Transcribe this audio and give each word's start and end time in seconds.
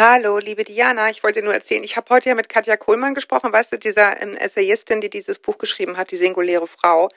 Hallo, 0.00 0.38
liebe 0.38 0.62
Diana. 0.62 1.10
Ich 1.10 1.24
wollte 1.24 1.42
nur 1.42 1.52
erzählen, 1.52 1.82
ich 1.82 1.96
habe 1.96 2.08
heute 2.10 2.28
ja 2.28 2.36
mit 2.36 2.48
Katja 2.48 2.76
Kohlmann 2.76 3.16
gesprochen, 3.16 3.52
weißt 3.52 3.72
du, 3.72 3.78
dieser 3.78 4.22
ähm, 4.22 4.36
Essayistin, 4.36 5.00
die 5.00 5.10
dieses 5.10 5.40
Buch 5.40 5.58
geschrieben 5.58 5.96
hat, 5.96 6.12
Die 6.12 6.16
singuläre 6.16 6.68
Frau. 6.68 7.08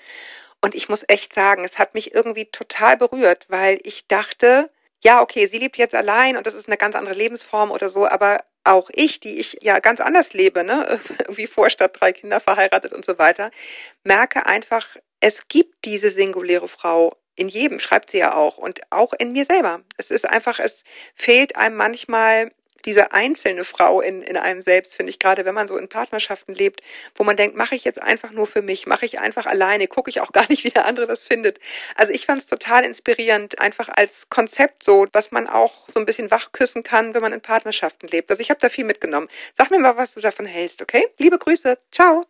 Und 0.62 0.74
ich 0.74 0.90
muss 0.90 1.06
echt 1.08 1.36
sagen, 1.36 1.64
es 1.64 1.78
hat 1.78 1.94
mich 1.94 2.16
irgendwie 2.16 2.46
total 2.46 2.98
berührt, 2.98 3.46
weil 3.50 3.80
ich 3.84 4.08
dachte, 4.08 4.72
ja, 5.00 5.22
okay, 5.22 5.46
sie 5.46 5.60
lebt 5.60 5.78
jetzt 5.78 5.94
allein 5.94 6.38
und 6.38 6.48
das 6.48 6.56
ist 6.56 6.68
eine 6.68 6.78
ganz 6.78 6.96
andere 6.96 7.14
Lebensform 7.14 7.70
oder 7.70 7.88
so, 7.90 8.08
aber 8.08 8.44
auch 8.64 8.90
ich, 8.92 9.20
die 9.20 9.38
ich 9.40 9.60
ja 9.62 9.78
ganz 9.78 10.00
anders 10.00 10.34
lebe, 10.34 10.64
ne, 10.64 11.00
wie 11.30 11.46
Vorstadt, 11.46 12.02
drei 12.02 12.14
Kinder 12.14 12.40
verheiratet 12.40 12.94
und 12.94 13.06
so 13.06 13.20
weiter, 13.20 13.52
merke 14.04 14.48
einfach, 14.48 14.88
es 15.20 15.48
gibt 15.50 15.86
diese 15.86 16.10
singuläre 16.10 16.68
Frau 16.68 17.16
in 17.36 17.48
jedem, 17.48 17.80
schreibt 17.80 18.10
sie 18.10 18.18
ja 18.18 18.34
auch, 18.34 18.58
und 18.58 18.82
auch 18.90 19.14
in 19.14 19.34
mir 19.34 19.46
selber. 19.46 19.82
Es 19.98 20.10
ist 20.10 20.28
einfach, 20.28 20.60
es 20.60 20.76
fehlt 21.14 21.56
einem 21.56 21.76
manchmal 21.76 22.52
diese 22.86 23.12
einzelne 23.14 23.64
Frau 23.64 24.02
in, 24.02 24.22
in 24.22 24.38
einem 24.38 24.62
selbst, 24.62 24.96
finde 24.96 25.10
ich, 25.10 25.20
gerade 25.20 25.46
wenn 25.46 25.56
man 25.56 25.68
so 25.68 25.78
in 25.78 25.90
Partnerschaften 25.90 26.54
lebt, 26.54 26.82
wo 27.16 27.24
man 27.24 27.38
denkt, 27.38 27.56
mache 27.56 27.76
ich 27.76 27.84
jetzt 27.84 28.02
einfach 28.02 28.32
nur 28.32 28.48
für 28.48 28.62
mich, 28.62 28.86
mache 28.88 29.06
ich 29.06 29.20
einfach 29.20 29.46
alleine, 29.46 29.88
gucke 29.88 30.10
ich 30.10 30.22
auch 30.22 30.32
gar 30.34 30.48
nicht, 30.50 30.64
wie 30.64 30.70
der 30.70 30.86
andere 30.86 31.08
das 31.08 31.24
findet. 31.24 31.60
Also 31.96 32.12
ich 32.14 32.26
fand 32.26 32.42
es 32.42 32.48
total 32.48 32.84
inspirierend, 32.84 33.60
einfach 33.60 33.90
als 33.90 34.12
Konzept 34.30 34.84
so, 34.84 35.08
was 35.14 35.32
man 35.32 35.48
auch 35.48 35.88
so 35.94 36.00
ein 36.00 36.06
bisschen 36.06 36.32
wachküssen 36.32 36.84
kann, 36.84 37.14
wenn 37.14 37.22
man 37.22 37.34
in 37.34 37.42
Partnerschaften 37.42 38.08
lebt. 38.08 38.30
Also 38.30 38.42
ich 38.42 38.50
habe 38.50 38.60
da 38.60 38.70
viel 38.70 38.86
mitgenommen. 38.86 39.28
Sag 39.58 39.72
mir 39.72 39.80
mal, 39.80 39.98
was 39.98 40.14
du 40.14 40.22
davon 40.22 40.46
hältst, 40.46 40.82
okay? 40.82 41.08
Liebe 41.18 41.38
Grüße. 41.38 41.78
Ciao. 41.92 42.26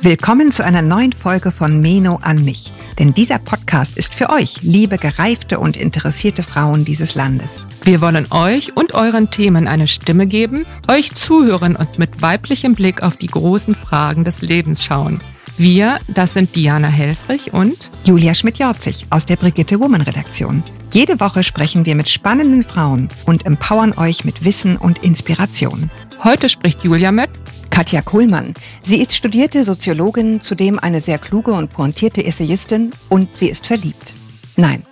Willkommen 0.00 0.52
zu 0.52 0.64
einer 0.64 0.80
neuen 0.80 1.12
Folge 1.12 1.50
von 1.50 1.80
Meno 1.80 2.20
an 2.22 2.44
mich. 2.44 2.72
Denn 3.00 3.14
dieser 3.14 3.40
Podcast 3.40 3.96
ist 3.96 4.14
für 4.14 4.30
euch, 4.30 4.62
liebe 4.62 4.96
gereifte 4.96 5.58
und 5.58 5.76
interessierte 5.76 6.44
Frauen 6.44 6.84
dieses 6.84 7.16
Landes. 7.16 7.66
Wir 7.82 8.00
wollen 8.00 8.28
euch 8.30 8.76
und 8.76 8.94
euren 8.94 9.32
Themen 9.32 9.66
eine 9.66 9.88
Stimme 9.88 10.28
geben, 10.28 10.66
euch 10.86 11.12
zuhören 11.14 11.74
und 11.74 11.98
mit 11.98 12.22
weiblichem 12.22 12.76
Blick 12.76 13.02
auf 13.02 13.16
die 13.16 13.26
großen 13.26 13.74
Fragen 13.74 14.22
des 14.22 14.40
Lebens 14.40 14.84
schauen. 14.84 15.20
Wir, 15.56 15.98
das 16.06 16.34
sind 16.34 16.54
Diana 16.54 16.86
Helfrich 16.86 17.52
und 17.52 17.90
Julia 18.04 18.34
Schmidt-Jorzig 18.34 19.06
aus 19.10 19.26
der 19.26 19.34
Brigitte 19.34 19.80
Woman 19.80 20.02
Redaktion. 20.02 20.62
Jede 20.92 21.18
Woche 21.18 21.42
sprechen 21.42 21.86
wir 21.86 21.96
mit 21.96 22.08
spannenden 22.08 22.62
Frauen 22.62 23.08
und 23.26 23.44
empowern 23.46 23.92
euch 23.98 24.24
mit 24.24 24.44
Wissen 24.44 24.76
und 24.76 25.02
Inspiration. 25.02 25.90
Heute 26.22 26.48
spricht 26.48 26.84
Julia 26.84 27.10
mit 27.10 27.30
Katja 27.70 28.02
Kohlmann. 28.02 28.54
Sie 28.82 29.00
ist 29.00 29.14
studierte 29.14 29.64
Soziologin, 29.64 30.40
zudem 30.40 30.78
eine 30.78 31.00
sehr 31.00 31.18
kluge 31.18 31.52
und 31.52 31.72
pointierte 31.72 32.24
Essayistin 32.24 32.92
und 33.08 33.36
sie 33.36 33.48
ist 33.48 33.66
verliebt. 33.66 34.14
Nein, 34.56 34.84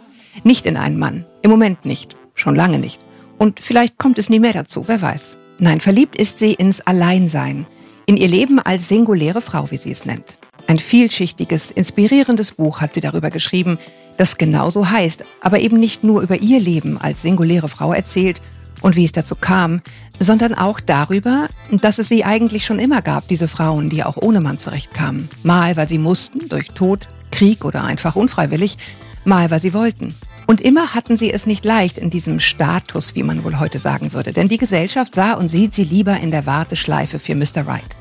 nicht 0.45 0.67
in 0.67 0.77
einen 0.77 0.99
Mann. 0.99 1.25
Im 1.43 1.51
Moment 1.51 1.85
nicht. 1.85 2.17
Schon 2.35 2.55
lange 2.55 2.79
nicht. 2.79 3.01
Und 3.39 3.61
vielleicht 3.61 3.99
kommt 3.99 4.19
es 4.19 4.31
nie 4.31 4.41
mehr 4.41 4.53
dazu, 4.53 4.85
wer 4.87 5.01
weiß. 5.01 5.39
Nein, 5.59 5.81
verliebt 5.81 6.21
ist 6.21 6.39
sie 6.39 6.55
ins 6.55 6.81
Alleinsein. 6.81 7.67
In 8.07 8.17
ihr 8.17 8.29
Leben 8.29 8.59
als 8.61 8.89
singuläre 8.89 9.41
Frau, 9.41 9.71
wie 9.71 9.79
sie 9.79 9.91
es 9.91 10.05
nennt. 10.05 10.37
Ein 10.69 10.79
vielschichtiges, 10.79 11.71
inspirierendes 11.71 12.53
Buch 12.53 12.81
hat 12.81 12.95
sie 12.95 13.01
darüber 13.01 13.31
geschrieben, 13.31 13.79
das 14.17 14.39
genauso 14.39 14.91
heißt, 14.91 15.25
aber 15.41 15.61
eben 15.61 15.79
nicht 15.79 16.05
nur 16.05 16.23
über 16.23 16.41
ihr 16.41 16.61
Leben 16.61 16.99
als 16.99 17.23
singuläre 17.23 17.69
Frau 17.69 17.93
erzählt 17.93 18.41
und 18.81 18.97
wie 18.97 19.05
es 19.05 19.13
dazu 19.13 19.35
kam, 19.35 19.81
sondern 20.19 20.55
auch 20.55 20.81
darüber, 20.81 21.49
dass 21.71 21.99
es 21.99 22.09
sie 22.09 22.25
eigentlich 22.25 22.65
schon 22.65 22.79
immer 22.79 23.03
gab, 23.03 23.29
diese 23.29 23.49
Frauen, 23.49 23.91
die 23.91 24.05
auch 24.05 24.17
ohne 24.17 24.41
Mann 24.41 24.59
zurechtkamen. 24.59 25.29
Mal, 25.43 25.77
weil 25.77 25.89
sie 25.89 25.99
mussten, 25.99 26.49
durch 26.49 26.69
Tod, 26.69 27.09
Krieg 27.31 27.65
oder 27.65 27.85
einfach 27.85 28.17
unfreiwillig, 28.17 28.79
mal, 29.25 29.51
weil 29.51 29.61
sie 29.61 29.75
wollten. 29.75 30.15
Und 30.47 30.61
immer 30.61 30.95
hatten 30.95 31.17
sie 31.17 31.33
es 31.33 31.47
nicht 31.47 31.65
leicht 31.65 31.99
in 31.99 32.09
diesem 32.09 32.39
Status, 32.39 33.17
wie 33.17 33.25
man 33.25 33.43
wohl 33.43 33.59
heute 33.59 33.79
sagen 33.79 34.13
würde, 34.13 34.33
denn 34.33 34.49
die 34.49 34.59
Gesellschaft 34.59 35.15
sah 35.15 35.35
und 35.35 35.51
sieht 35.51 35.75
sie 35.75 35.83
lieber 35.83 36.19
in 36.19 36.31
der 36.31 36.47
Warteschleife 36.47 37.19
für 37.19 37.35
Mr. 37.35 37.67
Right. 37.67 37.97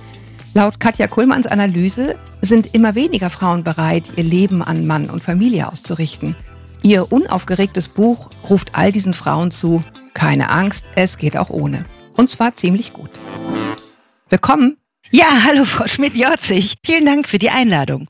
Laut 0.53 0.79
Katja 0.79 1.07
Kuhlmanns 1.07 1.47
Analyse 1.47 2.15
sind 2.41 2.73
immer 2.73 2.95
weniger 2.95 3.29
Frauen 3.29 3.63
bereit, 3.63 4.13
ihr 4.15 4.23
Leben 4.23 4.61
an 4.61 4.85
Mann 4.85 5.09
und 5.09 5.23
Familie 5.23 5.69
auszurichten. 5.69 6.35
Ihr 6.83 7.11
unaufgeregtes 7.11 7.89
Buch 7.89 8.29
ruft 8.47 8.69
all 8.73 8.91
diesen 8.91 9.15
Frauen 9.15 9.49
zu, 9.49 9.83
keine 10.15 10.49
Angst, 10.49 10.85
es 10.95 11.19
geht 11.19 11.37
auch 11.37 11.51
ohne. 11.51 11.85
Und 12.17 12.31
zwar 12.31 12.55
ziemlich 12.55 12.93
gut. 12.93 13.11
Willkommen. 14.29 14.77
Ja, 15.11 15.43
hallo 15.43 15.65
Frau 15.65 15.85
Schmidt-Jorzig. 15.85 16.77
Vielen 16.83 17.05
Dank 17.05 17.27
für 17.27 17.37
die 17.37 17.51
Einladung. 17.51 18.07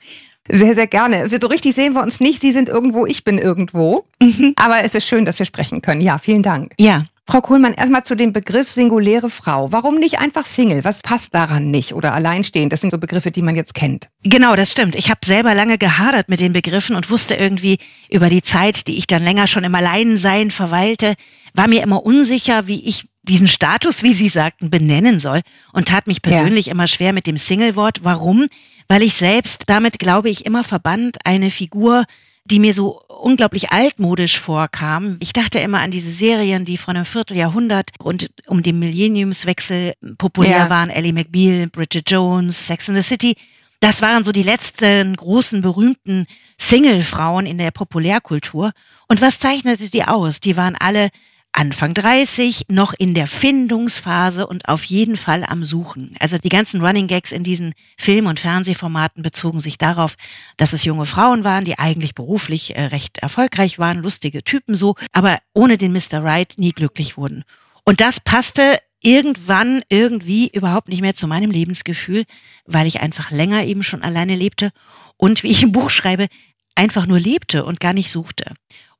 Sehr, 0.47 0.75
sehr 0.75 0.87
gerne. 0.87 1.27
So 1.27 1.47
richtig 1.47 1.73
sehen 1.75 1.93
wir 1.93 2.03
uns 2.03 2.19
nicht. 2.19 2.41
Sie 2.41 2.51
sind 2.51 2.69
irgendwo, 2.69 3.05
ich 3.05 3.23
bin 3.23 3.37
irgendwo. 3.37 4.05
Mhm. 4.21 4.53
Aber 4.57 4.83
es 4.83 4.93
ist 4.95 5.07
schön, 5.07 5.25
dass 5.25 5.39
wir 5.39 5.45
sprechen 5.45 5.81
können. 5.81 6.01
Ja, 6.01 6.17
vielen 6.19 6.43
Dank. 6.43 6.73
Ja. 6.79 7.05
Frau 7.27 7.41
Kohlmann, 7.41 7.73
erstmal 7.73 8.03
zu 8.03 8.15
dem 8.15 8.33
Begriff 8.33 8.69
singuläre 8.69 9.31
Frau. 9.31 9.71
Warum 9.71 9.95
nicht 9.95 10.19
einfach 10.19 10.45
Single? 10.45 10.83
Was 10.83 11.01
passt 11.01 11.33
daran 11.33 11.71
nicht? 11.71 11.95
Oder 11.95 12.13
alleinstehend? 12.13 12.71
Das 12.71 12.81
sind 12.81 12.91
so 12.91 12.99
Begriffe, 12.99 13.31
die 13.31 13.41
man 13.41 13.55
jetzt 13.55 13.73
kennt. 13.73 14.09
Genau, 14.23 14.55
das 14.55 14.71
stimmt. 14.71 14.95
Ich 14.95 15.09
habe 15.09 15.21
selber 15.25 15.55
lange 15.55 15.79
gehadert 15.79 16.29
mit 16.29 16.39
den 16.39 16.53
Begriffen 16.53 16.95
und 16.95 17.09
wusste 17.09 17.33
irgendwie 17.33 17.79
über 18.11 18.29
die 18.29 18.43
Zeit, 18.43 18.87
die 18.87 18.97
ich 18.97 19.07
dann 19.07 19.23
länger 19.23 19.47
schon 19.47 19.63
im 19.63 19.73
Alleinsein 19.73 20.51
verweilte, 20.51 21.15
war 21.55 21.67
mir 21.67 21.83
immer 21.83 22.05
unsicher, 22.05 22.67
wie 22.67 22.85
ich 22.85 23.07
diesen 23.23 23.47
Status, 23.47 24.03
wie 24.03 24.13
Sie 24.13 24.29
sagten, 24.29 24.69
benennen 24.69 25.19
soll 25.19 25.41
und 25.73 25.87
tat 25.87 26.07
mich 26.07 26.21
persönlich 26.21 26.67
ja. 26.67 26.73
immer 26.73 26.87
schwer 26.87 27.13
mit 27.13 27.27
dem 27.27 27.37
Single-Wort. 27.37 28.03
Warum? 28.03 28.47
Weil 28.87 29.01
ich 29.01 29.15
selbst 29.15 29.63
damit, 29.67 29.97
glaube 29.97 30.29
ich, 30.29 30.45
immer 30.45 30.63
verband 30.63 31.17
eine 31.25 31.49
Figur, 31.49 32.05
die 32.45 32.59
mir 32.59 32.75
so 32.75 33.01
unglaublich 33.07 33.71
altmodisch 33.71 34.39
vorkam. 34.39 35.17
Ich 35.19 35.33
dachte 35.33 35.59
immer 35.59 35.79
an 35.79 35.89
diese 35.89 36.11
Serien, 36.11 36.63
die 36.63 36.77
von 36.77 36.95
einem 36.95 37.05
Vierteljahrhundert 37.05 37.89
und 37.97 38.29
um 38.45 38.61
den 38.61 38.77
Millenniumswechsel 38.77 39.93
populär 40.19 40.57
ja. 40.57 40.69
waren. 40.69 40.91
Ellie 40.91 41.13
McBeal, 41.13 41.67
Bridget 41.67 42.09
Jones, 42.09 42.67
Sex 42.67 42.87
in 42.87 42.95
the 42.95 43.01
City. 43.01 43.35
Das 43.79 44.03
waren 44.03 44.23
so 44.23 44.31
die 44.31 44.43
letzten 44.43 45.15
großen 45.15 45.63
berühmten 45.63 46.27
Single-Frauen 46.59 47.47
in 47.47 47.57
der 47.57 47.71
Populärkultur. 47.71 48.71
Und 49.07 49.21
was 49.21 49.39
zeichnete 49.39 49.89
die 49.89 50.03
aus? 50.03 50.39
Die 50.39 50.55
waren 50.55 50.75
alle 50.75 51.09
Anfang 51.57 51.93
30, 51.93 52.65
noch 52.67 52.93
in 52.93 53.13
der 53.13 53.27
Findungsphase 53.27 54.45
und 54.45 54.67
auf 54.67 54.83
jeden 54.83 55.15
Fall 55.15 55.45
am 55.45 55.63
Suchen. 55.63 56.13
Also 56.19 56.37
die 56.37 56.49
ganzen 56.49 56.81
Running 56.81 57.07
Gags 57.07 57.31
in 57.31 57.45
diesen 57.45 57.73
Film- 57.97 58.27
und 58.27 58.41
Fernsehformaten 58.41 59.23
bezogen 59.23 59.61
sich 59.61 59.77
darauf, 59.77 60.15
dass 60.57 60.73
es 60.73 60.83
junge 60.83 61.05
Frauen 61.05 61.45
waren, 61.45 61.63
die 61.63 61.79
eigentlich 61.79 62.13
beruflich 62.13 62.75
äh, 62.75 62.85
recht 62.85 63.19
erfolgreich 63.19 63.79
waren, 63.79 64.03
lustige 64.03 64.43
Typen 64.43 64.75
so, 64.75 64.95
aber 65.13 65.39
ohne 65.53 65.77
den 65.77 65.93
Mr. 65.93 66.21
Right 66.21 66.55
nie 66.57 66.73
glücklich 66.73 67.15
wurden. 67.15 67.45
Und 67.85 68.01
das 68.01 68.19
passte 68.19 68.79
irgendwann 69.01 69.81
irgendwie 69.87 70.49
überhaupt 70.49 70.89
nicht 70.89 71.01
mehr 71.01 71.15
zu 71.15 71.27
meinem 71.27 71.51
Lebensgefühl, 71.51 72.25
weil 72.65 72.87
ich 72.87 72.99
einfach 72.99 73.31
länger 73.31 73.63
eben 73.63 73.83
schon 73.83 74.01
alleine 74.01 74.35
lebte 74.35 74.71
und 75.15 75.43
wie 75.43 75.51
ich 75.51 75.63
im 75.63 75.71
Buch 75.71 75.89
schreibe, 75.89 76.27
einfach 76.75 77.05
nur 77.05 77.19
lebte 77.19 77.63
und 77.63 77.79
gar 77.79 77.93
nicht 77.93 78.11
suchte. 78.11 78.51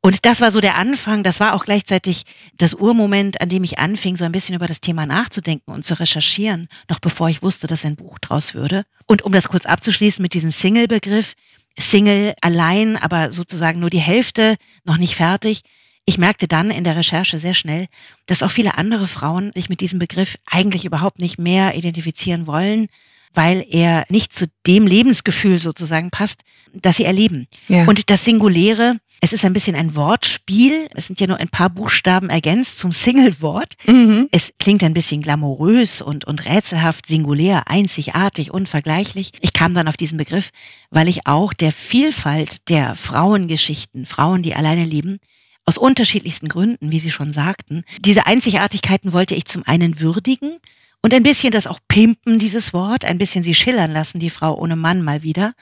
Und 0.05 0.27
das 0.27 0.39
war 0.39 0.51
so 0.51 0.61
der 0.61 0.75
Anfang, 0.75 1.23
das 1.23 1.39
war 1.39 1.55
auch 1.55 1.65
gleichzeitig 1.65 2.25
das 2.59 2.75
Urmoment, 2.75 3.41
an 3.41 3.49
dem 3.49 3.63
ich 3.63 3.79
anfing, 3.79 4.15
so 4.17 4.23
ein 4.23 4.31
bisschen 4.31 4.53
über 4.53 4.67
das 4.67 4.79
Thema 4.79 5.07
nachzudenken 5.07 5.71
und 5.71 5.83
zu 5.83 5.99
recherchieren, 5.99 6.69
noch 6.87 6.99
bevor 6.99 7.27
ich 7.27 7.41
wusste, 7.41 7.65
dass 7.65 7.85
ein 7.85 7.95
Buch 7.95 8.19
draus 8.19 8.53
würde. 8.53 8.85
Und 9.07 9.23
um 9.23 9.31
das 9.31 9.49
kurz 9.49 9.65
abzuschließen 9.65 10.21
mit 10.21 10.35
diesem 10.35 10.51
Single-Begriff, 10.51 11.33
Single 11.75 12.35
allein, 12.41 12.97
aber 12.97 13.31
sozusagen 13.31 13.79
nur 13.79 13.89
die 13.89 13.97
Hälfte, 13.97 14.57
noch 14.83 14.97
nicht 14.97 15.15
fertig. 15.15 15.63
Ich 16.05 16.19
merkte 16.19 16.47
dann 16.47 16.69
in 16.69 16.83
der 16.83 16.97
Recherche 16.97 17.39
sehr 17.39 17.55
schnell, 17.55 17.87
dass 18.27 18.43
auch 18.43 18.51
viele 18.51 18.77
andere 18.77 19.07
Frauen 19.07 19.53
sich 19.55 19.69
mit 19.69 19.81
diesem 19.81 19.97
Begriff 19.97 20.37
eigentlich 20.45 20.85
überhaupt 20.85 21.17
nicht 21.17 21.39
mehr 21.39 21.73
identifizieren 21.73 22.45
wollen, 22.45 22.89
weil 23.35 23.65
er 23.69 24.05
nicht 24.09 24.35
zu 24.35 24.47
dem 24.65 24.87
Lebensgefühl 24.87 25.59
sozusagen 25.59 26.09
passt, 26.09 26.41
das 26.73 26.97
sie 26.97 27.05
erleben. 27.05 27.47
Ja. 27.67 27.85
Und 27.85 28.09
das 28.09 28.25
Singuläre, 28.25 28.97
es 29.21 29.33
ist 29.33 29.45
ein 29.45 29.53
bisschen 29.53 29.75
ein 29.75 29.95
Wortspiel. 29.95 30.87
Es 30.93 31.07
sind 31.07 31.19
ja 31.19 31.27
nur 31.27 31.37
ein 31.37 31.49
paar 31.49 31.69
Buchstaben 31.69 32.29
ergänzt 32.29 32.79
zum 32.79 32.91
Single-Wort. 32.91 33.75
Mhm. 33.87 34.27
Es 34.31 34.51
klingt 34.59 34.83
ein 34.83 34.93
bisschen 34.93 35.21
glamourös 35.21 36.01
und, 36.01 36.25
und 36.25 36.45
rätselhaft, 36.45 37.07
singulär, 37.07 37.67
einzigartig, 37.67 38.51
unvergleichlich. 38.51 39.31
Ich 39.41 39.53
kam 39.53 39.73
dann 39.73 39.87
auf 39.87 39.97
diesen 39.97 40.17
Begriff, 40.17 40.49
weil 40.89 41.07
ich 41.07 41.27
auch 41.27 41.53
der 41.53 41.71
Vielfalt 41.71 42.69
der 42.69 42.95
Frauengeschichten, 42.95 44.05
Frauen, 44.05 44.43
die 44.43 44.55
alleine 44.55 44.85
leben, 44.85 45.19
aus 45.65 45.77
unterschiedlichsten 45.77 46.47
Gründen, 46.47 46.91
wie 46.91 46.99
Sie 46.99 47.11
schon 47.11 47.33
sagten, 47.33 47.83
diese 47.99 48.27
Einzigartigkeiten 48.27 49.13
wollte 49.13 49.33
ich 49.33 49.45
zum 49.45 49.63
einen 49.65 49.99
würdigen 49.99 50.57
und 51.05 51.13
ein 51.13 51.21
bisschen 51.21 51.51
das 51.51 51.67
auch 51.67 51.77
pimpen, 51.87 52.39
dieses 52.39 52.73
Wort, 52.73 53.05
ein 53.05 53.19
bisschen 53.19 53.43
sie 53.43 53.53
schillern 53.53 53.91
lassen, 53.91 54.17
die 54.17 54.31
Frau 54.31 54.57
ohne 54.57 54.75
Mann 54.75 55.03
mal 55.03 55.21
wieder. 55.21 55.53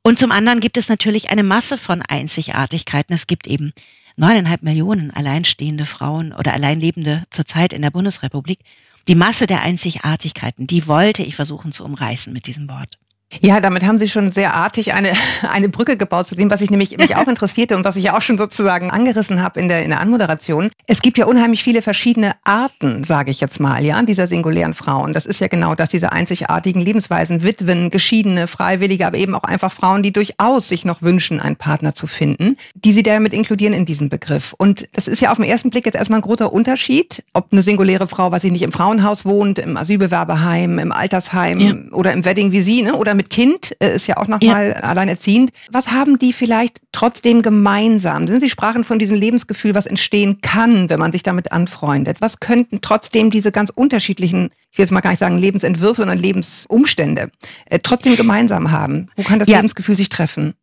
Und 0.00 0.18
zum 0.18 0.32
anderen 0.32 0.60
gibt 0.60 0.78
es 0.78 0.88
natürlich 0.88 1.28
eine 1.28 1.42
Masse 1.42 1.76
von 1.76 2.00
Einzigartigkeiten. 2.00 3.12
Es 3.12 3.26
gibt 3.26 3.46
eben 3.46 3.74
neuneinhalb 4.16 4.62
Millionen 4.62 5.10
alleinstehende 5.10 5.84
Frauen 5.84 6.32
oder 6.32 6.54
Alleinlebende 6.54 7.24
zurzeit 7.28 7.74
in 7.74 7.82
der 7.82 7.90
Bundesrepublik. 7.90 8.60
Die 9.06 9.14
Masse 9.14 9.46
der 9.46 9.60
Einzigartigkeiten, 9.60 10.66
die 10.66 10.86
wollte 10.86 11.22
ich 11.24 11.36
versuchen 11.36 11.72
zu 11.72 11.84
umreißen 11.84 12.32
mit 12.32 12.46
diesem 12.46 12.66
Wort. 12.66 12.96
Ja, 13.40 13.60
damit 13.60 13.84
haben 13.84 13.98
Sie 13.98 14.08
schon 14.08 14.30
sehr 14.30 14.54
artig 14.54 14.94
eine, 14.94 15.12
eine 15.48 15.68
Brücke 15.68 15.96
gebaut 15.96 16.26
zu 16.26 16.36
dem, 16.36 16.50
was 16.50 16.60
ich 16.60 16.70
nämlich 16.70 16.96
mich 16.96 17.16
auch 17.16 17.26
interessierte 17.28 17.76
und 17.76 17.84
was 17.84 17.96
ich 17.96 18.04
ja 18.04 18.16
auch 18.16 18.22
schon 18.22 18.38
sozusagen 18.38 18.90
angerissen 18.90 19.42
habe 19.42 19.60
in 19.60 19.68
der, 19.68 19.82
in 19.82 19.90
der 19.90 20.00
Anmoderation. 20.00 20.70
Es 20.86 21.02
gibt 21.02 21.18
ja 21.18 21.26
unheimlich 21.26 21.62
viele 21.62 21.82
verschiedene 21.82 22.32
Arten, 22.44 23.04
sage 23.04 23.30
ich 23.30 23.40
jetzt 23.40 23.60
mal, 23.60 23.84
ja, 23.84 24.00
dieser 24.02 24.28
singulären 24.28 24.74
Frauen. 24.74 25.12
Das 25.12 25.26
ist 25.26 25.40
ja 25.40 25.48
genau 25.48 25.74
das, 25.74 25.90
diese 25.90 26.12
einzigartigen 26.12 26.80
Lebensweisen, 26.80 27.42
Witwen, 27.42 27.90
Geschiedene, 27.90 28.46
Freiwillige, 28.46 29.06
aber 29.06 29.18
eben 29.18 29.34
auch 29.34 29.44
einfach 29.44 29.72
Frauen, 29.72 30.02
die 30.02 30.12
durchaus 30.12 30.68
sich 30.68 30.84
noch 30.84 31.02
wünschen, 31.02 31.40
einen 31.40 31.56
Partner 31.56 31.94
zu 31.94 32.06
finden, 32.06 32.56
die 32.74 32.92
Sie 32.92 33.02
damit 33.02 33.34
inkludieren 33.34 33.74
in 33.74 33.86
diesen 33.86 34.08
Begriff. 34.08 34.54
Und 34.56 34.88
das 34.92 35.08
ist 35.08 35.20
ja 35.20 35.32
auf 35.32 35.38
den 35.38 35.46
ersten 35.46 35.70
Blick 35.70 35.86
jetzt 35.86 35.96
erstmal 35.96 36.20
ein 36.20 36.22
großer 36.22 36.52
Unterschied, 36.52 37.24
ob 37.32 37.48
eine 37.52 37.62
singuläre 37.62 38.06
Frau, 38.06 38.30
was 38.30 38.42
sie 38.42 38.50
nicht 38.50 38.62
im 38.62 38.72
Frauenhaus 38.72 39.24
wohnt, 39.24 39.58
im 39.58 39.76
Asylbewerberheim, 39.76 40.78
im 40.78 40.92
Altersheim 40.92 41.60
ja. 41.60 41.74
oder 41.92 42.12
im 42.12 42.24
Wedding 42.24 42.52
wie 42.52 42.60
Sie, 42.60 42.82
ne, 42.82 42.94
oder 42.94 43.15
mit 43.16 43.30
Kind, 43.30 43.76
äh, 43.80 43.94
ist 43.94 44.06
ja 44.06 44.16
auch 44.16 44.28
nochmal 44.28 44.68
ja. 44.68 44.74
alleinerziehend. 44.82 45.50
Was 45.70 45.92
haben 45.92 46.18
die 46.18 46.32
vielleicht 46.32 46.80
trotzdem 46.92 47.42
gemeinsam? 47.42 48.28
Sind 48.28 48.40
Sie 48.40 48.50
sprachen 48.50 48.84
von 48.84 48.98
diesem 48.98 49.16
Lebensgefühl, 49.16 49.74
was 49.74 49.86
entstehen 49.86 50.40
kann, 50.40 50.88
wenn 50.90 50.98
man 50.98 51.12
sich 51.12 51.22
damit 51.22 51.52
anfreundet? 51.52 52.20
Was 52.20 52.40
könnten 52.40 52.80
trotzdem 52.80 53.30
diese 53.30 53.52
ganz 53.52 53.70
unterschiedlichen, 53.70 54.50
ich 54.70 54.78
will 54.78 54.84
jetzt 54.84 54.92
mal 54.92 55.00
gar 55.00 55.10
nicht 55.10 55.20
sagen 55.20 55.38
Lebensentwürfe, 55.38 56.02
sondern 56.02 56.18
Lebensumstände, 56.18 57.30
äh, 57.66 57.78
trotzdem 57.82 58.16
gemeinsam 58.16 58.70
haben? 58.70 59.08
Wo 59.16 59.22
kann 59.22 59.38
das 59.38 59.48
ja. 59.48 59.56
Lebensgefühl 59.56 59.96
sich 59.96 60.08
treffen? 60.08 60.54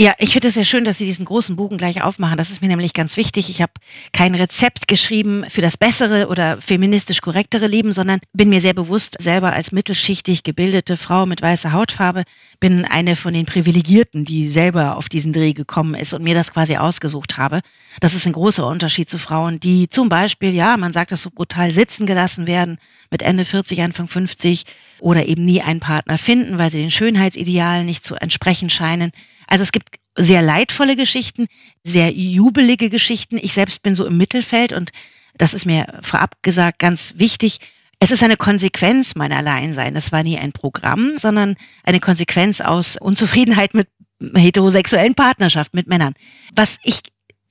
Ja, 0.00 0.14
ich 0.16 0.32
finde 0.32 0.48
es 0.48 0.54
sehr 0.54 0.64
schön, 0.64 0.86
dass 0.86 0.96
Sie 0.96 1.04
diesen 1.04 1.26
großen 1.26 1.56
Bogen 1.56 1.76
gleich 1.76 2.02
aufmachen. 2.02 2.38
Das 2.38 2.48
ist 2.48 2.62
mir 2.62 2.68
nämlich 2.68 2.94
ganz 2.94 3.18
wichtig. 3.18 3.50
Ich 3.50 3.60
habe 3.60 3.74
kein 4.14 4.34
Rezept 4.34 4.88
geschrieben 4.88 5.44
für 5.50 5.60
das 5.60 5.76
bessere 5.76 6.28
oder 6.28 6.58
feministisch 6.58 7.20
korrektere 7.20 7.66
Leben, 7.66 7.92
sondern 7.92 8.20
bin 8.32 8.48
mir 8.48 8.62
sehr 8.62 8.72
bewusst, 8.72 9.20
selber 9.20 9.52
als 9.52 9.72
mittelschichtig 9.72 10.42
gebildete 10.42 10.96
Frau 10.96 11.26
mit 11.26 11.42
weißer 11.42 11.72
Hautfarbe, 11.72 12.22
bin 12.60 12.86
eine 12.86 13.14
von 13.14 13.34
den 13.34 13.44
Privilegierten, 13.44 14.24
die 14.24 14.48
selber 14.50 14.96
auf 14.96 15.10
diesen 15.10 15.34
Dreh 15.34 15.52
gekommen 15.52 15.94
ist 15.94 16.14
und 16.14 16.22
mir 16.22 16.34
das 16.34 16.50
quasi 16.54 16.78
ausgesucht 16.78 17.36
habe. 17.36 17.60
Das 18.00 18.14
ist 18.14 18.24
ein 18.24 18.32
großer 18.32 18.66
Unterschied 18.66 19.10
zu 19.10 19.18
Frauen, 19.18 19.60
die 19.60 19.90
zum 19.90 20.08
Beispiel, 20.08 20.54
ja, 20.54 20.78
man 20.78 20.94
sagt 20.94 21.12
das 21.12 21.20
so 21.20 21.28
brutal, 21.28 21.72
sitzen 21.72 22.06
gelassen 22.06 22.46
werden 22.46 22.78
mit 23.10 23.20
Ende 23.20 23.44
40, 23.44 23.82
Anfang 23.82 24.08
50 24.08 24.64
oder 25.00 25.26
eben 25.26 25.44
nie 25.44 25.60
einen 25.60 25.80
Partner 25.80 26.16
finden, 26.16 26.56
weil 26.56 26.70
sie 26.70 26.80
den 26.80 26.90
Schönheitsidealen 26.90 27.84
nicht 27.84 28.06
zu 28.06 28.14
entsprechen 28.14 28.70
scheinen. 28.70 29.12
Also 29.50 29.62
es 29.62 29.72
gibt 29.72 29.96
sehr 30.16 30.40
leidvolle 30.40 30.96
Geschichten, 30.96 31.46
sehr 31.84 32.12
jubelige 32.12 32.88
Geschichten. 32.88 33.36
Ich 33.36 33.52
selbst 33.52 33.82
bin 33.82 33.94
so 33.94 34.06
im 34.06 34.16
Mittelfeld 34.16 34.72
und 34.72 34.90
das 35.36 35.54
ist 35.54 35.66
mir 35.66 35.86
vorab 36.02 36.36
gesagt 36.42 36.78
ganz 36.78 37.14
wichtig. 37.16 37.58
Es 37.98 38.10
ist 38.10 38.22
eine 38.22 38.36
Konsequenz 38.36 39.14
mein 39.14 39.32
Alleinsein. 39.32 39.92
Das 39.92 40.12
war 40.12 40.22
nie 40.22 40.38
ein 40.38 40.52
Programm, 40.52 41.18
sondern 41.18 41.56
eine 41.84 42.00
Konsequenz 42.00 42.60
aus 42.60 42.96
Unzufriedenheit 42.96 43.74
mit 43.74 43.88
heterosexuellen 44.34 45.14
Partnerschaft 45.14 45.74
mit 45.74 45.86
Männern. 45.86 46.14
Was 46.54 46.78
ich 46.82 47.00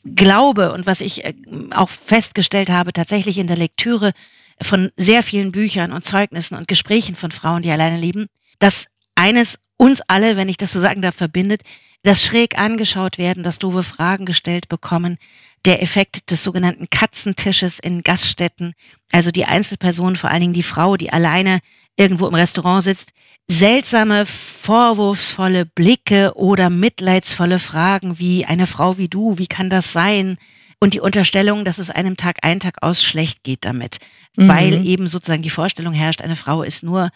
glaube 0.05 0.71
und 0.71 0.85
was 0.85 1.01
ich 1.01 1.25
äh, 1.25 1.33
auch 1.71 1.89
festgestellt 1.89 2.69
habe, 2.69 2.93
tatsächlich 2.93 3.37
in 3.37 3.47
der 3.47 3.57
Lektüre 3.57 4.13
von 4.61 4.91
sehr 4.95 5.23
vielen 5.23 5.51
Büchern 5.51 5.91
und 5.91 6.05
Zeugnissen 6.05 6.55
und 6.55 6.67
Gesprächen 6.67 7.15
von 7.15 7.31
Frauen, 7.31 7.61
die 7.61 7.71
alleine 7.71 7.97
leben, 7.97 8.27
dass 8.59 8.85
eines 9.15 9.59
uns 9.77 10.01
alle, 10.07 10.35
wenn 10.35 10.49
ich 10.49 10.57
das 10.57 10.73
so 10.73 10.79
sagen 10.79 11.01
darf, 11.01 11.15
verbindet, 11.15 11.63
das 12.03 12.23
schräg 12.23 12.57
angeschaut 12.57 13.17
werden, 13.17 13.43
das 13.43 13.59
doofe 13.59 13.83
Fragen 13.83 14.25
gestellt 14.25 14.69
bekommen, 14.69 15.17
der 15.65 15.81
Effekt 15.81 16.31
des 16.31 16.43
sogenannten 16.43 16.89
Katzentisches 16.89 17.79
in 17.79 18.01
Gaststätten, 18.01 18.73
also 19.11 19.31
die 19.31 19.45
Einzelperson, 19.45 20.15
vor 20.15 20.29
allen 20.29 20.41
Dingen 20.41 20.53
die 20.53 20.63
Frau, 20.63 20.95
die 20.95 21.11
alleine 21.11 21.59
irgendwo 21.97 22.27
im 22.27 22.35
Restaurant 22.35 22.81
sitzt, 22.81 23.11
seltsame, 23.47 24.25
vorwurfsvolle 24.25 25.65
Blicke 25.65 26.33
oder 26.35 26.69
mitleidsvolle 26.69 27.59
Fragen 27.59 28.19
wie 28.19 28.45
eine 28.45 28.67
Frau 28.67 28.97
wie 28.97 29.09
du, 29.09 29.37
wie 29.37 29.47
kann 29.47 29.69
das 29.69 29.91
sein? 29.91 30.37
Und 30.79 30.93
die 30.93 31.01
Unterstellung, 31.01 31.65
dass 31.65 31.77
es 31.77 31.89
einem 31.89 32.15
Tag 32.15 32.37
ein, 32.43 32.61
Tag 32.61 32.81
aus 32.81 33.03
schlecht 33.03 33.43
geht 33.43 33.65
damit, 33.65 33.97
mhm. 34.37 34.47
weil 34.47 34.85
eben 34.85 35.07
sozusagen 35.07 35.41
die 35.41 35.49
Vorstellung 35.49 35.93
herrscht, 35.93 36.21
eine 36.21 36.37
Frau 36.37 36.63
ist 36.63 36.83
nur 36.83 37.09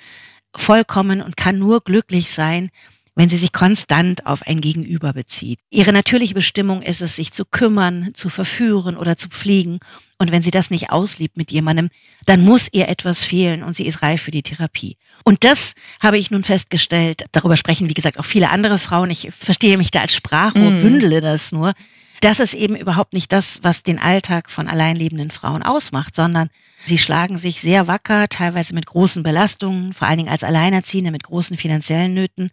vollkommen 0.56 1.22
und 1.22 1.38
kann 1.38 1.60
nur 1.60 1.82
glücklich 1.82 2.32
sein, 2.32 2.70
wenn 3.16 3.30
sie 3.30 3.38
sich 3.38 3.54
konstant 3.54 4.26
auf 4.26 4.42
ein 4.48 4.62
Gegenüber 4.62 5.14
bezieht. 5.14 5.60
Ihre 5.70 5.94
natürliche 5.94 6.34
Bestimmung 6.34 6.82
ist 6.82 7.02
es, 7.02 7.16
sich 7.16 7.32
zu 7.32 7.46
kümmern, 7.46 8.12
zu 8.14 8.30
verführen 8.30 8.98
oder 8.98 9.18
zu 9.18 9.30
pflegen. 9.30 9.80
Und 10.18 10.32
wenn 10.32 10.42
sie 10.42 10.52
das 10.52 10.72
nicht 10.72 10.90
auslebt 10.90 11.38
mit 11.38 11.52
jemandem, 11.52 11.90
dann 12.26 12.44
muss 12.44 12.70
ihr 12.72 12.88
etwas 12.88 13.24
fehlen 13.24 13.64
und 13.64 13.76
sie 13.76 13.86
ist 13.86 14.02
reif 14.02 14.22
für 14.22 14.32
die 14.32 14.44
Therapie. 14.44 14.98
Und 15.24 15.44
das 15.44 15.76
habe 16.00 16.18
ich 16.18 16.32
nun 16.32 16.44
festgestellt. 16.44 17.26
Darüber 17.32 17.58
sprechen, 17.58 17.90
wie 17.90 17.94
gesagt, 17.94 18.20
auch 18.20 18.26
viele 18.26 18.50
andere 18.50 18.80
Frauen. 18.80 19.12
Ich 19.12 19.30
verstehe 19.38 19.78
mich 19.78 19.92
da 19.92 20.02
als 20.02 20.16
Sprachrohr, 20.16 20.72
mm. 20.72 20.82
bündele 20.82 21.22
das 21.22 21.52
nur. 21.52 21.74
Das 22.22 22.40
ist 22.40 22.54
eben 22.54 22.76
überhaupt 22.76 23.14
nicht 23.14 23.32
das, 23.32 23.60
was 23.64 23.84
den 23.84 24.00
Alltag 24.00 24.50
von 24.50 24.70
alleinlebenden 24.70 25.30
Frauen 25.30 25.62
ausmacht, 25.62 26.16
sondern 26.16 26.50
sie 26.86 26.98
schlagen 26.98 27.38
sich 27.38 27.62
sehr 27.62 27.88
wacker, 27.88 28.30
teilweise 28.30 28.74
mit 28.74 28.86
großen 28.86 29.24
Belastungen, 29.24 29.94
vor 29.94 30.08
allen 30.08 30.20
Dingen 30.20 30.30
als 30.30 30.46
Alleinerziehende 30.46 31.12
mit 31.12 31.24
großen 31.24 31.58
finanziellen 31.58 32.14
Nöten 32.14 32.50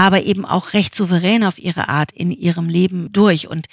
aber 0.00 0.22
eben 0.22 0.46
auch 0.46 0.72
recht 0.72 0.94
souverän 0.94 1.44
auf 1.44 1.58
ihre 1.58 1.90
Art 1.90 2.10
in 2.10 2.30
ihrem 2.30 2.70
Leben 2.70 3.12
durch. 3.12 3.48
Und 3.48 3.66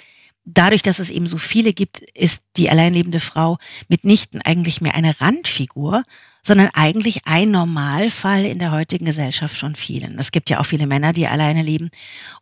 dadurch, 0.44 0.82
dass 0.82 0.98
es 0.98 1.08
eben 1.08 1.26
so 1.26 1.38
viele 1.38 1.72
gibt, 1.72 2.00
ist 2.12 2.42
die 2.58 2.68
alleinlebende 2.68 3.18
Frau 3.18 3.56
mitnichten 3.88 4.42
eigentlich 4.42 4.82
mehr 4.82 4.94
eine 4.94 5.18
Randfigur, 5.22 6.02
sondern 6.42 6.68
eigentlich 6.74 7.26
ein 7.26 7.50
Normalfall 7.50 8.44
in 8.44 8.58
der 8.58 8.72
heutigen 8.72 9.06
Gesellschaft 9.06 9.56
von 9.56 9.74
vielen. 9.74 10.18
Es 10.18 10.30
gibt 10.30 10.50
ja 10.50 10.60
auch 10.60 10.66
viele 10.66 10.86
Männer, 10.86 11.14
die 11.14 11.26
alleine 11.26 11.62
leben. 11.62 11.88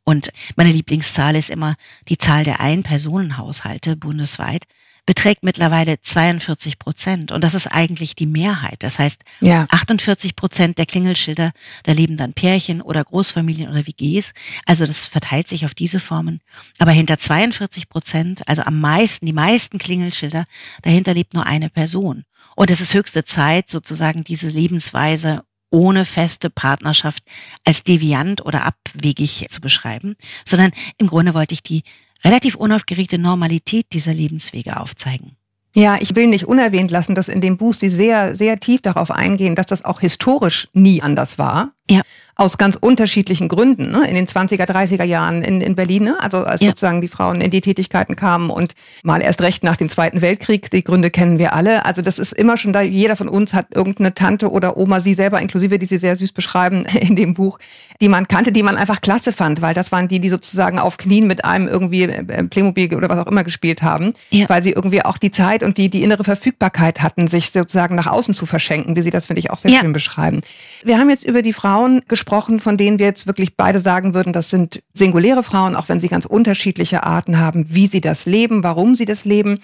Und 0.02 0.32
meine 0.56 0.72
Lieblingszahl 0.72 1.36
ist 1.36 1.48
immer 1.50 1.76
die 2.08 2.18
Zahl 2.18 2.42
der 2.42 2.58
Ein-Personen-Haushalte 2.58 3.94
bundesweit 3.94 4.64
beträgt 5.06 5.44
mittlerweile 5.44 6.00
42 6.00 6.78
Prozent. 6.78 7.32
Und 7.32 7.42
das 7.42 7.54
ist 7.54 7.68
eigentlich 7.68 8.16
die 8.16 8.26
Mehrheit. 8.26 8.82
Das 8.82 8.98
heißt, 8.98 9.22
ja. 9.40 9.66
48 9.70 10.34
Prozent 10.34 10.78
der 10.78 10.86
Klingelschilder, 10.86 11.52
da 11.84 11.92
leben 11.92 12.16
dann 12.16 12.34
Pärchen 12.34 12.82
oder 12.82 13.04
Großfamilien 13.04 13.70
oder 13.70 13.86
WGs. 13.86 14.34
Also 14.66 14.84
das 14.84 15.06
verteilt 15.06 15.48
sich 15.48 15.64
auf 15.64 15.74
diese 15.74 16.00
Formen. 16.00 16.40
Aber 16.78 16.90
hinter 16.90 17.18
42 17.18 17.88
Prozent, 17.88 18.46
also 18.48 18.62
am 18.62 18.80
meisten, 18.80 19.24
die 19.26 19.32
meisten 19.32 19.78
Klingelschilder, 19.78 20.44
dahinter 20.82 21.14
lebt 21.14 21.34
nur 21.34 21.46
eine 21.46 21.70
Person. 21.70 22.24
Und 22.56 22.70
es 22.70 22.80
ist 22.80 22.94
höchste 22.94 23.24
Zeit, 23.24 23.70
sozusagen 23.70 24.24
diese 24.24 24.48
Lebensweise 24.48 25.44
ohne 25.70 26.04
feste 26.04 26.48
Partnerschaft 26.50 27.22
als 27.64 27.84
deviant 27.84 28.44
oder 28.44 28.64
abwegig 28.64 29.46
zu 29.50 29.60
beschreiben, 29.60 30.16
sondern 30.44 30.72
im 30.96 31.06
Grunde 31.06 31.34
wollte 31.34 31.54
ich 31.54 31.62
die 31.62 31.82
relativ 32.24 32.54
unaufgeregte 32.54 33.18
Normalität 33.18 33.86
dieser 33.92 34.14
Lebenswege 34.14 34.80
aufzeigen. 34.80 35.36
Ja, 35.74 35.98
ich 36.00 36.16
will 36.16 36.26
nicht 36.26 36.46
unerwähnt 36.46 36.90
lassen, 36.90 37.14
dass 37.14 37.28
in 37.28 37.42
dem 37.42 37.58
Buch 37.58 37.74
Sie 37.74 37.90
sehr, 37.90 38.34
sehr 38.34 38.58
tief 38.58 38.80
darauf 38.80 39.10
eingehen, 39.10 39.54
dass 39.54 39.66
das 39.66 39.84
auch 39.84 40.00
historisch 40.00 40.68
nie 40.72 41.02
anders 41.02 41.38
war. 41.38 41.72
Ja 41.90 42.02
aus 42.38 42.58
ganz 42.58 42.76
unterschiedlichen 42.76 43.48
Gründen, 43.48 43.90
ne? 43.90 44.06
in 44.06 44.14
den 44.14 44.26
20er, 44.26 44.68
30er 44.70 45.04
Jahren 45.04 45.42
in, 45.42 45.62
in 45.62 45.74
Berlin, 45.74 46.04
ne? 46.04 46.16
also 46.20 46.44
als 46.44 46.60
ja. 46.60 46.68
sozusagen 46.68 47.00
die 47.00 47.08
Frauen 47.08 47.40
in 47.40 47.50
die 47.50 47.62
Tätigkeiten 47.62 48.14
kamen 48.14 48.50
und 48.50 48.74
mal 49.02 49.22
erst 49.22 49.40
recht 49.40 49.64
nach 49.64 49.78
dem 49.78 49.88
Zweiten 49.88 50.20
Weltkrieg, 50.20 50.70
die 50.70 50.84
Gründe 50.84 51.10
kennen 51.10 51.38
wir 51.38 51.54
alle. 51.54 51.86
Also 51.86 52.02
das 52.02 52.18
ist 52.18 52.34
immer 52.34 52.58
schon 52.58 52.74
da, 52.74 52.82
jeder 52.82 53.16
von 53.16 53.30
uns 53.30 53.54
hat 53.54 53.68
irgendeine 53.74 54.12
Tante 54.12 54.50
oder 54.50 54.76
Oma, 54.76 55.00
sie 55.00 55.14
selber 55.14 55.40
inklusive, 55.40 55.78
die 55.78 55.86
sie 55.86 55.96
sehr 55.96 56.14
süß 56.14 56.32
beschreiben 56.32 56.84
in 57.00 57.16
dem 57.16 57.32
Buch, 57.32 57.58
die 58.02 58.10
man 58.10 58.28
kannte, 58.28 58.52
die 58.52 58.62
man 58.62 58.76
einfach 58.76 59.00
klasse 59.00 59.32
fand, 59.32 59.62
weil 59.62 59.72
das 59.72 59.90
waren 59.90 60.06
die, 60.06 60.20
die 60.20 60.28
sozusagen 60.28 60.78
auf 60.78 60.98
Knien 60.98 61.26
mit 61.26 61.46
einem 61.46 61.68
irgendwie 61.68 62.02
äh, 62.02 62.44
Playmobil 62.44 62.94
oder 62.94 63.08
was 63.08 63.18
auch 63.18 63.30
immer 63.30 63.44
gespielt 63.44 63.80
haben, 63.80 64.12
ja. 64.28 64.46
weil 64.50 64.62
sie 64.62 64.72
irgendwie 64.72 65.02
auch 65.02 65.16
die 65.16 65.30
Zeit 65.30 65.62
und 65.62 65.78
die, 65.78 65.88
die 65.88 66.02
innere 66.02 66.22
Verfügbarkeit 66.22 67.02
hatten, 67.02 67.28
sich 67.28 67.50
sozusagen 67.50 67.94
nach 67.94 68.08
außen 68.08 68.34
zu 68.34 68.44
verschenken, 68.44 68.94
wie 68.94 69.00
sie 69.00 69.10
das, 69.10 69.24
finde 69.24 69.40
ich, 69.40 69.50
auch 69.50 69.58
sehr 69.58 69.70
ja. 69.70 69.80
schön 69.80 69.94
beschreiben. 69.94 70.42
Wir 70.84 70.98
haben 70.98 71.08
jetzt 71.08 71.24
über 71.24 71.40
die 71.40 71.54
Frauen 71.76 72.00
gesprochen, 72.08 72.58
von 72.58 72.78
denen 72.78 72.98
wir 72.98 73.04
jetzt 73.04 73.26
wirklich 73.26 73.54
beide 73.54 73.80
sagen 73.80 74.14
würden, 74.14 74.32
das 74.32 74.48
sind 74.48 74.82
singuläre 74.94 75.42
Frauen, 75.42 75.76
auch 75.76 75.90
wenn 75.90 76.00
sie 76.00 76.08
ganz 76.08 76.24
unterschiedliche 76.24 77.02
Arten 77.02 77.38
haben, 77.38 77.66
wie 77.68 77.86
sie 77.86 78.00
das 78.00 78.24
leben, 78.24 78.64
warum 78.64 78.94
sie 78.94 79.04
das 79.04 79.26
leben. 79.26 79.58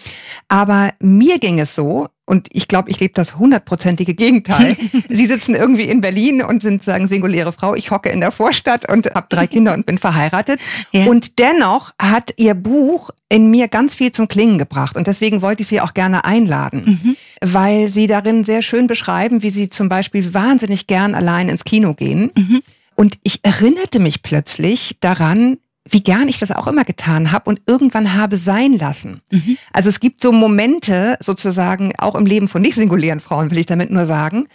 Aber 0.47 0.91
mir 1.01 1.39
ging 1.39 1.59
es 1.59 1.75
so, 1.75 2.09
und 2.25 2.49
ich 2.53 2.69
glaube, 2.69 2.89
ich 2.89 3.01
lebe 3.01 3.15
das 3.15 3.37
hundertprozentige 3.37 4.15
Gegenteil. 4.15 4.77
Sie 5.09 5.27
sitzen 5.27 5.55
irgendwie 5.57 5.83
in 5.83 6.01
Berlin 6.01 6.43
und 6.43 6.63
sind 6.63 6.85
sagen 6.85 7.09
singuläre 7.09 7.53
Frau. 7.53 7.75
Ich 7.75 7.91
hocke 7.91 8.11
in 8.11 8.21
der 8.21 8.31
Vorstadt 8.31 8.91
und 8.91 9.13
habe 9.15 9.27
drei 9.29 9.47
Kinder 9.49 9.75
und 9.75 9.87
bin 9.87 9.99
verheiratet. 9.99 10.61
Ja. 10.93 11.07
Und 11.07 11.41
dennoch 11.41 11.91
hat 12.01 12.33
ihr 12.37 12.55
Buch 12.55 13.11
in 13.29 13.51
mir 13.51 13.67
ganz 13.67 13.97
viel 13.97 14.13
zum 14.13 14.29
Klingen 14.29 14.59
gebracht. 14.59 14.97
Und 14.97 15.09
deswegen 15.09 15.43
wollte 15.43 15.63
ich 15.63 15.69
sie 15.69 15.81
auch 15.81 15.95
gerne 15.95 16.25
einladen, 16.25 17.01
mhm. 17.03 17.17
weil 17.41 17.89
sie 17.89 18.07
darin 18.07 18.45
sehr 18.45 18.63
schön 18.63 18.87
beschreiben, 18.87 19.43
wie 19.43 19.51
sie 19.51 19.69
zum 19.69 19.89
Beispiel 19.89 20.33
wahnsinnig 20.33 20.87
gern 20.87 21.17
allein 21.17 21.49
ins 21.49 21.65
Kino 21.65 21.95
gehen. 21.95 22.31
Mhm. 22.37 22.63
Und 22.95 23.19
ich 23.25 23.41
erinnerte 23.43 23.99
mich 23.99 24.23
plötzlich 24.23 24.97
daran, 25.01 25.59
wie 25.89 26.03
gern 26.03 26.29
ich 26.29 26.39
das 26.39 26.53
auch 26.53 26.69
immer 26.69 26.85
getan 26.85 27.33
habe 27.33 27.51
und 27.51 27.61
irgendwann 27.67 28.15
habe 28.15 28.37
sein 28.37 28.75
lassen. 28.75 29.21
Mhm. 29.31 29.59
Also 29.73 29.89
es 29.89 30.01
gibt 30.01 30.23
so 30.23 30.33
Momente 30.33 31.17
sozusagen 31.21 31.93
auch 31.99 32.15
im 32.15 32.27
Leben 32.27 32.49
von 32.49 32.63
nicht 32.63 32.75
singulären 32.75 33.21
Frauen, 33.21 33.51
will 33.51 33.59
ich 33.59 33.67
damit 33.67 33.91
nur 33.91 34.07
sagen, 34.07 34.47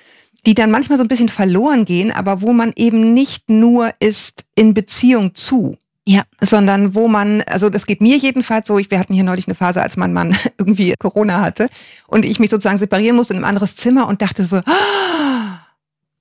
die 0.46 0.54
dann 0.54 0.72
manchmal 0.72 0.98
so 0.98 1.04
ein 1.04 1.10
bisschen 1.10 1.30
verloren 1.30 1.84
gehen, 1.84 2.12
aber 2.12 2.42
wo 2.42 2.54
man 2.54 2.72
eben 2.76 3.14
nicht 3.14 3.50
nur 3.50 3.92
ist 4.00 4.46
in 4.56 4.74
Beziehung 4.74 5.36
zu. 5.36 5.78
Ja. 6.08 6.24
Sondern 6.40 6.96
wo 6.96 7.10
man, 7.10 7.42
also 7.42 7.70
das 7.70 7.86
geht 7.86 8.00
mir 8.00 8.16
jedenfalls 8.16 8.70
so, 8.70 8.80
ich, 8.80 8.90
wir 8.90 8.98
hatten 8.98 9.14
hier 9.14 9.26
neulich 9.26 9.48
eine 9.48 9.56
Phase, 9.56 9.82
als 9.82 9.98
mein 9.98 10.14
Mann 10.14 10.38
irgendwie 10.58 10.94
Corona 10.98 11.42
hatte 11.42 11.70
und 12.08 12.24
ich 12.24 12.40
mich 12.40 12.50
sozusagen 12.50 12.78
separieren 12.78 13.18
musste 13.18 13.34
in 13.34 13.40
ein 13.40 13.46
anderes 13.46 13.76
Zimmer 13.76 14.08
und 14.08 14.22
dachte 14.22 14.46
so, 14.46 14.58
oh, 14.58 15.47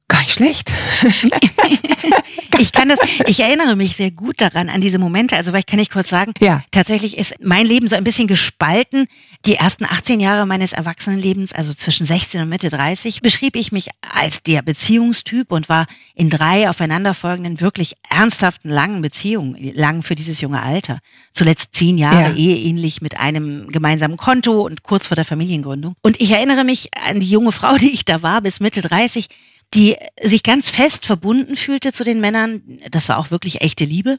gar 0.09 0.21
nicht 0.21 0.33
schlecht. 0.33 0.73
ich 2.59 2.73
kann 2.73 2.89
das, 2.89 2.99
ich 3.27 3.41
erinnere 3.41 3.77
mich 3.77 3.97
sehr 3.97 4.11
gut 4.11 4.41
daran, 4.41 4.69
an 4.69 4.81
diese 4.81 4.99
Momente. 4.99 5.37
Also 5.37 5.51
vielleicht 5.51 5.69
kann 5.69 5.79
ich 5.79 5.91
kurz 5.91 6.09
sagen, 6.09 6.33
ja. 6.41 6.63
tatsächlich 6.71 7.19
ist 7.19 7.35
mein 7.41 7.67
Leben 7.67 7.89
so 7.89 7.97
ein 7.97 8.05
bisschen 8.05 8.29
gespalten. 8.29 9.07
Die 9.45 9.55
ersten 9.55 9.85
18 9.85 10.21
Jahre 10.21 10.47
meines 10.47 10.73
Erwachsenenlebens, 10.73 11.53
also 11.53 11.75
zwischen 11.75 12.07
16 12.07 12.43
und 12.43 12.49
Mitte 12.49 12.69
30, 12.69 13.21
beschrieb 13.21 13.57
ich 13.57 13.73
mich 13.73 13.89
als 14.15 14.43
der 14.43 14.63
Beziehungstyp 14.63 15.51
und 15.51 15.69
war 15.69 15.87
in 16.15 16.31
drei 16.31 16.69
aufeinanderfolgenden, 16.69 17.61
wirklich 17.61 17.95
ernsthaften, 18.09 18.71
langen 18.71 19.03
Beziehungen, 19.03 19.57
lang 19.75 20.03
für 20.03 20.15
dieses 20.15 20.41
junge 20.41 20.63
Alter. 20.63 21.01
Zuletzt 21.33 21.75
zehn 21.75 21.99
Jahre 21.99 22.31
ja. 22.31 22.35
eheähnlich 22.35 23.01
mit 23.01 23.19
einem 23.19 23.69
gemeinsamen 23.69 24.17
Konto 24.17 24.63
und 24.63 24.83
kurz 24.83 25.09
vor 25.09 25.17
der 25.17 25.25
Familiengründung. 25.25 25.95
Und 26.03 26.21
ich 26.21 26.31
erinnere 26.31 26.65
mich 26.65 26.91
an 27.07 27.21
die 27.21 27.29
junge 27.29 27.53
Frau, 27.53 27.77
die 27.77 27.93
ich 27.93 28.05
da 28.05 28.23
war, 28.23 28.41
bis 28.41 28.61
Mitte 28.61 28.81
30, 28.81 29.29
die 29.75 29.97
sich 30.23 30.43
ganz 30.43 30.71
fest 30.71 31.07
verbunden 31.07 31.57
fühlte 31.57 31.93
zu 31.93 32.05
den 32.05 32.21
Männern. 32.21 32.63
Das 32.91 33.09
war 33.09 33.19
auch 33.19 33.31
wirklich 33.31 33.61
echte 33.61 33.85
Liebe. 33.85 34.19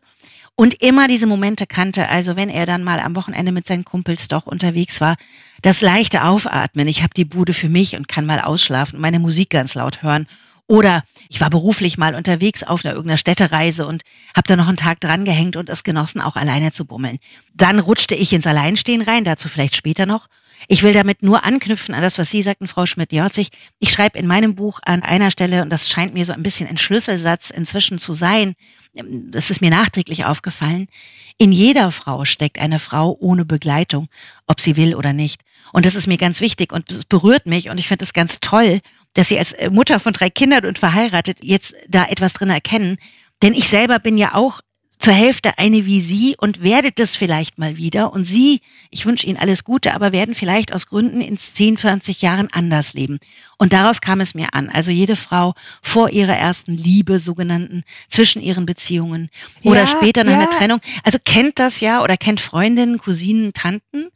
Und 0.55 0.81
immer 0.81 1.07
diese 1.07 1.27
Momente 1.27 1.67
kannte, 1.67 2.09
also 2.09 2.35
wenn 2.35 2.49
er 2.49 2.65
dann 2.65 2.83
mal 2.83 2.99
am 2.99 3.15
Wochenende 3.15 3.51
mit 3.51 3.67
seinen 3.67 3.85
Kumpels 3.85 4.27
doch 4.27 4.47
unterwegs 4.47 4.99
war, 4.99 5.15
das 5.61 5.81
leichte 5.81 6.23
Aufatmen, 6.23 6.87
ich 6.87 7.03
habe 7.03 7.13
die 7.15 7.25
Bude 7.25 7.53
für 7.53 7.69
mich 7.69 7.95
und 7.95 8.07
kann 8.07 8.25
mal 8.25 8.41
ausschlafen 8.41 8.95
und 8.95 9.01
meine 9.01 9.19
Musik 9.19 9.51
ganz 9.51 9.75
laut 9.75 10.01
hören. 10.01 10.27
Oder 10.65 11.03
ich 11.29 11.39
war 11.39 11.49
beruflich 11.49 11.97
mal 11.97 12.13
unterwegs 12.13 12.63
auf 12.63 12.83
einer 12.83 12.93
irgendeiner 12.93 13.17
Städtereise 13.17 13.87
und 13.87 14.01
habe 14.35 14.47
da 14.47 14.55
noch 14.55 14.67
einen 14.67 14.77
Tag 14.77 14.99
dran 14.99 15.23
gehängt 15.23 15.55
und 15.55 15.69
es 15.69 15.83
genossen, 15.83 16.19
auch 16.21 16.35
alleine 16.35 16.73
zu 16.73 16.85
bummeln. 16.85 17.19
Dann 17.53 17.79
rutschte 17.79 18.15
ich 18.15 18.33
ins 18.33 18.47
Alleinstehen 18.47 19.01
rein, 19.01 19.23
dazu 19.23 19.47
vielleicht 19.47 19.75
später 19.75 20.05
noch. 20.05 20.27
Ich 20.67 20.83
will 20.83 20.93
damit 20.93 21.23
nur 21.23 21.43
anknüpfen 21.43 21.93
an 21.93 22.01
das, 22.01 22.17
was 22.17 22.31
Sie 22.31 22.41
sagten, 22.41 22.67
Frau 22.67 22.85
Schmidt-Jorzig. 22.85 23.49
Ich 23.79 23.91
schreibe 23.91 24.17
in 24.17 24.27
meinem 24.27 24.55
Buch 24.55 24.79
an 24.83 25.03
einer 25.03 25.31
Stelle, 25.31 25.61
und 25.61 25.69
das 25.69 25.89
scheint 25.89 26.13
mir 26.13 26.25
so 26.25 26.33
ein 26.33 26.43
bisschen 26.43 26.67
ein 26.67 26.77
Schlüsselsatz 26.77 27.49
inzwischen 27.49 27.99
zu 27.99 28.13
sein, 28.13 28.55
das 28.93 29.51
ist 29.51 29.61
mir 29.61 29.69
nachträglich 29.69 30.25
aufgefallen, 30.25 30.87
in 31.37 31.51
jeder 31.51 31.91
Frau 31.91 32.25
steckt 32.25 32.57
eine 32.57 32.79
Frau 32.79 33.15
ohne 33.19 33.45
Begleitung, 33.45 34.07
ob 34.47 34.59
sie 34.59 34.75
will 34.75 34.95
oder 34.95 35.13
nicht. 35.13 35.41
Und 35.71 35.85
das 35.85 35.95
ist 35.95 36.07
mir 36.07 36.17
ganz 36.17 36.41
wichtig 36.41 36.73
und 36.73 36.89
es 36.89 37.05
berührt 37.05 37.45
mich 37.45 37.69
und 37.69 37.77
ich 37.77 37.87
finde 37.87 38.05
es 38.05 38.13
ganz 38.13 38.39
toll, 38.39 38.81
dass 39.13 39.29
Sie 39.29 39.37
als 39.37 39.55
Mutter 39.71 39.99
von 39.99 40.13
drei 40.13 40.29
Kindern 40.29 40.65
und 40.65 40.79
verheiratet 40.79 41.39
jetzt 41.43 41.75
da 41.87 42.05
etwas 42.05 42.33
drin 42.33 42.49
erkennen. 42.49 42.97
Denn 43.41 43.53
ich 43.53 43.67
selber 43.67 43.99
bin 43.99 44.17
ja 44.17 44.35
auch 44.35 44.61
zur 44.99 45.13
Hälfte 45.13 45.57
eine 45.57 45.85
wie 45.85 46.01
Sie 46.01 46.35
und 46.37 46.63
werdet 46.63 46.99
das 46.99 47.15
vielleicht 47.15 47.59
mal 47.59 47.77
wieder. 47.77 48.13
Und 48.13 48.23
Sie, 48.23 48.61
ich 48.89 49.05
wünsche 49.05 49.27
Ihnen 49.27 49.37
alles 49.37 49.63
Gute, 49.63 49.93
aber 49.93 50.11
werden 50.11 50.35
vielleicht 50.35 50.73
aus 50.73 50.87
Gründen 50.87 51.21
in 51.21 51.37
10, 51.37 51.77
20 51.77 52.21
Jahren 52.21 52.49
anders 52.51 52.93
leben. 52.93 53.19
Und 53.57 53.73
darauf 53.73 54.01
kam 54.01 54.21
es 54.21 54.33
mir 54.33 54.53
an. 54.53 54.69
Also 54.69 54.91
jede 54.91 55.15
Frau 55.15 55.53
vor 55.81 56.09
ihrer 56.09 56.35
ersten 56.35 56.73
Liebe, 56.73 57.19
sogenannten, 57.19 57.83
zwischen 58.07 58.41
ihren 58.41 58.65
Beziehungen 58.65 59.29
oder 59.63 59.81
ja, 59.81 59.87
später 59.87 60.23
nach 60.23 60.33
ja. 60.33 60.39
einer 60.39 60.49
Trennung. 60.49 60.79
Also 61.03 61.19
kennt 61.23 61.59
das 61.59 61.79
ja 61.79 62.03
oder 62.03 62.17
kennt 62.17 62.41
Freundinnen, 62.41 62.97
Cousinen, 62.97 63.53
Tanten. 63.53 64.09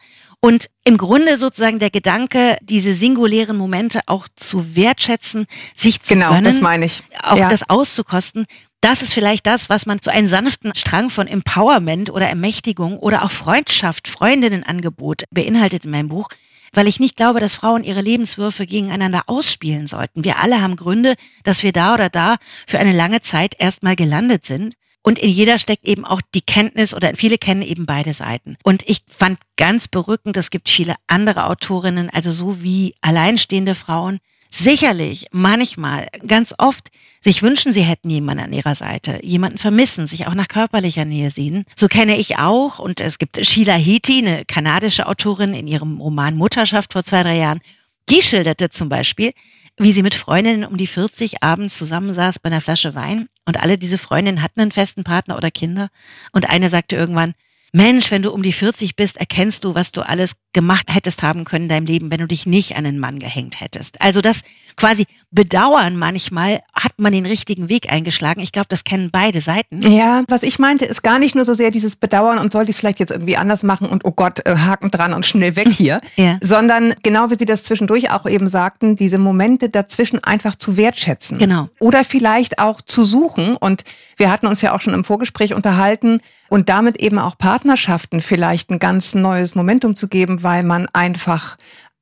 Und 0.43 0.71
im 0.83 0.97
Grunde 0.97 1.37
sozusagen 1.37 1.77
der 1.77 1.91
Gedanke, 1.91 2.57
diese 2.61 2.95
singulären 2.95 3.55
Momente 3.55 4.01
auch 4.07 4.27
zu 4.35 4.75
wertschätzen, 4.75 5.45
sich 5.75 6.01
zu 6.01 6.15
genau, 6.15 6.29
gönnen, 6.29 6.45
das 6.45 6.61
meine 6.61 6.85
ich. 6.85 7.03
auch 7.21 7.37
ja. 7.37 7.47
das 7.47 7.69
auszukosten, 7.69 8.47
das 8.81 9.03
ist 9.03 9.13
vielleicht 9.13 9.45
das, 9.45 9.69
was 9.69 9.85
man 9.85 10.01
zu 10.01 10.11
einem 10.11 10.27
sanften 10.27 10.73
Strang 10.75 11.09
von 11.11 11.27
Empowerment 11.27 12.09
oder 12.09 12.27
Ermächtigung 12.27 12.97
oder 12.97 13.23
auch 13.23 13.31
Freundschaft, 13.31 14.07
Freundinnenangebot 14.07 15.23
beinhaltet 15.29 15.85
in 15.85 15.91
meinem 15.91 16.09
Buch, 16.09 16.29
weil 16.73 16.87
ich 16.87 16.99
nicht 16.99 17.15
glaube, 17.15 17.39
dass 17.39 17.55
Frauen 17.55 17.83
ihre 17.83 18.01
Lebenswürfe 18.01 18.65
gegeneinander 18.65 19.23
ausspielen 19.27 19.87
sollten. 19.87 20.23
Wir 20.23 20.39
alle 20.39 20.61
haben 20.61 20.77
Gründe, 20.77 21.15
dass 21.43 21.63
wir 21.63 21.73
da 21.73 21.93
oder 21.93 22.09
da 22.09 22.37
für 22.67 22.79
eine 22.79 22.93
lange 22.93 23.21
Zeit 23.21 23.55
erstmal 23.59 23.95
gelandet 23.95 24.45
sind. 24.45 24.75
Und 25.03 25.17
in 25.17 25.29
jeder 25.29 25.57
steckt 25.57 25.87
eben 25.87 26.05
auch 26.05 26.21
die 26.33 26.41
Kenntnis 26.41 26.93
oder 26.93 27.13
viele 27.15 27.39
kennen 27.39 27.63
eben 27.63 27.87
beide 27.87 28.13
Seiten. 28.13 28.55
Und 28.63 28.87
ich 28.87 29.01
fand 29.07 29.39
ganz 29.57 29.87
berückend, 29.87 30.37
es 30.37 30.51
gibt 30.51 30.69
viele 30.69 30.95
andere 31.07 31.47
Autorinnen, 31.47 32.11
also 32.11 32.31
so 32.31 32.61
wie 32.61 32.93
alleinstehende 33.01 33.73
Frauen, 33.73 34.19
sicherlich 34.51 35.27
manchmal, 35.31 36.07
ganz 36.27 36.53
oft 36.57 36.89
sich 37.21 37.41
wünschen, 37.41 37.73
sie 37.73 37.83
hätten 37.83 38.09
jemanden 38.09 38.43
an 38.43 38.53
ihrer 38.53 38.75
Seite, 38.75 39.19
jemanden 39.23 39.57
vermissen, 39.57 40.07
sich 40.07 40.27
auch 40.27 40.33
nach 40.33 40.47
körperlicher 40.47 41.05
Nähe 41.05 41.31
sehen. 41.31 41.65
So 41.75 41.87
kenne 41.87 42.17
ich 42.17 42.37
auch, 42.37 42.77
und 42.77 42.99
es 42.99 43.17
gibt 43.17 43.43
Sheila 43.45 43.75
Heti, 43.75 44.19
eine 44.19 44.45
kanadische 44.45 45.07
Autorin 45.07 45.53
in 45.53 45.67
ihrem 45.67 46.01
Roman 46.01 46.35
Mutterschaft 46.35 46.93
vor 46.93 47.03
zwei, 47.03 47.23
drei 47.23 47.37
Jahren, 47.37 47.61
die 48.09 48.21
schilderte 48.21 48.69
zum 48.69 48.89
Beispiel, 48.89 49.31
wie 49.77 49.93
sie 49.93 50.03
mit 50.03 50.15
Freundinnen 50.15 50.65
um 50.65 50.77
die 50.77 50.87
40 50.87 51.41
abends 51.41 51.77
zusammensaß 51.77 52.39
bei 52.39 52.47
einer 52.47 52.61
Flasche 52.61 52.93
Wein 52.93 53.29
und 53.45 53.61
alle 53.61 53.77
diese 53.77 53.97
Freundinnen 53.97 54.41
hatten 54.41 54.59
einen 54.59 54.71
festen 54.71 55.03
Partner 55.03 55.37
oder 55.37 55.49
Kinder 55.49 55.89
und 56.33 56.49
eine 56.49 56.67
sagte 56.67 56.97
irgendwann, 56.97 57.35
Mensch, 57.73 58.11
wenn 58.11 58.21
du 58.21 58.31
um 58.31 58.43
die 58.43 58.51
40 58.51 58.95
bist, 58.95 59.17
erkennst 59.17 59.63
du, 59.63 59.75
was 59.75 59.91
du 59.91 60.01
alles 60.01 60.33
gemacht 60.51 60.87
hättest 60.89 61.23
haben 61.23 61.45
können 61.45 61.63
in 61.65 61.69
deinem 61.69 61.85
Leben, 61.85 62.11
wenn 62.11 62.19
du 62.19 62.27
dich 62.27 62.45
nicht 62.45 62.75
an 62.75 62.85
einen 62.85 62.99
Mann 62.99 63.19
gehängt 63.19 63.61
hättest. 63.61 64.01
Also 64.01 64.19
das 64.19 64.43
quasi 64.75 65.05
Bedauern 65.33 65.95
manchmal, 65.95 66.61
hat 66.73 66.93
man 66.97 67.13
den 67.13 67.25
richtigen 67.25 67.69
Weg 67.69 67.89
eingeschlagen. 67.89 68.41
Ich 68.41 68.51
glaube, 68.51 68.67
das 68.67 68.83
kennen 68.83 69.09
beide 69.11 69.39
Seiten. 69.39 69.79
Ja, 69.79 70.23
was 70.27 70.43
ich 70.43 70.59
meinte, 70.59 70.83
ist 70.83 71.03
gar 71.03 71.19
nicht 71.19 71.35
nur 71.35 71.45
so 71.45 71.53
sehr 71.53 71.71
dieses 71.71 71.95
Bedauern 71.95 72.37
und 72.37 72.51
soll 72.51 72.63
ich 72.63 72.71
es 72.71 72.79
vielleicht 72.79 72.99
jetzt 72.99 73.11
irgendwie 73.11 73.37
anders 73.37 73.63
machen 73.63 73.87
und 73.87 74.03
oh 74.03 74.11
Gott, 74.11 74.45
äh, 74.45 74.57
Haken 74.57 74.91
dran 74.91 75.13
und 75.13 75.25
schnell 75.25 75.55
weg 75.55 75.69
hier, 75.69 76.01
ja. 76.17 76.37
sondern 76.41 76.93
genau 77.01 77.29
wie 77.29 77.35
Sie 77.39 77.45
das 77.45 77.63
zwischendurch 77.63 78.11
auch 78.11 78.25
eben 78.25 78.49
sagten, 78.49 78.97
diese 78.97 79.17
Momente 79.17 79.69
dazwischen 79.69 80.21
einfach 80.21 80.55
zu 80.55 80.75
wertschätzen. 80.75 81.37
Genau. 81.37 81.69
Oder 81.79 82.03
vielleicht 82.03 82.59
auch 82.59 82.81
zu 82.81 83.05
suchen. 83.05 83.55
Und 83.55 83.83
wir 84.17 84.29
hatten 84.29 84.47
uns 84.47 84.61
ja 84.61 84.75
auch 84.75 84.81
schon 84.81 84.93
im 84.93 85.05
Vorgespräch 85.05 85.53
unterhalten, 85.53 86.19
und 86.51 86.67
damit 86.67 86.97
eben 86.97 87.17
auch 87.17 87.37
Partnerschaften 87.37 88.19
vielleicht 88.19 88.71
ein 88.71 88.79
ganz 88.79 89.15
neues 89.15 89.55
Momentum 89.55 89.95
zu 89.95 90.09
geben, 90.09 90.43
weil 90.43 90.63
man 90.63 90.85
einfach 90.91 91.55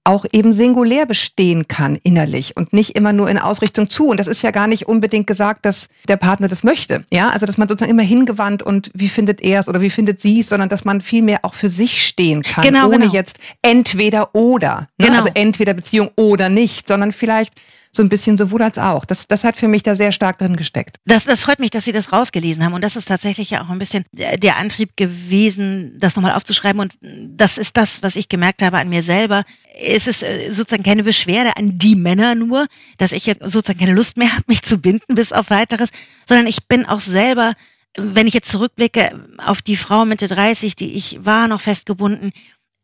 auch 0.03 0.25
eben 0.31 0.51
singulär 0.51 1.05
bestehen 1.05 1.67
kann 1.67 1.99
innerlich 2.01 2.57
und 2.57 2.73
nicht 2.73 2.97
immer 2.97 3.13
nur 3.13 3.29
in 3.29 3.37
Ausrichtung 3.37 3.91
zu. 3.91 4.07
Und 4.07 4.19
das 4.19 4.25
ist 4.25 4.41
ja 4.41 4.49
gar 4.49 4.65
nicht 4.65 4.87
unbedingt 4.87 5.27
gesagt, 5.27 5.67
dass 5.67 5.87
der 6.07 6.17
Partner 6.17 6.47
das 6.47 6.63
möchte. 6.63 7.05
Ja, 7.13 7.29
also 7.29 7.45
dass 7.45 7.59
man 7.59 7.67
sozusagen 7.67 7.91
immer 7.91 8.01
hingewandt 8.01 8.63
und 8.63 8.89
wie 8.95 9.07
findet 9.07 9.39
er 9.39 9.59
es 9.59 9.69
oder 9.69 9.81
wie 9.81 9.91
findet 9.91 10.19
sie 10.19 10.39
es, 10.39 10.49
sondern 10.49 10.67
dass 10.67 10.83
man 10.83 11.01
viel 11.01 11.21
mehr 11.21 11.39
auch 11.43 11.53
für 11.53 11.69
sich 11.69 12.03
stehen 12.03 12.41
kann, 12.41 12.63
genau, 12.63 12.87
ohne 12.87 13.01
genau. 13.01 13.13
jetzt 13.13 13.37
entweder 13.61 14.33
oder. 14.33 14.87
Ne? 14.97 15.07
Genau. 15.07 15.17
Also 15.17 15.29
entweder 15.35 15.75
Beziehung 15.75 16.09
oder 16.15 16.49
nicht, 16.49 16.87
sondern 16.87 17.11
vielleicht 17.11 17.53
so 17.91 18.03
ein 18.03 18.09
bisschen 18.09 18.37
sowohl 18.37 18.61
als 18.61 18.77
auch. 18.77 19.05
Das, 19.05 19.27
das 19.27 19.43
hat 19.43 19.57
für 19.57 19.67
mich 19.67 19.83
da 19.83 19.95
sehr 19.95 20.11
stark 20.11 20.37
drin 20.37 20.55
gesteckt. 20.55 20.97
Das, 21.05 21.25
das 21.25 21.41
freut 21.41 21.59
mich, 21.59 21.71
dass 21.71 21.85
Sie 21.85 21.91
das 21.91 22.13
rausgelesen 22.13 22.63
haben. 22.63 22.73
Und 22.73 22.83
das 22.83 22.95
ist 22.95 23.07
tatsächlich 23.07 23.49
ja 23.49 23.63
auch 23.63 23.69
ein 23.69 23.79
bisschen 23.79 24.03
der 24.11 24.57
Antrieb 24.57 24.95
gewesen, 24.95 25.95
das 25.99 26.15
nochmal 26.15 26.33
aufzuschreiben. 26.33 26.79
Und 26.79 26.93
das 27.01 27.57
ist 27.57 27.77
das, 27.77 28.03
was 28.03 28.15
ich 28.15 28.29
gemerkt 28.29 28.61
habe 28.61 28.77
an 28.77 28.89
mir 28.89 29.01
selber. 29.01 29.43
Es 29.81 30.07
ist 30.07 30.23
äh, 30.23 30.51
sozusagen 30.51 30.83
keine 30.83 31.03
Beschwerde 31.03 31.57
an 31.57 31.77
die 31.79 31.95
Männer 31.95 32.35
nur, 32.35 32.67
dass 32.97 33.11
ich 33.11 33.25
jetzt 33.25 33.41
sozusagen 33.43 33.79
keine 33.79 33.93
Lust 33.93 34.17
mehr 34.17 34.33
habe, 34.33 34.43
mich 34.47 34.61
zu 34.61 34.77
binden 34.77 35.15
bis 35.15 35.31
auf 35.31 35.49
weiteres, 35.49 35.89
sondern 36.27 36.47
ich 36.47 36.67
bin 36.67 36.85
auch 36.85 36.99
selber 36.99 37.53
wenn 37.97 38.27
ich 38.27 38.35
jetzt 38.35 38.51
zurückblicke 38.51 39.19
auf 39.43 39.61
die 39.61 39.75
Frau 39.75 40.05
Mitte 40.05 40.27
30, 40.27 40.75
die 40.75 40.93
ich 40.93 41.25
war, 41.25 41.47
noch 41.47 41.61
festgebunden, 41.61 42.31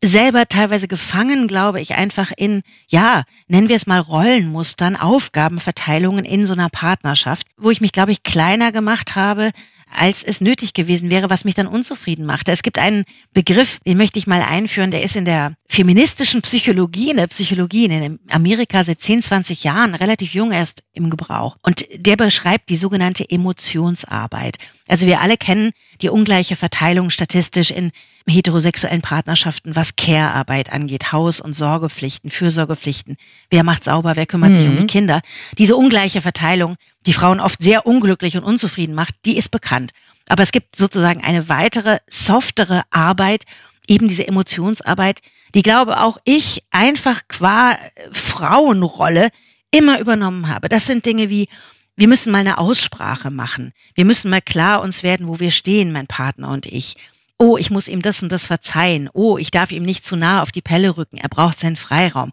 selber 0.04 0.46
teilweise 0.46 0.88
gefangen, 0.88 1.48
glaube 1.48 1.80
ich, 1.80 1.94
einfach 1.94 2.32
in, 2.36 2.62
ja, 2.88 3.24
nennen 3.48 3.68
wir 3.68 3.76
es 3.76 3.86
mal 3.86 4.00
Rollenmustern, 4.00 4.96
Aufgabenverteilungen 4.96 6.24
in 6.24 6.46
so 6.46 6.52
einer 6.52 6.68
Partnerschaft, 6.68 7.46
wo 7.56 7.70
ich 7.70 7.80
mich, 7.80 7.92
glaube 7.92 8.12
ich, 8.12 8.22
kleiner 8.22 8.72
gemacht 8.72 9.16
habe, 9.16 9.50
als 9.90 10.22
es 10.24 10.40
nötig 10.40 10.74
gewesen 10.74 11.10
wäre, 11.10 11.30
was 11.30 11.44
mich 11.44 11.54
dann 11.54 11.66
unzufrieden 11.66 12.26
machte. 12.26 12.52
Es 12.52 12.62
gibt 12.62 12.78
einen 12.78 13.04
Begriff, 13.32 13.78
den 13.86 13.96
möchte 13.96 14.18
ich 14.18 14.26
mal 14.26 14.42
einführen, 14.42 14.90
der 14.90 15.02
ist 15.02 15.16
in 15.16 15.24
der 15.24 15.54
feministischen 15.68 16.42
Psychologie, 16.42 17.10
in 17.10 17.16
der 17.16 17.26
Psychologie 17.28 17.86
in 17.86 18.18
Amerika 18.28 18.84
seit 18.84 19.02
10, 19.02 19.22
20 19.22 19.64
Jahren 19.64 19.94
relativ 19.94 20.34
jung 20.34 20.52
erst 20.52 20.82
im 20.92 21.10
Gebrauch. 21.10 21.56
Und 21.62 21.86
der 21.94 22.16
beschreibt 22.16 22.68
die 22.68 22.76
sogenannte 22.76 23.28
Emotionsarbeit. 23.28 24.58
Also 24.88 25.06
wir 25.06 25.20
alle 25.20 25.36
kennen 25.36 25.72
die 26.00 26.08
ungleiche 26.08 26.56
Verteilung 26.56 27.10
statistisch 27.10 27.70
in 27.70 27.90
heterosexuellen 28.28 29.02
Partnerschaften, 29.02 29.76
was 29.76 29.96
Care-Arbeit 29.96 30.72
angeht, 30.72 31.12
Haus- 31.12 31.40
und 31.40 31.54
Sorgepflichten, 31.54 32.30
Fürsorgepflichten. 32.30 33.16
Wer 33.50 33.62
macht 33.62 33.84
sauber, 33.84 34.16
wer 34.16 34.26
kümmert 34.26 34.50
mhm. 34.50 34.54
sich 34.54 34.66
um 34.66 34.76
die 34.76 34.82
mhm. 34.82 34.88
Kinder? 34.88 35.20
Diese 35.58 35.76
ungleiche 35.76 36.20
Verteilung, 36.20 36.76
die 37.06 37.12
Frauen 37.12 37.40
oft 37.40 37.62
sehr 37.62 37.86
unglücklich 37.86 38.36
und 38.36 38.44
unzufrieden 38.44 38.94
macht, 38.94 39.14
die 39.24 39.36
ist 39.36 39.50
bekannt. 39.50 39.92
Aber 40.28 40.42
es 40.42 40.52
gibt 40.52 40.76
sozusagen 40.76 41.22
eine 41.22 41.48
weitere, 41.48 41.98
softere 42.08 42.82
Arbeit, 42.90 43.44
eben 43.86 44.08
diese 44.08 44.26
Emotionsarbeit, 44.26 45.20
die 45.54 45.62
glaube 45.62 46.00
auch 46.00 46.18
ich 46.24 46.64
einfach 46.70 47.22
qua 47.28 47.78
Frauenrolle 48.12 49.30
immer 49.70 50.00
übernommen 50.00 50.48
habe. 50.48 50.68
Das 50.68 50.86
sind 50.86 51.06
Dinge 51.06 51.30
wie, 51.30 51.48
wir 51.96 52.08
müssen 52.08 52.32
mal 52.32 52.38
eine 52.38 52.58
Aussprache 52.58 53.30
machen. 53.30 53.72
Wir 53.94 54.04
müssen 54.04 54.30
mal 54.30 54.42
klar 54.42 54.82
uns 54.82 55.02
werden, 55.02 55.28
wo 55.28 55.40
wir 55.40 55.50
stehen, 55.50 55.92
mein 55.92 56.06
Partner 56.06 56.50
und 56.50 56.66
ich. 56.66 56.96
Oh, 57.38 57.56
ich 57.56 57.70
muss 57.70 57.88
ihm 57.88 58.02
das 58.02 58.22
und 58.22 58.32
das 58.32 58.46
verzeihen. 58.46 59.10
Oh, 59.12 59.38
ich 59.38 59.50
darf 59.50 59.70
ihm 59.70 59.84
nicht 59.84 60.04
zu 60.04 60.16
nah 60.16 60.42
auf 60.42 60.52
die 60.52 60.62
Pelle 60.62 60.96
rücken. 60.96 61.18
Er 61.18 61.28
braucht 61.28 61.60
seinen 61.60 61.76
Freiraum. 61.76 62.32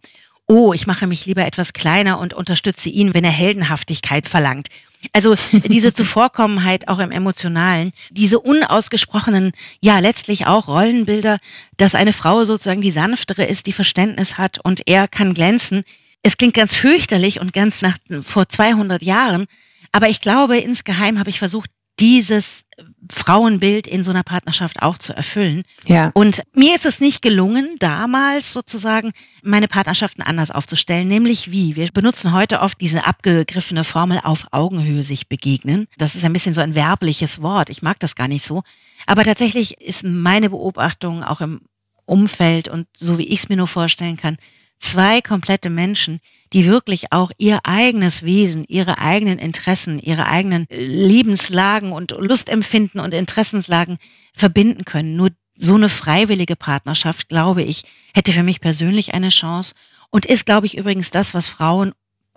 Oh, 0.53 0.72
ich 0.72 0.86
mache 0.86 1.07
mich 1.07 1.25
lieber 1.25 1.43
etwas 1.48 1.74
kleiner 1.74 2.19
und 2.19 2.36
unterstütze 2.36 2.88
ihn, 2.88 3.15
wenn 3.15 3.24
er 3.24 3.31
Heldenhaftigkeit 3.31 4.29
verlangt. 4.29 4.67
Also 5.12 5.33
diese 5.63 5.93
Zuvorkommenheit 5.95 6.89
auch 6.89 7.00
im 7.00 7.10
Emotionalen, 7.10 7.91
diese 8.12 8.39
unausgesprochenen, 8.39 9.53
ja 9.81 9.98
letztlich 9.98 10.45
auch 10.45 10.67
Rollenbilder, 10.67 11.39
dass 11.77 11.95
eine 11.95 12.13
Frau 12.13 12.43
sozusagen 12.43 12.81
die 12.81 12.91
sanftere 12.91 13.45
ist, 13.45 13.65
die 13.65 13.72
Verständnis 13.72 14.38
hat 14.38 14.63
und 14.63 14.88
er 14.88 15.07
kann 15.07 15.33
glänzen. 15.33 15.86
Es 16.22 16.38
klingt 16.38 16.53
ganz 16.53 16.75
fürchterlich 16.75 17.41
und 17.41 17.51
ganz 17.53 17.81
nach 17.81 17.98
vor 18.24 18.48
200 18.48 19.01
Jahren, 19.01 19.48
aber 19.91 20.07
ich 20.07 20.22
glaube, 20.22 20.60
insgeheim 20.60 21.17
habe 21.17 21.31
ich 21.31 21.39
versucht, 21.39 21.72
dieses 22.03 22.65
Frauenbild 23.10 23.88
in 23.88 24.03
so 24.03 24.12
einer 24.12 24.24
Partnerschaft 24.24 24.81
auch 24.81 24.98
zu 24.98 25.13
erfüllen. 25.15 25.63
Ja. 25.86 26.12
Und 26.13 26.43
mir 26.53 26.75
ist 26.75 26.86
es 26.86 27.00
nicht 27.00 27.22
gelungen, 27.22 27.77
damals 27.79 28.51
sozusagen 28.51 29.13
meine 29.41 29.69
Partnerschaften 29.69 30.22
anders 30.22 30.51
aufzustellen, 30.51 31.07
nämlich 31.07 31.50
wie? 31.50 31.77
Wir 31.77 31.88
benutzen 31.93 32.33
heute 32.33 32.60
oft 32.60 32.81
diese 32.81 33.05
abgegriffene 33.05 33.86
Formel 33.86 34.19
auf 34.22 34.48
Augenhöhe 34.51 35.01
sich 35.01 35.29
begegnen. 35.29 35.88
Das 35.98 36.15
ist 36.15 36.25
ein 36.25 36.33
bisschen 36.33 36.53
so 36.53 36.60
ein 36.60 36.75
werbliches 36.75 37.41
Wort. 37.41 37.69
Ich 37.69 37.83
mag 37.83 38.01
das 38.01 38.15
gar 38.15 38.27
nicht 38.27 38.43
so. 38.43 38.63
Aber 39.05 39.24
tatsächlich 39.24 39.79
ist 39.79 40.03
meine 40.03 40.50
Beobachtung 40.50 41.24
auch 41.24 41.39
im 41.39 41.62
Umfeld 42.03 42.67
und 42.67 42.86
so 42.98 43.17
wie 43.17 43.27
ich 43.29 43.39
es 43.39 43.50
mir 43.50 43.55
nur 43.55 43.67
vorstellen 43.67 44.17
kann, 44.17 44.36
zwei 44.83 45.21
komplette 45.21 45.69
Menschen, 45.69 46.19
die 46.51 46.65
wirklich 46.65 47.11
auch 47.11 47.31
ihr 47.37 47.61
eigenes 47.63 48.23
Wesen, 48.23 48.65
ihre 48.67 48.99
eigenen 48.99 49.39
Interessen, 49.39 49.97
ihre 49.97 50.27
eigenen 50.27 50.67
Lebenslagen 50.69 51.91
und 51.91 52.11
Lustempfinden 52.11 52.99
und 52.99 53.13
Interessenslagen 53.13 53.97
verbinden 54.33 54.83
können. 54.83 55.15
Nur 55.15 55.31
so 55.55 55.75
eine 55.75 55.89
freiwillige 55.89 56.55
Partnerschaft, 56.55 57.29
glaube 57.29 57.63
ich, 57.63 57.83
hätte 58.13 58.33
für 58.33 58.43
mich 58.43 58.59
persönlich 58.59 59.13
eine 59.13 59.29
Chance 59.29 59.73
und 60.09 60.25
ist, 60.25 60.45
glaube 60.45 60.65
ich, 60.65 60.77
übrigens 60.77 61.09
das, 61.09 61.33
was 61.33 61.47
Frauen 61.47 61.93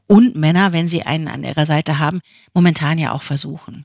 und 0.07 0.37
Männer, 0.37 0.73
wenn 0.73 0.89
sie 0.89 1.03
einen 1.03 1.29
an 1.29 1.43
ihrer 1.43 1.67
Seite 1.67 1.99
haben, 1.99 2.21
momentan 2.55 2.99
ja 2.99 3.13
auch 3.13 3.23
versuchen. 3.23 3.85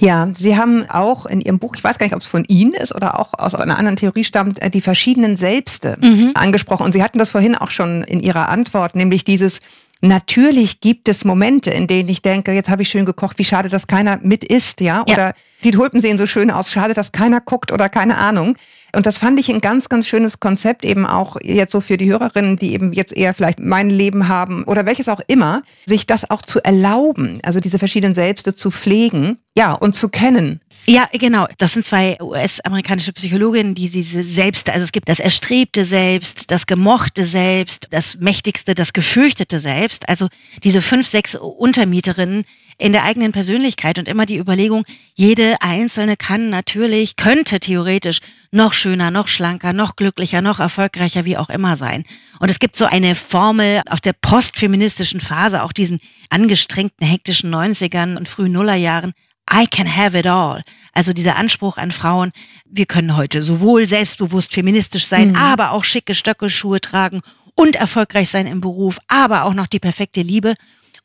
Ja, 0.00 0.30
Sie 0.34 0.56
haben 0.56 0.88
auch 0.88 1.26
in 1.26 1.40
Ihrem 1.40 1.58
Buch, 1.58 1.74
ich 1.76 1.84
weiß 1.84 1.98
gar 1.98 2.06
nicht, 2.06 2.14
ob 2.14 2.22
es 2.22 2.28
von 2.28 2.44
Ihnen 2.44 2.72
ist 2.72 2.94
oder 2.94 3.20
auch 3.20 3.34
aus 3.38 3.54
einer 3.54 3.78
anderen 3.78 3.96
Theorie 3.96 4.24
stammt, 4.24 4.60
äh, 4.60 4.70
die 4.70 4.80
verschiedenen 4.80 5.36
Selbste 5.36 5.96
mhm. 6.00 6.32
angesprochen. 6.34 6.84
Und 6.84 6.92
Sie 6.92 7.02
hatten 7.02 7.18
das 7.18 7.30
vorhin 7.30 7.54
auch 7.54 7.70
schon 7.70 8.02
in 8.04 8.20
Ihrer 8.20 8.48
Antwort, 8.48 8.96
nämlich 8.96 9.24
dieses, 9.24 9.60
Natürlich 10.02 10.80
gibt 10.80 11.10
es 11.10 11.26
Momente, 11.26 11.70
in 11.70 11.86
denen 11.86 12.08
ich 12.08 12.22
denke, 12.22 12.52
jetzt 12.52 12.70
habe 12.70 12.80
ich 12.80 12.88
schön 12.88 13.04
gekocht, 13.04 13.38
wie 13.38 13.44
schade, 13.44 13.68
dass 13.68 13.86
keiner 13.86 14.18
mit 14.22 14.44
isst, 14.44 14.80
ja? 14.80 15.02
Oder 15.02 15.26
ja. 15.26 15.32
die 15.62 15.72
Tulpen 15.72 16.00
sehen 16.00 16.16
so 16.16 16.26
schön 16.26 16.50
aus, 16.50 16.72
schade, 16.72 16.94
dass 16.94 17.12
keiner 17.12 17.42
guckt 17.42 17.70
oder 17.70 17.90
keine 17.90 18.16
Ahnung. 18.16 18.56
Und 18.94 19.06
das 19.06 19.18
fand 19.18 19.38
ich 19.40 19.50
ein 19.50 19.60
ganz, 19.60 19.88
ganz 19.88 20.06
schönes 20.06 20.40
Konzept 20.40 20.84
eben 20.84 21.06
auch 21.06 21.36
jetzt 21.42 21.72
so 21.72 21.80
für 21.80 21.96
die 21.96 22.10
Hörerinnen, 22.10 22.56
die 22.56 22.72
eben 22.72 22.92
jetzt 22.92 23.16
eher 23.16 23.34
vielleicht 23.34 23.60
mein 23.60 23.90
Leben 23.90 24.28
haben 24.28 24.64
oder 24.64 24.86
welches 24.86 25.08
auch 25.08 25.20
immer, 25.26 25.62
sich 25.86 26.06
das 26.06 26.30
auch 26.30 26.42
zu 26.42 26.62
erlauben, 26.64 27.40
also 27.42 27.60
diese 27.60 27.78
verschiedenen 27.78 28.14
Selbste 28.14 28.54
zu 28.54 28.70
pflegen, 28.70 29.38
ja, 29.56 29.72
und 29.72 29.94
zu 29.94 30.08
kennen. 30.08 30.60
Ja, 30.86 31.08
genau. 31.12 31.46
Das 31.58 31.72
sind 31.72 31.86
zwei 31.86 32.16
US-amerikanische 32.20 33.12
Psychologinnen, 33.12 33.74
die 33.74 33.90
diese 33.90 34.24
Selbst, 34.24 34.70
also 34.70 34.82
es 34.82 34.92
gibt 34.92 35.08
das 35.08 35.20
erstrebte 35.20 35.84
Selbst, 35.84 36.50
das 36.50 36.66
gemochte 36.66 37.22
Selbst, 37.22 37.88
das 37.90 38.16
mächtigste, 38.18 38.74
das 38.74 38.92
gefürchtete 38.92 39.60
Selbst. 39.60 40.08
Also 40.08 40.28
diese 40.64 40.82
fünf, 40.82 41.06
sechs 41.06 41.34
Untermieterinnen, 41.34 42.44
in 42.80 42.92
der 42.92 43.04
eigenen 43.04 43.32
Persönlichkeit 43.32 43.98
und 43.98 44.08
immer 44.08 44.26
die 44.26 44.38
Überlegung, 44.38 44.84
jede 45.14 45.60
einzelne 45.60 46.16
kann 46.16 46.48
natürlich, 46.48 47.16
könnte 47.16 47.60
theoretisch 47.60 48.20
noch 48.52 48.72
schöner, 48.72 49.10
noch 49.10 49.28
schlanker, 49.28 49.72
noch 49.72 49.96
glücklicher, 49.96 50.40
noch 50.40 50.60
erfolgreicher, 50.60 51.24
wie 51.24 51.36
auch 51.36 51.50
immer 51.50 51.76
sein. 51.76 52.04
Und 52.40 52.50
es 52.50 52.58
gibt 52.58 52.76
so 52.76 52.86
eine 52.86 53.14
Formel 53.14 53.82
auf 53.88 54.00
der 54.00 54.14
postfeministischen 54.14 55.20
Phase, 55.20 55.62
auch 55.62 55.72
diesen 55.72 56.00
angestrengten, 56.30 57.06
hektischen 57.06 57.54
90ern 57.54 58.16
und 58.16 58.28
frühen 58.28 58.52
Nullerjahren, 58.52 59.12
I 59.52 59.66
can 59.66 59.94
have 59.94 60.16
it 60.16 60.26
all. 60.26 60.62
Also 60.92 61.12
dieser 61.12 61.36
Anspruch 61.36 61.76
an 61.76 61.90
Frauen, 61.90 62.32
wir 62.64 62.86
können 62.86 63.16
heute 63.16 63.42
sowohl 63.42 63.86
selbstbewusst 63.86 64.54
feministisch 64.54 65.06
sein, 65.06 65.30
mhm. 65.30 65.36
aber 65.36 65.72
auch 65.72 65.84
schicke 65.84 66.14
Stöckelschuhe 66.14 66.80
tragen 66.80 67.20
und 67.54 67.76
erfolgreich 67.76 68.30
sein 68.30 68.46
im 68.46 68.60
Beruf, 68.60 68.98
aber 69.08 69.44
auch 69.44 69.54
noch 69.54 69.66
die 69.66 69.80
perfekte 69.80 70.22
Liebe. 70.22 70.54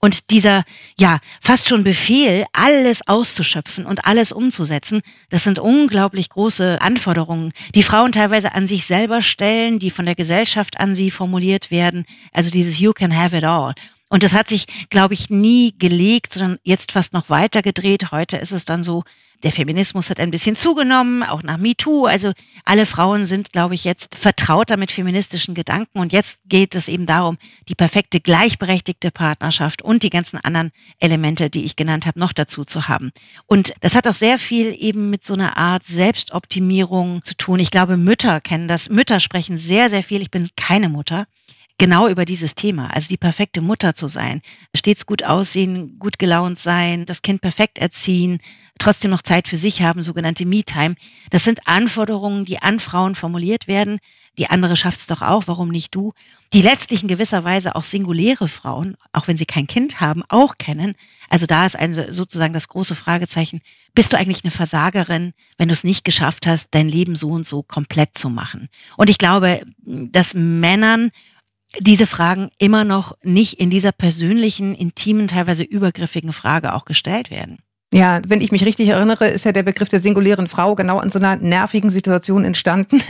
Und 0.05 0.29
dieser, 0.29 0.65
ja, 0.99 1.17
fast 1.41 1.67
schon 1.67 1.83
Befehl, 1.83 2.45
alles 2.53 3.07
auszuschöpfen 3.07 3.87
und 3.87 4.05
alles 4.05 4.31
umzusetzen, 4.31 5.01
das 5.31 5.43
sind 5.45 5.57
unglaublich 5.57 6.29
große 6.29 6.79
Anforderungen, 6.79 7.53
die 7.73 7.81
Frauen 7.81 8.11
teilweise 8.11 8.53
an 8.53 8.67
sich 8.67 8.85
selber 8.85 9.23
stellen, 9.23 9.79
die 9.79 9.89
von 9.89 10.05
der 10.05 10.13
Gesellschaft 10.13 10.79
an 10.79 10.93
sie 10.93 11.09
formuliert 11.09 11.71
werden. 11.71 12.05
Also 12.33 12.51
dieses 12.51 12.79
You 12.79 12.93
can 12.93 13.17
have 13.17 13.35
it 13.35 13.43
all. 13.43 13.73
Und 14.07 14.23
das 14.23 14.33
hat 14.33 14.49
sich, 14.49 14.65
glaube 14.89 15.13
ich, 15.13 15.29
nie 15.29 15.73
gelegt, 15.77 16.33
sondern 16.33 16.59
jetzt 16.63 16.91
fast 16.91 17.13
noch 17.13 17.29
weiter 17.29 17.61
gedreht. 17.61 18.11
Heute 18.11 18.37
ist 18.37 18.51
es 18.51 18.65
dann 18.65 18.83
so, 18.83 19.03
der 19.43 19.51
Feminismus 19.51 20.09
hat 20.09 20.19
ein 20.19 20.31
bisschen 20.31 20.55
zugenommen, 20.55 21.21
auch 21.21 21.43
nach 21.43 21.57
MeToo. 21.57 22.05
Also 22.05 22.31
alle 22.63 22.85
Frauen 22.85 23.25
sind, 23.25 23.51
glaube 23.51 23.75
ich, 23.75 23.83
jetzt 23.83 24.15
vertrauter 24.15 24.77
mit 24.77 24.91
feministischen 24.91 25.53
Gedanken. 25.55 25.99
Und 25.99 26.13
jetzt 26.13 26.39
geht 26.45 26.75
es 26.75 26.87
eben 26.87 27.05
darum, 27.05 27.37
die 27.67 27.75
perfekte 27.75 28.19
gleichberechtigte 28.19 29.11
Partnerschaft 29.11 29.81
und 29.81 30.03
die 30.03 30.09
ganzen 30.09 30.37
anderen 30.37 30.71
Elemente, 30.99 31.49
die 31.49 31.65
ich 31.65 31.75
genannt 31.75 32.05
habe, 32.05 32.19
noch 32.19 32.33
dazu 32.33 32.63
zu 32.63 32.87
haben. 32.87 33.11
Und 33.45 33.73
das 33.81 33.95
hat 33.95 34.07
auch 34.07 34.13
sehr 34.13 34.37
viel 34.39 34.75
eben 34.77 35.09
mit 35.09 35.25
so 35.25 35.33
einer 35.33 35.57
Art 35.57 35.83
Selbstoptimierung 35.85 37.23
zu 37.23 37.35
tun. 37.35 37.59
Ich 37.59 37.71
glaube, 37.71 37.97
Mütter 37.97 38.41
kennen 38.41 38.67
das. 38.67 38.89
Mütter 38.89 39.19
sprechen 39.19 39.57
sehr, 39.57 39.89
sehr 39.89 40.03
viel. 40.03 40.21
Ich 40.21 40.31
bin 40.31 40.49
keine 40.55 40.89
Mutter 40.89 41.27
genau 41.77 42.07
über 42.07 42.25
dieses 42.25 42.55
Thema, 42.55 42.93
also 42.93 43.07
die 43.07 43.17
perfekte 43.17 43.61
Mutter 43.61 43.95
zu 43.95 44.07
sein, 44.07 44.41
stets 44.75 45.05
gut 45.05 45.23
aussehen, 45.23 45.99
gut 45.99 46.19
gelaunt 46.19 46.57
sein, 46.57 47.05
das 47.05 47.21
Kind 47.21 47.41
perfekt 47.41 47.77
erziehen, 47.77 48.39
trotzdem 48.79 49.11
noch 49.11 49.21
Zeit 49.21 49.47
für 49.47 49.57
sich 49.57 49.81
haben, 49.81 50.01
sogenannte 50.01 50.45
Me-Time. 50.45 50.95
Das 51.29 51.43
sind 51.43 51.67
Anforderungen, 51.67 52.45
die 52.45 52.61
an 52.61 52.79
Frauen 52.79 53.15
formuliert 53.15 53.67
werden. 53.67 53.99
Die 54.37 54.49
andere 54.49 54.75
schafft 54.75 54.99
es 54.99 55.07
doch 55.07 55.21
auch, 55.21 55.43
warum 55.47 55.69
nicht 55.69 55.95
du? 55.95 56.11
Die 56.53 56.61
letztlich 56.61 57.01
in 57.01 57.07
gewisser 57.07 57.43
Weise 57.43 57.75
auch 57.75 57.83
singuläre 57.83 58.47
Frauen, 58.47 58.97
auch 59.13 59.27
wenn 59.27 59.37
sie 59.37 59.45
kein 59.45 59.67
Kind 59.67 60.01
haben, 60.01 60.23
auch 60.27 60.57
kennen. 60.57 60.93
Also 61.29 61.45
da 61.45 61.65
ist 61.65 61.77
ein, 61.77 61.93
sozusagen 62.11 62.53
das 62.53 62.67
große 62.67 62.95
Fragezeichen, 62.95 63.61
bist 63.93 64.11
du 64.11 64.17
eigentlich 64.17 64.43
eine 64.43 64.51
Versagerin, 64.51 65.33
wenn 65.57 65.69
du 65.69 65.73
es 65.73 65.85
nicht 65.85 66.03
geschafft 66.03 66.47
hast, 66.47 66.69
dein 66.71 66.89
Leben 66.89 67.15
so 67.15 67.29
und 67.29 67.45
so 67.45 67.63
komplett 67.63 68.17
zu 68.17 68.29
machen? 68.29 68.69
Und 68.97 69.09
ich 69.09 69.17
glaube, 69.17 69.61
dass 69.85 70.33
Männern 70.33 71.11
diese 71.79 72.07
Fragen 72.07 72.49
immer 72.57 72.83
noch 72.83 73.17
nicht 73.23 73.59
in 73.59 73.69
dieser 73.69 73.91
persönlichen, 73.91 74.75
intimen, 74.75 75.27
teilweise 75.27 75.63
übergriffigen 75.63 76.33
Frage 76.33 76.73
auch 76.73 76.85
gestellt 76.85 77.31
werden. 77.31 77.59
Ja, 77.93 78.19
wenn 78.27 78.41
ich 78.41 78.51
mich 78.51 78.65
richtig 78.65 78.89
erinnere, 78.89 79.27
ist 79.27 79.45
ja 79.45 79.51
der 79.51 79.63
Begriff 79.63 79.89
der 79.89 80.01
singulären 80.01 80.47
Frau 80.47 80.75
genau 80.75 81.01
in 81.01 81.11
so 81.11 81.19
einer 81.19 81.37
nervigen 81.37 81.89
Situation 81.89 82.43
entstanden, 82.43 83.01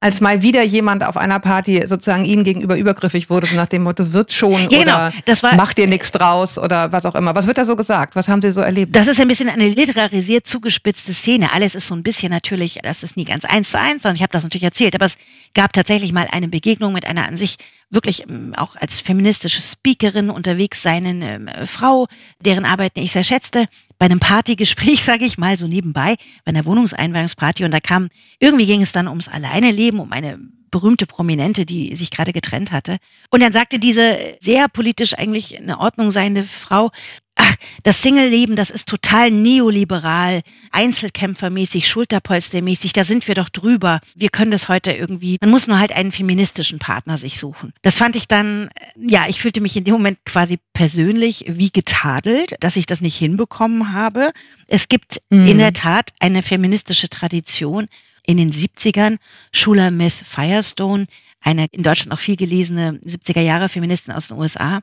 als 0.00 0.20
mal 0.20 0.42
wieder 0.42 0.62
jemand 0.62 1.04
auf 1.04 1.16
einer 1.16 1.40
Party 1.40 1.84
sozusagen 1.86 2.24
ihnen 2.24 2.44
gegenüber 2.44 2.76
übergriffig 2.76 3.30
wurde, 3.30 3.46
so 3.46 3.56
nach 3.56 3.66
dem 3.66 3.82
Motto, 3.82 4.12
wird 4.12 4.32
schon 4.32 4.52
ja, 4.52 4.66
genau. 4.68 4.82
oder 4.82 5.12
das 5.24 5.42
war, 5.42 5.54
mach 5.54 5.74
dir 5.74 5.88
nichts 5.88 6.12
draus 6.12 6.56
oder 6.56 6.92
was 6.92 7.04
auch 7.04 7.14
immer. 7.16 7.34
Was 7.34 7.46
wird 7.46 7.58
da 7.58 7.64
so 7.64 7.74
gesagt? 7.74 8.14
Was 8.14 8.28
haben 8.28 8.40
Sie 8.40 8.52
so 8.52 8.60
erlebt? 8.60 8.94
Das 8.94 9.08
ist 9.08 9.20
ein 9.20 9.28
bisschen 9.28 9.48
eine 9.48 9.68
literarisiert 9.68 10.46
zugespitzte 10.46 11.12
Szene. 11.12 11.52
Alles 11.52 11.74
ist 11.74 11.88
so 11.88 11.94
ein 11.94 12.02
bisschen 12.02 12.30
natürlich, 12.30 12.78
das 12.82 13.02
ist 13.02 13.16
nie 13.16 13.24
ganz 13.24 13.44
eins 13.44 13.70
zu 13.70 13.78
eins, 13.78 14.02
sondern 14.02 14.16
ich 14.16 14.22
habe 14.22 14.32
das 14.32 14.44
natürlich 14.44 14.64
erzählt, 14.64 14.94
aber 14.94 15.06
es 15.06 15.16
gab 15.54 15.72
tatsächlich 15.72 16.12
mal 16.12 16.28
eine 16.30 16.48
Begegnung 16.48 16.92
mit 16.92 17.06
einer 17.06 17.26
an 17.26 17.36
sich 17.36 17.56
wirklich 17.90 18.28
ähm, 18.28 18.54
auch 18.56 18.76
als 18.76 19.00
feministische 19.00 19.62
Speakerin 19.62 20.30
unterwegs 20.30 20.82
seinen 20.82 21.22
äh, 21.22 21.66
Frau, 21.66 22.06
deren 22.40 22.64
Arbeiten 22.64 23.00
ich 23.00 23.12
sehr 23.12 23.24
schätzte, 23.24 23.66
bei 23.98 24.06
einem 24.06 24.20
Partygespräch, 24.20 25.02
sage 25.04 25.24
ich 25.24 25.38
mal, 25.38 25.58
so 25.58 25.66
nebenbei, 25.66 26.16
bei 26.44 26.50
einer 26.50 26.64
Wohnungseinweihungsparty 26.64 27.64
und 27.64 27.72
da 27.72 27.80
kam, 27.80 28.08
irgendwie 28.38 28.66
ging 28.66 28.82
es 28.82 28.92
dann 28.92 29.08
ums 29.08 29.28
Alleineleben, 29.28 29.87
um 29.96 30.12
eine 30.12 30.38
berühmte 30.70 31.06
Prominente, 31.06 31.66
die 31.66 31.96
sich 31.96 32.10
gerade 32.10 32.32
getrennt 32.32 32.72
hatte. 32.72 32.98
Und 33.30 33.42
dann 33.42 33.52
sagte 33.52 33.78
diese 33.78 34.18
sehr 34.40 34.68
politisch 34.68 35.14
eigentlich 35.14 35.54
in 35.54 35.70
Ordnung 35.70 36.10
seiende 36.10 36.44
Frau, 36.44 36.90
ach, 37.38 37.54
das 37.84 38.02
Single-Leben, 38.02 38.56
das 38.56 38.70
ist 38.70 38.88
total 38.88 39.30
neoliberal, 39.30 40.42
einzelkämpfermäßig, 40.72 41.88
schulterpolstermäßig, 41.88 42.92
da 42.92 43.04
sind 43.04 43.26
wir 43.28 43.34
doch 43.34 43.48
drüber. 43.48 44.00
Wir 44.14 44.28
können 44.28 44.50
das 44.50 44.68
heute 44.68 44.92
irgendwie, 44.92 45.38
man 45.40 45.50
muss 45.50 45.66
nur 45.66 45.78
halt 45.78 45.92
einen 45.92 46.12
feministischen 46.12 46.78
Partner 46.78 47.16
sich 47.16 47.38
suchen. 47.38 47.72
Das 47.82 47.98
fand 47.98 48.16
ich 48.16 48.28
dann, 48.28 48.68
ja, 48.96 49.26
ich 49.28 49.40
fühlte 49.40 49.60
mich 49.60 49.76
in 49.76 49.84
dem 49.84 49.94
Moment 49.94 50.18
quasi 50.24 50.58
persönlich 50.72 51.44
wie 51.48 51.70
getadelt, 51.70 52.56
dass 52.60 52.76
ich 52.76 52.86
das 52.86 53.00
nicht 53.00 53.16
hinbekommen 53.16 53.92
habe. 53.92 54.32
Es 54.66 54.88
gibt 54.88 55.22
mhm. 55.30 55.46
in 55.46 55.58
der 55.58 55.72
Tat 55.72 56.12
eine 56.18 56.42
feministische 56.42 57.08
Tradition, 57.08 57.88
in 58.28 58.36
den 58.36 58.52
70ern, 58.52 59.16
Shula 59.52 59.90
Myth 59.90 60.12
Firestone, 60.12 61.06
eine 61.40 61.66
in 61.72 61.82
Deutschland 61.82 62.12
auch 62.12 62.20
viel 62.20 62.36
gelesene 62.36 63.00
70er 63.02 63.40
Jahre 63.40 63.70
Feministin 63.70 64.12
aus 64.12 64.28
den 64.28 64.36
USA, 64.36 64.80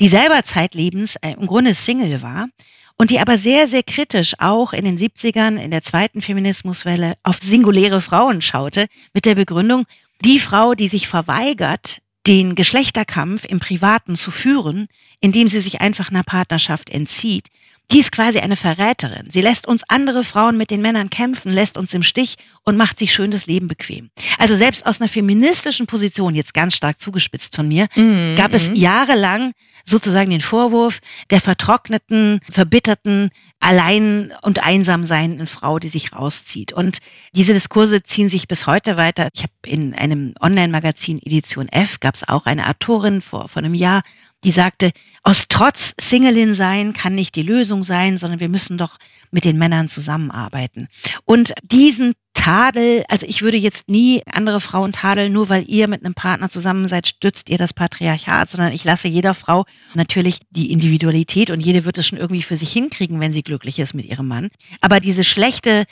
die 0.00 0.08
selber 0.08 0.42
zeitlebens 0.42 1.14
äh, 1.16 1.32
im 1.32 1.46
Grunde 1.46 1.74
Single 1.74 2.22
war 2.22 2.48
und 2.96 3.10
die 3.10 3.20
aber 3.20 3.38
sehr, 3.38 3.68
sehr 3.68 3.84
kritisch 3.84 4.34
auch 4.40 4.72
in 4.72 4.84
den 4.84 4.98
70ern 4.98 5.58
in 5.62 5.70
der 5.70 5.84
zweiten 5.84 6.20
Feminismuswelle 6.20 7.14
auf 7.22 7.38
singuläre 7.40 8.00
Frauen 8.00 8.42
schaute, 8.42 8.88
mit 9.14 9.26
der 9.26 9.36
Begründung, 9.36 9.84
die 10.24 10.40
Frau, 10.40 10.74
die 10.74 10.88
sich 10.88 11.06
verweigert, 11.06 11.98
den 12.26 12.56
Geschlechterkampf 12.56 13.44
im 13.44 13.60
Privaten 13.60 14.16
zu 14.16 14.32
führen, 14.32 14.88
indem 15.20 15.46
sie 15.46 15.60
sich 15.60 15.80
einfach 15.80 16.10
einer 16.10 16.24
Partnerschaft 16.24 16.90
entzieht, 16.90 17.46
die 17.90 18.00
ist 18.00 18.12
quasi 18.12 18.38
eine 18.38 18.56
Verräterin. 18.56 19.30
Sie 19.30 19.40
lässt 19.40 19.66
uns 19.66 19.82
andere 19.88 20.22
Frauen 20.22 20.58
mit 20.58 20.70
den 20.70 20.82
Männern 20.82 21.08
kämpfen, 21.08 21.52
lässt 21.52 21.78
uns 21.78 21.94
im 21.94 22.02
Stich 22.02 22.36
und 22.64 22.76
macht 22.76 22.98
sich 22.98 23.12
schön 23.12 23.30
das 23.30 23.46
Leben 23.46 23.66
bequem. 23.66 24.10
Also 24.38 24.54
selbst 24.54 24.84
aus 24.84 25.00
einer 25.00 25.08
feministischen 25.08 25.86
Position, 25.86 26.34
jetzt 26.34 26.52
ganz 26.52 26.76
stark 26.76 27.00
zugespitzt 27.00 27.56
von 27.56 27.66
mir, 27.66 27.86
mm, 27.94 28.36
gab 28.36 28.52
es 28.52 28.68
mhm. 28.68 28.76
jahrelang 28.76 29.52
sozusagen 29.86 30.30
den 30.30 30.42
Vorwurf 30.42 31.00
der 31.30 31.40
vertrockneten, 31.40 32.40
verbitterten, 32.50 33.30
allein 33.60 34.32
und 34.42 34.62
einsam 34.62 35.04
seienden 35.04 35.46
Frau, 35.46 35.78
die 35.78 35.88
sich 35.88 36.12
rauszieht. 36.12 36.72
Und 36.72 36.98
diese 37.32 37.54
Diskurse 37.54 38.02
ziehen 38.02 38.28
sich 38.28 38.48
bis 38.48 38.66
heute 38.66 38.96
weiter. 38.96 39.28
Ich 39.34 39.42
habe 39.42 39.52
in 39.66 39.94
einem 39.94 40.34
Online-Magazin 40.40 41.20
Edition 41.24 41.68
F 41.68 42.00
gab 42.00 42.14
es 42.14 42.28
auch 42.28 42.44
eine 42.46 42.68
Autorin 42.68 43.22
vor, 43.22 43.48
vor 43.48 43.62
einem 43.62 43.74
Jahr, 43.74 44.02
die 44.44 44.50
sagte, 44.50 44.92
aus 45.22 45.46
Trotz 45.48 45.94
Singelin 46.00 46.54
sein 46.54 46.92
kann 46.92 47.14
nicht 47.14 47.34
die 47.34 47.42
Lösung 47.42 47.82
sein, 47.82 48.18
sondern 48.18 48.40
wir 48.40 48.48
müssen 48.48 48.78
doch 48.78 48.98
mit 49.30 49.44
den 49.44 49.58
Männern 49.58 49.88
zusammenarbeiten. 49.88 50.88
Und 51.24 51.52
diesen 51.62 52.14
Tadel, 52.34 53.04
also 53.08 53.26
ich 53.26 53.42
würde 53.42 53.56
jetzt 53.56 53.88
nie 53.88 54.22
andere 54.30 54.60
Frauen 54.60 54.92
tadeln, 54.92 55.32
nur 55.32 55.48
weil 55.48 55.68
ihr 55.68 55.88
mit 55.88 56.04
einem 56.04 56.14
Partner 56.14 56.48
zusammen 56.48 56.86
seid, 56.86 57.08
stützt 57.08 57.50
ihr 57.50 57.58
das 57.58 57.74
Patriarchat, 57.74 58.48
sondern 58.48 58.72
ich 58.72 58.84
lasse 58.84 59.08
jeder 59.08 59.34
Frau 59.34 59.66
natürlich 59.94 60.38
die 60.50 60.70
Individualität 60.70 61.50
und 61.50 61.60
jede 61.60 61.84
wird 61.84 61.98
es 61.98 62.06
schon 62.06 62.18
irgendwie 62.18 62.44
für 62.44 62.56
sich 62.56 62.72
hinkriegen, 62.72 63.18
wenn 63.18 63.32
sie 63.32 63.42
glücklich 63.42 63.80
ist 63.80 63.92
mit 63.92 64.06
ihrem 64.06 64.28
Mann. 64.28 64.50
Aber 64.80 65.00
diese 65.00 65.24
schlechte 65.24 65.84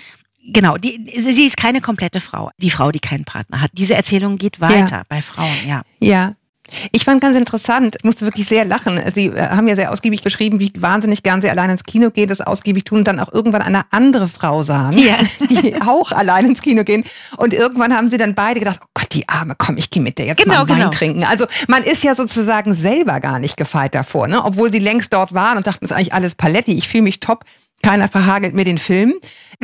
Genau, 0.49 0.77
die, 0.77 1.01
sie 1.19 1.45
ist 1.45 1.57
keine 1.57 1.81
komplette 1.81 2.21
Frau, 2.21 2.53
die 2.59 2.71
Frau, 2.71 2.93
die 2.93 3.01
keinen 3.01 3.25
Partner 3.25 3.61
hat. 3.61 3.73
Diese 3.75 3.95
Erzählung 3.95 4.39
geht 4.39 4.61
weiter 4.61 4.99
ja. 4.99 5.03
bei 5.09 5.21
Frauen, 5.21 5.57
ja. 5.67 5.83
Ja, 5.99 6.37
ich 6.93 7.05
fand 7.05 7.21
ganz 7.21 7.37
interessant, 7.37 7.97
ich 7.99 8.05
musste 8.05 8.25
wirklich 8.25 8.47
sehr 8.47 8.65
lachen. 8.65 9.01
Sie 9.15 9.27
äh, 9.27 9.49
haben 9.49 9.69
ja 9.69 9.75
sehr 9.75 9.93
ausgiebig 9.93 10.23
beschrieben, 10.23 10.61
wie 10.61 10.73
wahnsinnig 10.79 11.23
gern 11.23 11.41
Sie 11.41 11.51
allein 11.51 11.71
ins 11.71 11.85
Kino 11.85 12.11
gehen, 12.11 12.29
das 12.29 12.41
ausgiebig 12.41 12.85
tun 12.85 12.99
und 12.99 13.09
dann 13.09 13.21
auch 13.21 13.33
irgendwann 13.33 13.63
eine 13.63 13.83
andere 13.91 14.29
Frau 14.29 14.63
sahen, 14.63 14.97
ja. 14.99 15.17
die 15.51 15.75
auch 15.81 16.13
allein 16.13 16.47
ins 16.47 16.63
Kino 16.63 16.85
gehen. 16.85 17.05
Und 17.37 17.55
irgendwann 17.55 17.95
haben 17.95 18.09
Sie 18.09 18.17
dann 18.17 18.35
beide 18.35 18.61
gedacht, 18.61 18.81
oh 18.83 18.89
Gott, 18.95 19.09
die 19.13 19.29
Arme, 19.29 19.55
komm, 19.57 19.77
ich 19.77 19.91
gehe 19.91 20.03
mit 20.03 20.19
der 20.19 20.27
jetzt 20.27 20.43
genau, 20.43 20.61
mal 20.61 20.69
Wein 20.69 20.79
genau. 20.79 20.91
trinken. 20.91 21.25
Also 21.25 21.47
man 21.69 21.83
ist 21.83 22.03
ja 22.03 22.15
sozusagen 22.15 22.75
selber 22.75 23.21
gar 23.21 23.39
nicht 23.39 23.57
gefeit 23.57 23.95
davor, 23.95 24.29
ne? 24.29 24.45
obwohl 24.45 24.73
Sie 24.73 24.79
längst 24.79 25.13
dort 25.13 25.35
waren 25.35 25.57
und 25.57 25.67
dachten, 25.67 25.85
es 25.85 25.91
ist 25.91 25.97
eigentlich 25.97 26.15
alles 26.15 26.35
Paletti, 26.35 26.73
ich 26.73 26.89
fühle 26.89 27.05
mich 27.05 27.21
top, 27.21 27.45
keiner 27.83 28.09
verhagelt 28.09 28.55
mir 28.55 28.65
den 28.65 28.79
Film. 28.79 29.15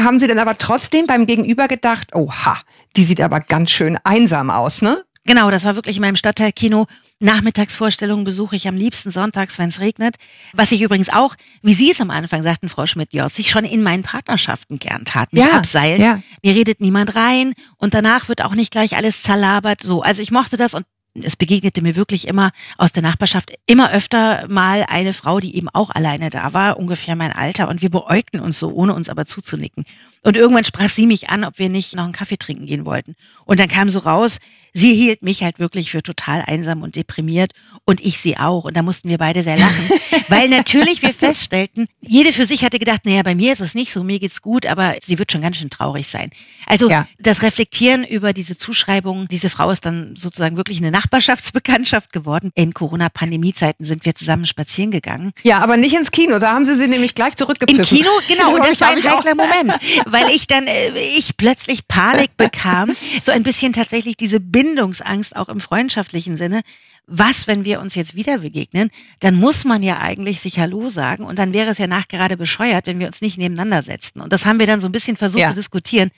Haben 0.01 0.19
Sie 0.19 0.27
dann 0.27 0.39
aber 0.39 0.57
trotzdem 0.57 1.07
beim 1.07 1.27
Gegenüber 1.27 1.69
gedacht, 1.69 2.15
oha, 2.15 2.57
die 2.97 3.05
sieht 3.05 3.21
aber 3.21 3.41
ganz 3.41 3.71
schön 3.71 3.99
einsam 4.05 4.51
aus, 4.51 4.83
ne? 4.83 5.03
Genau, 5.25 5.53
das 5.53 5.65
war 5.65 5.77
wirklich 5.77 5.97
in 5.97 6.03
meinem 6.03 6.17
Stadtteilkino. 6.17 6.87
Nachmittagsvorstellungen 7.21 8.25
besuche 8.25 8.57
ich 8.57 8.67
am 8.67 8.75
liebsten 8.75 9.13
sonntags, 9.13 9.57
wenn 9.59 9.69
es 9.69 9.79
regnet. 9.79 10.17
Was 10.53 10.73
ich 10.73 10.83
übrigens 10.83 11.11
auch, 11.11 11.37
wie 11.63 11.75
Sie 11.75 11.91
es 11.91 12.01
am 12.01 12.11
Anfang 12.11 12.43
sagten, 12.43 12.69
Frau 12.69 12.87
Schmidt-Jorz, 12.87 13.39
ich 13.39 13.49
schon 13.49 13.65
in 13.65 13.85
meinen 13.85 14.03
Partnerschaften 14.03 14.81
gern 14.81 15.05
tat, 15.05 15.33
mich 15.33 15.45
ja, 15.45 15.53
abseilen. 15.53 16.03
Ja. 16.03 16.21
Mir 16.43 16.55
redet 16.57 16.81
niemand 16.81 17.15
rein 17.15 17.55
und 17.77 17.95
danach 17.95 18.29
wird 18.29 18.43
auch 18.43 18.55
nicht 18.55 18.73
gleich 18.73 18.97
alles 18.97 19.23
zerlabert. 19.23 19.83
So, 19.83 20.03
also 20.03 20.23
ich 20.23 20.33
mochte 20.33 20.57
das 20.57 20.75
und 20.75 20.87
es 21.15 21.37
begegnete 21.37 21.83
mir 21.83 21.95
wirklich 21.95 22.27
immer 22.27 22.51
aus 22.79 22.91
der 22.91 23.03
Nachbarschaft 23.03 23.53
immer 23.67 23.93
öfter 23.93 24.47
mal 24.49 24.85
eine 24.89 25.13
Frau, 25.13 25.41
die 25.41 25.55
eben 25.57 25.69
auch 25.69 25.91
alleine 25.91 26.31
da 26.31 26.53
war, 26.53 26.79
ungefähr 26.79 27.17
mein 27.17 27.33
Alter, 27.33 27.69
und 27.69 27.83
wir 27.83 27.91
beäugten 27.91 28.41
uns 28.41 28.59
so, 28.59 28.73
ohne 28.73 28.95
uns 28.95 29.09
aber 29.09 29.27
zuzunicken. 29.27 29.85
Und 30.23 30.37
irgendwann 30.37 30.65
sprach 30.65 30.89
sie 30.89 31.07
mich 31.07 31.31
an, 31.31 31.45
ob 31.45 31.59
wir 31.59 31.69
nicht 31.69 31.97
noch 31.97 32.05
einen 32.05 32.13
Kaffee 32.13 32.37
trinken 32.37 32.67
gehen 32.67 32.85
wollten. 32.85 33.17
Und 33.45 33.59
dann 33.59 33.69
kam 33.69 33.91
so 33.91 33.99
raus, 34.01 34.39
sie 34.73 34.95
hielt 34.95 35.23
mich 35.23 35.43
halt 35.43 35.59
wirklich 35.59 35.91
für 35.91 36.03
total 36.03 36.43
einsam 36.47 36.83
und 36.83 36.97
deprimiert 36.97 37.53
und 37.85 38.01
ich 38.01 38.19
sie 38.19 38.37
auch. 38.37 38.65
Und 38.65 38.77
da 38.77 38.83
mussten 38.83 39.09
wir 39.09 39.19
beide 39.19 39.43
sehr 39.43 39.59
lachen, 39.59 39.91
weil 40.29 40.49
natürlich 40.49 41.03
wir 41.03 41.13
feststellten, 41.13 41.87
jede 42.01 42.33
für 42.33 42.47
sich 42.47 42.65
hatte 42.65 42.79
gedacht, 42.79 43.05
naja, 43.05 43.23
bei 43.23 43.35
mir 43.35 43.53
ist 43.53 43.61
es 43.61 43.75
nicht 43.75 43.93
so, 43.93 44.03
mir 44.03 44.19
geht's 44.19 44.43
gut, 44.43 44.67
aber 44.67 44.95
sie 45.03 45.19
wird 45.19 45.33
schon 45.33 45.43
ganz 45.43 45.57
schön 45.57 45.71
traurig 45.71 46.09
sein. 46.09 46.31
Also 46.67 46.89
ja. 46.89 47.07
das 47.19 47.43
Reflektieren 47.43 48.05
über 48.05 48.33
diese 48.33 48.57
Zuschreibung, 48.57 49.29
diese 49.29 49.51
Frau 49.51 49.71
ist 49.71 49.85
dann 49.85 50.17
sozusagen 50.17 50.57
wirklich 50.57 50.79
eine 50.79 50.91
Nachbarschaftsbekanntschaft 50.91 52.13
geworden. 52.13 52.51
In 52.55 52.75
Corona-Pandemie-Zeiten 52.75 53.85
sind 53.85 54.05
wir 54.05 54.15
zusammen 54.15 54.47
spazieren 54.47 54.91
gegangen. 54.91 55.33
Ja, 55.43 55.59
aber 55.59 55.77
nicht 55.77 55.95
ins 55.95 56.11
Kino, 56.11 56.39
da 56.39 56.53
haben 56.55 56.65
sie 56.65 56.77
sie 56.77 56.89
nämlich 56.89 57.15
gleich 57.15 57.37
zurückgepfiffen. 57.37 57.83
Im 57.83 57.89
Kino, 57.89 58.11
genau, 58.29 58.55
und 58.55 58.65
das 58.65 58.81
war 58.81 58.91
ein 58.91 59.03
heikler 59.03 59.35
Moment, 59.35 59.79
weil 60.13 60.31
ich 60.31 60.47
dann, 60.47 60.67
äh, 60.67 60.99
ich 60.99 61.37
plötzlich 61.37 61.89
Panik 61.89 62.37
bekam, 62.37 62.91
so 63.23 63.33
ein 63.33 63.43
bisschen 63.43 63.73
tatsächlich 63.73 64.17
diese 64.17 64.41
Bindungsangst 64.41 65.37
auch 65.37 65.49
im 65.49 65.61
freundschaftlichen 65.61 66.37
Sinne. 66.37 66.61
Was, 67.07 67.49
wenn 67.49 67.65
wir 67.65 67.81
uns 67.81 67.97
jetzt 67.97 68.15
wieder 68.15 68.39
begegnen? 68.39 68.91
Dann 69.21 69.35
muss 69.35 69.65
man 69.65 69.83
ja 69.83 69.99
eigentlich 69.99 70.41
sich 70.41 70.61
Hallo 70.61 70.89
sagen 70.89 71.25
und 71.25 71.39
dann 71.39 71.53
wäre 71.53 71.71
es 71.71 71.79
ja 71.79 71.89
nachgerade 71.89 72.37
bescheuert, 72.37 72.87
wenn 72.87 73.01
wir 73.01 73.09
uns 73.09 73.21
nicht 73.21 73.39
nebeneinander 73.39 73.83
setzten. 73.83 74.21
Und 74.21 74.33
das 74.33 74.47
haben 74.47 74.61
wir 74.61 74.67
dann 74.67 74.81
so 74.81 74.89
ein 74.89 74.93
bisschen 74.93 75.17
versucht 75.17 75.43
ja. 75.43 75.49
zu 75.49 75.57
diskutieren. 75.57 76.11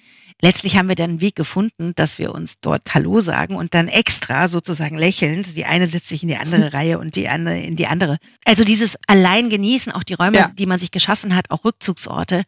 Letztlich 0.43 0.77
haben 0.77 0.89
wir 0.89 0.97
dann 0.97 1.11
einen 1.11 1.21
Weg 1.21 1.37
gefunden, 1.37 1.93
dass 1.95 2.19
wir 2.19 2.35
uns 2.35 2.55
dort 2.61 2.93
Hallo 2.93 3.21
sagen 3.21 3.57
und 3.57 3.73
dann 3.73 3.89
extra 3.89 4.49
sozusagen 4.49 4.99
lächelnd, 4.99 5.57
die 5.57 5.65
eine 5.65 5.87
setzt 5.87 6.09
sich 6.09 6.23
in 6.23 6.29
die 6.29 6.37
andere 6.37 6.73
Reihe 6.75 6.99
und 6.99 7.17
die 7.17 7.29
andere 7.29 7.59
in 7.59 7.77
die 7.77 7.87
andere. 7.87 8.19
Also 8.45 8.65
dieses 8.65 8.99
allein 9.07 9.49
genießen, 9.49 9.93
auch 9.93 10.03
die 10.03 10.15
Räume, 10.15 10.37
ja. 10.37 10.51
die 10.53 10.67
man 10.67 10.79
sich 10.79 10.91
geschaffen 10.91 11.35
hat, 11.35 11.51
auch 11.51 11.65
Rückzugsorte 11.65 12.45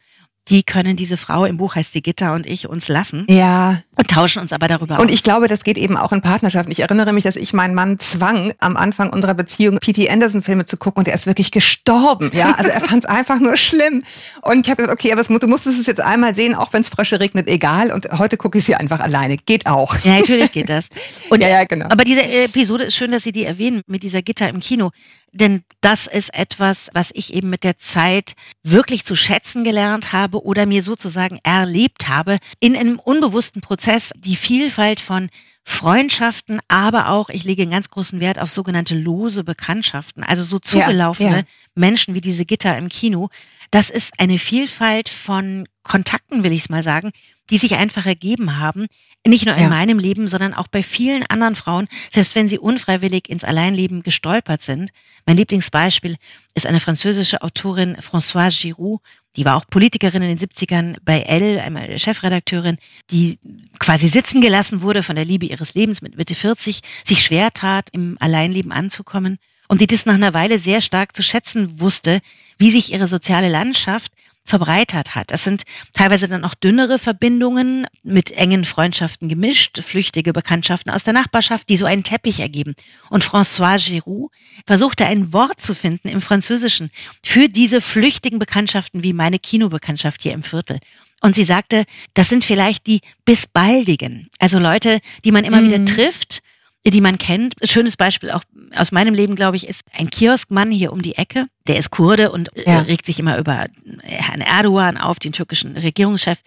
die 0.49 0.63
können 0.63 0.95
diese 0.95 1.17
Frau, 1.17 1.45
im 1.45 1.57
Buch 1.57 1.75
heißt 1.75 1.93
sie 1.93 2.01
Gitter 2.01 2.33
und 2.33 2.45
ich, 2.45 2.67
uns 2.67 2.87
lassen. 2.87 3.25
Ja. 3.29 3.81
Und 3.97 4.09
tauschen 4.09 4.41
uns 4.41 4.53
aber 4.53 4.67
darüber 4.67 4.99
Und 4.99 5.07
aus. 5.07 5.11
ich 5.11 5.23
glaube, 5.23 5.47
das 5.47 5.63
geht 5.63 5.77
eben 5.77 5.97
auch 5.97 6.11
in 6.11 6.21
Partnerschaften. 6.21 6.71
Ich 6.71 6.81
erinnere 6.81 7.13
mich, 7.13 7.23
dass 7.23 7.35
ich 7.35 7.53
meinen 7.53 7.73
Mann 7.73 7.99
zwang, 7.99 8.53
am 8.59 8.77
Anfang 8.77 9.09
unserer 9.09 9.33
Beziehung 9.33 9.79
P.T. 9.79 10.09
Anderson-Filme 10.09 10.65
zu 10.65 10.77
gucken 10.77 11.01
und 11.01 11.07
er 11.07 11.15
ist 11.15 11.25
wirklich 11.25 11.51
gestorben. 11.51 12.31
Ja, 12.33 12.51
also 12.51 12.69
er 12.69 12.81
fand 12.81 13.05
es 13.05 13.09
einfach 13.09 13.39
nur 13.39 13.57
schlimm. 13.57 14.03
Und 14.43 14.65
ich 14.65 14.71
habe 14.71 14.83
gesagt, 14.83 14.99
okay, 14.99 15.11
aber 15.11 15.23
du 15.23 15.47
musstest 15.47 15.79
es 15.79 15.87
jetzt 15.87 16.01
einmal 16.01 16.35
sehen, 16.35 16.55
auch 16.55 16.73
wenn 16.73 16.81
es 16.81 16.89
Frösche 16.89 17.19
regnet, 17.19 17.47
egal. 17.47 17.91
Und 17.91 18.07
heute 18.17 18.37
gucke 18.37 18.59
ich 18.59 18.65
sie 18.65 18.75
einfach 18.75 18.99
alleine. 18.99 19.37
Geht 19.37 19.67
auch. 19.67 19.95
Ja, 20.03 20.19
natürlich 20.19 20.51
geht 20.51 20.69
das. 20.69 20.85
Und, 21.29 21.41
ja, 21.41 21.49
ja, 21.49 21.63
genau. 21.65 21.87
Aber 21.89 22.03
diese 22.03 22.23
Episode 22.23 22.85
ist 22.85 22.95
schön, 22.95 23.11
dass 23.11 23.23
Sie 23.23 23.31
die 23.31 23.45
erwähnen 23.45 23.81
mit 23.87 24.03
dieser 24.03 24.21
Gitter 24.21 24.47
im 24.49 24.59
Kino. 24.59 24.91
Denn 25.33 25.61
das 25.81 26.07
ist 26.07 26.33
etwas, 26.33 26.87
was 26.93 27.09
ich 27.13 27.33
eben 27.33 27.49
mit 27.49 27.63
der 27.63 27.77
Zeit 27.77 28.33
wirklich 28.63 29.05
zu 29.05 29.15
schätzen 29.15 29.63
gelernt 29.63 30.13
habe 30.13 30.43
oder 30.43 30.65
mir 30.65 30.81
sozusagen 30.81 31.39
erlebt 31.43 32.07
habe 32.07 32.37
in 32.59 32.75
einem 32.75 32.97
unbewussten 32.97 33.61
Prozess, 33.61 33.86
die 34.15 34.35
Vielfalt 34.35 34.99
von 34.99 35.29
Freundschaften, 35.63 36.59
aber 36.67 37.09
auch, 37.09 37.29
ich 37.29 37.43
lege 37.43 37.63
einen 37.63 37.71
ganz 37.71 37.89
großen 37.89 38.19
Wert 38.19 38.39
auf 38.39 38.49
sogenannte 38.49 38.95
lose 38.95 39.43
Bekanntschaften, 39.43 40.23
also 40.23 40.43
so 40.43 40.59
zugelaufene 40.59 41.29
ja, 41.29 41.37
ja. 41.37 41.43
Menschen 41.75 42.13
wie 42.13 42.21
diese 42.21 42.45
Gitter 42.45 42.77
im 42.77 42.89
Kino. 42.89 43.29
Das 43.71 43.89
ist 43.89 44.13
eine 44.17 44.39
Vielfalt 44.39 45.09
von 45.09 45.67
Kontakten, 45.83 46.43
will 46.43 46.53
ich 46.53 46.61
es 46.61 46.69
mal 46.69 46.83
sagen, 46.83 47.11
die 47.49 47.57
sich 47.57 47.75
einfach 47.75 48.05
ergeben 48.05 48.57
haben, 48.57 48.87
nicht 49.25 49.45
nur 49.45 49.55
in 49.55 49.63
ja. 49.63 49.69
meinem 49.69 49.99
Leben, 49.99 50.27
sondern 50.27 50.53
auch 50.53 50.67
bei 50.67 50.83
vielen 50.83 51.25
anderen 51.25 51.55
Frauen, 51.55 51.87
selbst 52.11 52.35
wenn 52.35 52.47
sie 52.47 52.59
unfreiwillig 52.59 53.29
ins 53.29 53.43
Alleinleben 53.43 54.03
gestolpert 54.03 54.63
sind. 54.63 54.91
Mein 55.25 55.37
Lieblingsbeispiel 55.37 56.15
ist 56.53 56.65
eine 56.65 56.79
französische 56.79 57.41
Autorin, 57.41 57.97
Françoise 57.97 58.61
Giroud, 58.61 59.01
die 59.35 59.45
war 59.45 59.55
auch 59.55 59.65
Politikerin 59.69 60.23
in 60.23 60.35
den 60.35 60.49
70ern 60.49 60.97
bei 61.03 61.21
Elle, 61.21 61.61
einmal 61.61 61.99
Chefredakteurin, 61.99 62.77
die 63.11 63.37
quasi 63.79 64.07
sitzen 64.07 64.41
gelassen 64.41 64.81
wurde 64.81 65.03
von 65.03 65.15
der 65.15 65.25
Liebe 65.25 65.45
ihres 65.45 65.75
Lebens 65.75 66.01
mit 66.01 66.17
Mitte 66.17 66.33
40, 66.33 66.81
sich 67.05 67.21
schwer 67.21 67.51
tat, 67.53 67.89
im 67.91 68.17
Alleinleben 68.19 68.71
anzukommen 68.71 69.37
und 69.67 69.81
die 69.81 69.87
das 69.87 70.05
nach 70.05 70.15
einer 70.15 70.33
Weile 70.33 70.57
sehr 70.57 70.81
stark 70.81 71.15
zu 71.15 71.21
schätzen 71.21 71.79
wusste, 71.79 72.19
wie 72.57 72.71
sich 72.71 72.91
ihre 72.93 73.07
soziale 73.07 73.49
Landschaft 73.49 74.11
verbreitert 74.47 75.13
hat. 75.13 75.31
Es 75.31 75.43
sind 75.43 75.63
teilweise 75.93 76.27
dann 76.27 76.43
auch 76.43 76.53
dünnere 76.53 76.97
Verbindungen 76.97 77.85
mit 78.03 78.31
engen 78.31 78.65
Freundschaften 78.65 79.29
gemischt, 79.29 79.81
flüchtige 79.83 80.33
Bekanntschaften 80.33 80.91
aus 80.91 81.03
der 81.03 81.13
Nachbarschaft, 81.13 81.69
die 81.69 81.77
so 81.77 81.85
einen 81.85 82.03
Teppich 82.03 82.39
ergeben. 82.39 82.73
Und 83.09 83.23
François 83.23 83.77
Giroud 83.77 84.31
versuchte 84.65 85.05
ein 85.05 85.33
Wort 85.33 85.61
zu 85.61 85.75
finden 85.75 86.07
im 86.07 86.21
Französischen 86.21 86.89
für 87.23 87.49
diese 87.49 87.81
flüchtigen 87.81 88.39
Bekanntschaften 88.39 89.03
wie 89.03 89.13
meine 89.13 89.37
Kinobekanntschaft 89.37 90.21
hier 90.21 90.33
im 90.33 90.43
Viertel. 90.43 90.79
Und 91.21 91.35
sie 91.35 91.43
sagte, 91.43 91.83
das 92.13 92.29
sind 92.29 92.45
vielleicht 92.45 92.87
die 92.87 93.01
bisbaldigen, 93.25 94.29
also 94.39 94.59
Leute, 94.59 94.99
die 95.25 95.31
man 95.31 95.43
immer 95.43 95.61
mhm. 95.61 95.67
wieder 95.67 95.85
trifft 95.85 96.41
die 96.85 97.01
man 97.01 97.17
kennt. 97.17 97.55
Schönes 97.63 97.97
Beispiel 97.97 98.31
auch 98.31 98.43
aus 98.75 98.91
meinem 98.91 99.13
Leben, 99.13 99.35
glaube 99.35 99.57
ich, 99.57 99.67
ist 99.67 99.81
ein 99.97 100.09
Kioskmann 100.09 100.71
hier 100.71 100.93
um 100.93 101.01
die 101.01 101.15
Ecke. 101.15 101.47
Der 101.67 101.77
ist 101.77 101.89
Kurde 101.89 102.31
und 102.31 102.55
äh, 102.55 102.63
ja. 102.65 102.79
regt 102.79 103.05
sich 103.05 103.19
immer 103.19 103.37
über 103.37 103.67
Herrn 104.03 104.41
Erdogan 104.41 104.97
auf, 104.97 105.19
den 105.19 105.33
türkischen 105.33 105.75
Regierungschef. 105.75 106.39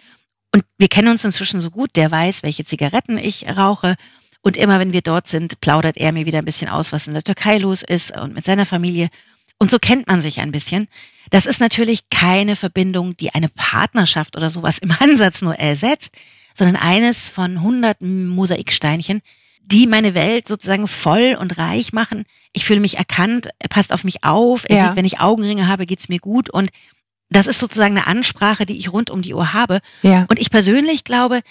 Und 0.53 0.65
wir 0.77 0.87
kennen 0.87 1.09
uns 1.09 1.23
inzwischen 1.23 1.61
so 1.61 1.69
gut, 1.69 1.91
der 1.95 2.11
weiß, 2.11 2.43
welche 2.43 2.65
Zigaretten 2.65 3.17
ich 3.17 3.47
rauche. 3.47 3.95
Und 4.41 4.57
immer 4.57 4.79
wenn 4.79 4.93
wir 4.93 5.01
dort 5.01 5.27
sind, 5.27 5.61
plaudert 5.61 5.97
er 5.97 6.11
mir 6.11 6.25
wieder 6.25 6.39
ein 6.39 6.45
bisschen 6.45 6.69
aus, 6.69 6.91
was 6.91 7.07
in 7.07 7.13
der 7.13 7.23
Türkei 7.23 7.57
los 7.57 7.83
ist 7.83 8.17
und 8.17 8.33
mit 8.33 8.45
seiner 8.45 8.65
Familie. 8.65 9.09
Und 9.59 9.69
so 9.69 9.77
kennt 9.77 10.07
man 10.07 10.21
sich 10.21 10.39
ein 10.39 10.51
bisschen. 10.51 10.87
Das 11.29 11.45
ist 11.45 11.59
natürlich 11.59 12.09
keine 12.09 12.55
Verbindung, 12.55 13.15
die 13.15 13.33
eine 13.33 13.47
Partnerschaft 13.47 14.35
oder 14.35 14.49
sowas 14.49 14.79
im 14.79 14.91
Ansatz 14.99 15.43
nur 15.43 15.55
ersetzt, 15.55 16.09
sondern 16.55 16.75
eines 16.75 17.29
von 17.29 17.61
hunderten 17.61 18.27
Mosaiksteinchen, 18.27 19.21
die 19.63 19.87
meine 19.87 20.13
Welt 20.13 20.47
sozusagen 20.47 20.87
voll 20.87 21.37
und 21.39 21.57
reich 21.57 21.93
machen. 21.93 22.23
Ich 22.53 22.65
fühle 22.65 22.79
mich 22.81 22.97
erkannt, 22.97 23.49
er 23.59 23.69
passt 23.69 23.93
auf 23.93 24.03
mich 24.03 24.23
auf, 24.23 24.65
er 24.67 24.75
Ja. 24.75 24.87
sieht, 24.87 24.95
wenn 24.97 25.05
ich 25.05 25.19
Augenringe 25.19 25.67
habe, 25.67 25.85
geht's 25.85 26.09
mir 26.09 26.19
gut. 26.19 26.49
Und 26.49 26.69
das 27.29 27.47
ist 27.47 27.59
sozusagen 27.59 27.97
eine 27.97 28.07
Ansprache, 28.07 28.65
die 28.65 28.77
ich 28.77 28.91
rund 28.91 29.09
um 29.09 29.21
die 29.21 29.33
Uhr 29.33 29.53
habe. 29.53 29.79
Ja. 30.01 30.25
Und 30.29 30.39
ich 30.39 30.49
persönlich 30.51 31.03
glaube, 31.05 31.41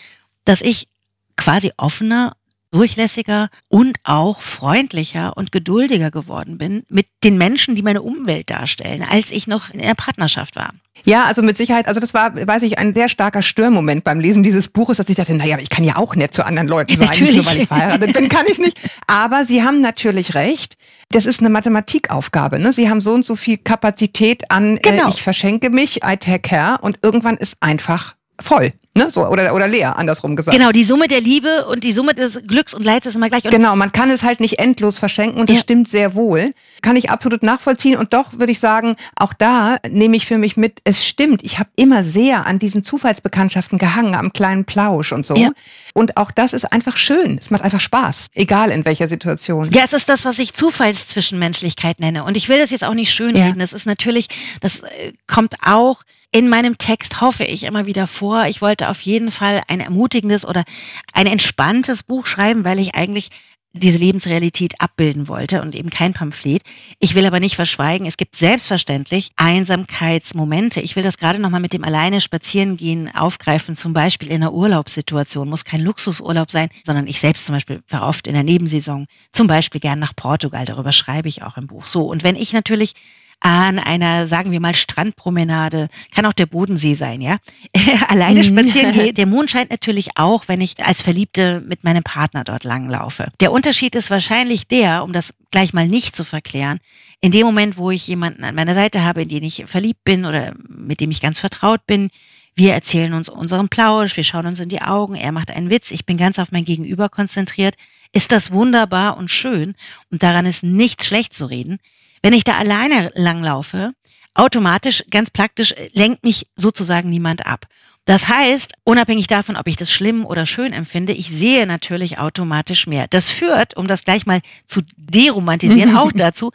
dass 0.45 0.61
ich 0.61 0.89
quasi 1.37 1.73
offener, 1.79 2.37
durchlässiger 2.71 3.49
und 3.69 3.99
auch 4.05 4.41
freundlicher 4.41 5.37
und 5.37 5.53
geduldiger 5.53 6.11
geworden 6.11 6.59
bin 6.59 6.85
mit 6.89 7.07
den 7.25 7.37
Menschen, 7.39 7.75
die 7.75 7.83
meine 7.83 8.03
Umwelt 8.03 8.51
darstellen, 8.51 9.03
als 9.09 9.31
ich 9.31 9.47
noch 9.47 9.71
in 9.71 9.81
der 9.81 9.95
Partnerschaft 9.95 10.57
war. 10.57 10.71
Ja, 11.05 11.25
also 11.25 11.43
mit 11.43 11.57
Sicherheit, 11.57 11.89
also 11.89 12.01
das 12.01 12.13
war, 12.15 12.35
weiß 12.47 12.63
ich, 12.63 12.79
ein 12.79 12.93
sehr 12.95 13.09
starker 13.09 13.43
Störmoment 13.43 14.05
beim 14.05 14.21
Lesen 14.21 14.43
dieses 14.43 14.69
Buches, 14.69 14.99
dass 14.99 15.09
ich 15.09 15.17
dachte, 15.17 15.35
naja, 15.35 15.57
ich 15.59 15.71
kann 15.71 15.83
ja 15.85 15.97
auch 15.97 16.15
nett 16.15 16.35
zu 16.35 16.45
anderen 16.45 16.69
Leuten 16.69 16.95
sein, 16.95 17.09
nicht 17.09 17.21
nur 17.21 17.29
Natürlich. 17.29 17.47
weil 17.47 17.63
ich 17.63 17.69
verheiratet 17.69 18.13
bin, 18.13 18.29
kann 18.29 18.45
ich 18.49 18.59
nicht. 18.59 18.79
Aber 19.07 19.45
Sie 19.47 19.63
haben 19.63 19.81
natürlich 19.81 20.35
recht. 20.35 20.77
Das 21.11 21.27
ist 21.27 21.41
eine 21.41 21.49
Mathematikaufgabe. 21.51 22.59
Ne? 22.59 22.73
Sie 22.73 22.89
haben 22.91 23.01
so 23.01 23.13
und 23.13 23.25
so 23.25 23.35
viel 23.35 23.57
Kapazität 23.57 24.51
an, 24.51 24.79
Genau. 24.83 25.07
äh, 25.07 25.11
ich 25.11 25.23
verschenke 25.23 25.71
mich, 25.71 26.03
I 26.05 26.17
take 26.17 26.41
care 26.41 26.79
und 26.83 26.99
irgendwann 27.03 27.37
ist 27.37 27.57
einfach 27.61 28.15
voll, 28.41 28.73
ne? 28.95 29.11
So 29.11 29.27
oder 29.27 29.55
oder 29.55 29.69
leer, 29.69 29.99
andersrum 29.99 30.37
gesagt. 30.37 30.57
Genau, 30.57 30.73
die 30.73 30.85
Summe 30.85 31.09
der 31.09 31.21
Liebe 31.21 31.67
und 31.67 31.85
die 31.85 31.93
Summe 31.93 32.15
des 32.15 32.41
Glücks 32.47 32.75
und 32.75 32.85
Leids 32.85 33.07
ist 33.07 33.15
immer 33.17 33.29
gleich. 33.29 33.45
Und 33.45 33.51
Genau, 33.51 33.77
man 33.77 33.93
kann 33.93 34.11
es 34.11 34.23
halt 34.23 34.41
nicht 34.41 34.59
endlos 34.59 34.99
verschenken 34.99 35.41
und 35.41 35.49
das 35.51 35.57
Ja. 35.59 35.63
stimmt 35.63 35.89
sehr 35.89 36.15
wohl. 36.15 36.53
Kann 36.83 36.97
ich 36.97 37.11
absolut 37.11 37.43
nachvollziehen 37.43 37.97
und 37.99 38.13
doch 38.13 38.33
würde 38.39 38.53
ich 38.53 38.61
sagen, 38.61 38.97
auch 39.17 39.33
da 39.33 39.77
nehme 39.91 40.17
ich 40.17 40.27
für 40.27 40.39
mich 40.39 40.57
mit, 40.57 40.81
es 40.85 41.07
stimmt, 41.07 41.43
ich 41.45 41.59
habe 41.59 41.71
immer 41.77 42.03
sehr 42.03 42.47
an 42.47 42.59
diesen 42.59 42.83
Zufallsbekanntschaften 42.85 43.79
gehangen, 43.79 44.15
am 44.15 44.33
kleinen 44.33 44.65
Plausch 44.65 45.13
und 45.13 45.27
so. 45.27 45.35
Ja. 45.37 45.51
Und 45.93 46.17
auch 46.17 46.31
das 46.31 46.53
ist 46.53 46.65
einfach 46.73 46.97
schön. 46.97 47.37
Es 47.39 47.51
macht 47.51 47.63
einfach 47.63 47.81
Spaß, 47.81 48.29
egal 48.35 48.71
in 48.71 48.85
welcher 48.85 49.09
Situation. 49.09 49.71
Ja, 49.73 49.83
es 49.85 49.93
ist 49.93 50.09
das, 50.09 50.25
was 50.25 50.39
ich 50.39 50.55
Zufallszwischenmenschlichkeit 50.55 52.01
nenne. 52.01 52.25
Und 52.25 52.37
ich 52.37 52.49
will 52.49 52.59
das 52.59 52.71
jetzt 52.71 52.85
auch 52.85 52.95
nicht 52.95 53.13
schönreden. 53.13 53.59
Das 53.59 53.73
ist 53.73 53.87
natürlich, 53.87 54.29
das 54.61 54.81
äh, 54.81 55.13
kommt 55.27 55.55
auch 55.65 56.03
in 56.33 56.49
meinem 56.49 56.79
Text, 56.79 57.21
hoffe 57.21 57.45
ich, 57.45 57.65
immer 57.65 57.87
wieder 57.87 58.07
vor. 58.07 58.47
Ich 58.47 58.63
wollte 58.63 58.89
auf 58.89 59.01
jeden 59.01 59.31
Fall 59.31 59.63
ein 59.69 59.81
ermutigendes 59.81 60.47
oder 60.47 60.65
ein 61.13 61.27
entspanntes 61.27 62.03
Buch 62.03 62.27
schreiben, 62.27 62.65
weil 62.65 62.79
ich 62.79 62.95
eigentlich 62.95 63.31
diese 63.73 63.99
Lebensrealität 63.99 64.81
abbilden 64.81 65.29
wollte 65.29 65.63
und 65.63 65.77
eben 65.77 65.91
kein 65.91 66.13
Pamphlet. 66.13 66.63
Ich 66.99 67.15
will 67.15 67.25
aber 67.25 67.39
nicht 67.39 67.55
verschweigen, 67.55 68.07
es 68.07 68.17
gibt 68.17 68.35
selbstverständlich 68.35 69.31
Einsamkeitsmomente. 69.37 70.81
Ich 70.81 70.97
will 70.97 71.05
das 71.05 71.19
gerade 71.19 71.39
nochmal 71.39 71.61
mit 71.61 71.73
dem 71.73 71.85
alleine 71.85 72.21
Spazierengehen 72.21 73.15
aufgreifen, 73.15 73.77
zum 73.77 73.93
Beispiel 73.93 74.29
in 74.29 74.43
einer 74.43 74.53
Urlaubssituation. 74.53 75.49
Muss 75.49 75.65
kein 75.65 75.83
Luxusurlaub 75.83 76.51
sein, 76.51 76.69
sondern 76.85 77.07
ich 77.07 77.21
selbst 77.21 77.47
zum 77.47 77.55
Beispiel 77.55 77.81
fahre 77.87 78.07
oft 78.07 78.27
in 78.27 78.35
der 78.35 78.43
Nebensaison, 78.43 79.07
zum 79.31 79.47
Beispiel 79.47 79.81
gern 79.81 80.01
nach 80.01 80.17
Portugal. 80.17 80.65
Darüber 80.65 80.91
schreibe 80.91 81.29
ich 81.29 81.43
auch 81.43 81.57
im 81.57 81.69
Buch. 81.69 81.87
So, 81.87 82.07
und 82.07 82.25
wenn 82.25 82.35
ich 82.35 82.53
natürlich 82.53 82.95
an 83.41 83.79
einer, 83.79 84.27
sagen 84.27 84.53
wir 84.53 84.61
mal, 84.61 84.75
Strandpromenade, 84.75 85.89
kann 86.15 86.27
auch 86.27 86.33
der 86.35 86.47
Bodensee 86.47 86.95
sein, 86.95 87.21
ja, 87.23 87.39
alleine 88.09 88.41
Mhm. 88.41 88.45
spazieren 88.45 88.93
gehe. 88.93 89.13
Der 89.21 89.27
Mond 89.27 89.51
scheint 89.51 89.71
natürlich 89.71 90.11
auch, 90.17 90.45
wenn 90.47 90.61
ich 90.61 90.85
als 90.85 91.03
Verliebte 91.03 91.63
mit 91.67 91.83
meinem 91.83 92.03
Partner 92.03 92.45
dort 92.45 92.65
langlaufe. 92.65 93.29
Der 93.41 93.51
Unterschied 93.53 93.95
ist 93.95 94.11
wahrscheinlich 94.11 94.67
der, 94.69 95.03
um 95.03 95.13
das 95.13 95.35
gleich 95.51 95.73
mal 95.73 95.89
nicht 95.89 96.15
zu 96.17 96.25
verklären, 96.25 96.81
in 97.23 97.33
dem 97.33 97.47
Moment, 97.47 97.77
wo 97.77 97.91
ich 97.91 98.07
jemanden 98.07 98.45
an 98.45 98.55
meiner 98.55 98.75
Seite 98.75 99.03
habe, 99.05 99.23
in 99.23 99.29
den 99.29 99.43
ich 99.43 99.65
verliebt 99.67 100.05
bin 100.05 100.25
oder 100.25 100.55
mit 100.69 101.01
dem 101.01 101.11
ich 101.11 101.21
ganz 101.21 101.39
vertraut 101.39 101.87
bin, 101.87 102.11
wir 102.57 102.75
erzählen 102.75 103.15
uns 103.15 103.29
unseren 103.29 103.69
Plausch, 103.69 104.17
wir 104.17 104.25
schauen 104.25 104.47
uns 104.47 104.61
in 104.61 104.69
die 104.69 104.83
Augen, 104.83 105.15
er 105.15 105.33
macht 105.33 105.51
einen 105.51 105.71
Witz, 105.71 105.91
ich 105.93 106.05
bin 106.05 106.17
ganz 106.17 106.39
auf 106.39 106.53
mein 106.53 106.65
Gegenüber 106.65 107.09
konzentriert, 107.09 107.77
ist 108.13 108.33
das 108.33 108.53
wunderbar 108.53 109.17
und 109.17 109.31
schön 109.31 109.75
und 110.11 110.23
daran 110.23 110.47
ist 110.47 110.63
nichts 110.63 111.07
schlecht 111.07 111.35
zu 111.35 111.47
reden. 111.47 111.79
Wenn 112.23 112.33
ich 112.33 112.45
da 112.45 112.59
alleine 112.59 113.13
langlaufe, 113.15 113.93
automatisch, 114.35 115.05
ganz 115.11 115.31
praktisch, 115.31 115.73
äh, 115.73 115.91
lenkt 115.93 116.25
mich 116.25 116.47
sozusagen 116.57 117.11
niemand 117.11 117.47
ab. 117.47 117.67
Das 118.07 118.29
heißt, 118.29 118.75
unabhängig 118.85 119.27
davon, 119.27 119.57
ob 119.57 119.69
ich 119.69 119.77
das 119.77 119.93
schlimm 119.93 120.25
oder 120.25 120.47
schön 120.47 120.73
empfinde, 120.73 121.13
ich 121.13 121.29
sehe 121.29 121.67
natürlich 121.67 122.19
automatisch 122.19 122.87
mehr. 122.87 123.07
Das 123.09 123.31
führt, 123.31 123.77
um 123.77 123.87
das 123.87 124.05
gleich 124.05 124.27
mal 124.27 124.41
zu 124.67 124.81
deromantisieren, 124.97 125.97
auch 125.97 126.11
dazu, 126.15 126.51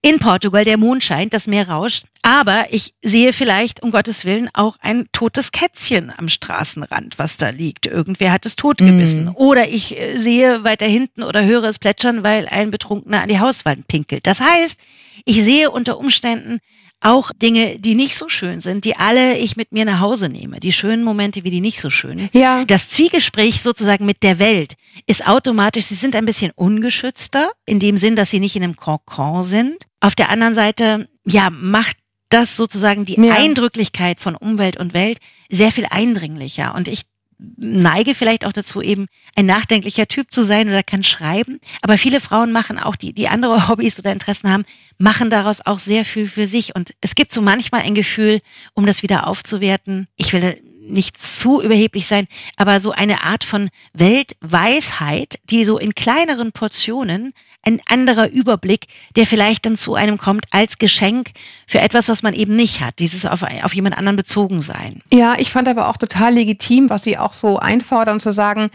in 0.00 0.20
Portugal 0.20 0.64
der 0.64 0.76
Mond 0.76 1.02
scheint, 1.02 1.34
das 1.34 1.48
Meer 1.48 1.68
rauscht, 1.68 2.04
aber 2.22 2.66
ich 2.70 2.94
sehe 3.02 3.32
vielleicht, 3.32 3.82
um 3.82 3.90
Gottes 3.90 4.24
Willen, 4.24 4.48
auch 4.52 4.76
ein 4.80 5.06
totes 5.12 5.50
Kätzchen 5.50 6.12
am 6.16 6.28
Straßenrand, 6.28 7.18
was 7.18 7.36
da 7.36 7.48
liegt. 7.48 7.86
Irgendwer 7.86 8.30
hat 8.30 8.46
es 8.46 8.54
totgebissen. 8.54 9.26
Mm. 9.26 9.34
Oder 9.34 9.68
ich 9.68 9.98
äh, 9.98 10.16
sehe 10.18 10.62
weiter 10.62 10.86
hinten 10.86 11.24
oder 11.24 11.44
höre 11.44 11.64
es 11.64 11.80
plätschern, 11.80 12.22
weil 12.22 12.46
ein 12.46 12.70
Betrunkener 12.70 13.22
an 13.22 13.28
die 13.28 13.40
Hauswand 13.40 13.88
pinkelt. 13.88 14.26
Das 14.28 14.40
heißt, 14.40 14.80
ich 15.24 15.42
sehe 15.44 15.70
unter 15.70 15.98
Umständen 15.98 16.58
auch 17.00 17.30
Dinge, 17.32 17.78
die 17.78 17.94
nicht 17.94 18.16
so 18.16 18.28
schön 18.28 18.58
sind, 18.58 18.84
die 18.84 18.96
alle 18.96 19.38
ich 19.38 19.56
mit 19.56 19.70
mir 19.72 19.84
nach 19.84 20.00
Hause 20.00 20.28
nehme. 20.28 20.58
Die 20.58 20.72
schönen 20.72 21.04
Momente 21.04 21.44
wie 21.44 21.50
die 21.50 21.60
nicht 21.60 21.80
so 21.80 21.90
schönen. 21.90 22.28
Ja. 22.32 22.64
Das 22.64 22.88
Zwiegespräch 22.88 23.62
sozusagen 23.62 24.04
mit 24.04 24.24
der 24.24 24.40
Welt 24.40 24.74
ist 25.06 25.26
automatisch, 25.26 25.84
sie 25.84 25.94
sind 25.94 26.16
ein 26.16 26.26
bisschen 26.26 26.50
ungeschützter, 26.56 27.52
in 27.66 27.78
dem 27.78 27.96
Sinn, 27.96 28.16
dass 28.16 28.30
sie 28.30 28.40
nicht 28.40 28.56
in 28.56 28.64
einem 28.64 28.76
Kokon 28.76 29.44
sind. 29.44 29.84
Auf 30.00 30.16
der 30.16 30.30
anderen 30.30 30.56
Seite, 30.56 31.08
ja, 31.24 31.50
macht 31.50 31.96
das 32.30 32.56
sozusagen 32.56 33.04
die 33.04 33.14
Ja. 33.20 33.34
Eindrücklichkeit 33.36 34.18
von 34.20 34.34
Umwelt 34.34 34.76
und 34.76 34.92
Welt 34.92 35.18
sehr 35.48 35.70
viel 35.70 35.86
eindringlicher. 35.88 36.74
Und 36.74 36.88
ich 36.88 37.02
neige 37.38 38.14
vielleicht 38.14 38.44
auch 38.44 38.52
dazu, 38.52 38.82
eben 38.82 39.06
ein 39.36 39.46
nachdenklicher 39.46 40.08
Typ 40.08 40.32
zu 40.32 40.42
sein 40.42 40.68
oder 40.68 40.82
kann 40.82 41.04
schreiben. 41.04 41.60
Aber 41.82 41.96
viele 41.96 42.20
Frauen 42.20 42.52
machen 42.52 42.78
auch, 42.78 42.96
die, 42.96 43.12
die 43.12 43.28
andere 43.28 43.68
Hobbys 43.68 43.98
oder 43.98 44.12
Interessen 44.12 44.50
haben, 44.50 44.64
machen 44.98 45.30
daraus 45.30 45.64
auch 45.64 45.78
sehr 45.78 46.04
viel 46.04 46.28
für 46.28 46.46
sich. 46.46 46.74
Und 46.74 46.94
es 47.00 47.14
gibt 47.14 47.32
so 47.32 47.40
manchmal 47.40 47.82
ein 47.82 47.94
Gefühl, 47.94 48.40
um 48.74 48.86
das 48.86 49.02
wieder 49.02 49.26
aufzuwerten. 49.26 50.08
Ich 50.16 50.32
will 50.32 50.60
nicht 50.88 51.20
zu 51.20 51.60
überheblich 51.60 52.06
sein, 52.06 52.26
aber 52.56 52.80
so 52.80 52.92
eine 52.92 53.22
Art 53.22 53.44
von 53.44 53.70
Weltweisheit, 53.92 55.38
die 55.44 55.64
so 55.64 55.78
in 55.78 55.94
kleineren 55.94 56.52
Portionen 56.52 57.32
ein 57.62 57.80
anderer 57.86 58.30
Überblick, 58.30 58.86
der 59.16 59.26
vielleicht 59.26 59.66
dann 59.66 59.76
zu 59.76 59.94
einem 59.94 60.18
kommt 60.18 60.46
als 60.50 60.78
Geschenk 60.78 61.30
für 61.66 61.80
etwas, 61.80 62.08
was 62.08 62.22
man 62.22 62.34
eben 62.34 62.56
nicht 62.56 62.80
hat, 62.80 62.98
dieses 62.98 63.26
auf, 63.26 63.42
auf 63.42 63.74
jemand 63.74 63.98
anderen 63.98 64.16
bezogen 64.16 64.62
sein. 64.62 65.00
Ja, 65.12 65.34
ich 65.38 65.50
fand 65.50 65.68
aber 65.68 65.88
auch 65.88 65.96
total 65.96 66.34
legitim, 66.34 66.88
was 66.88 67.04
Sie 67.04 67.18
auch 67.18 67.32
so 67.32 67.58
einfordern, 67.58 68.20
zu 68.20 68.32
sagen, 68.32 68.70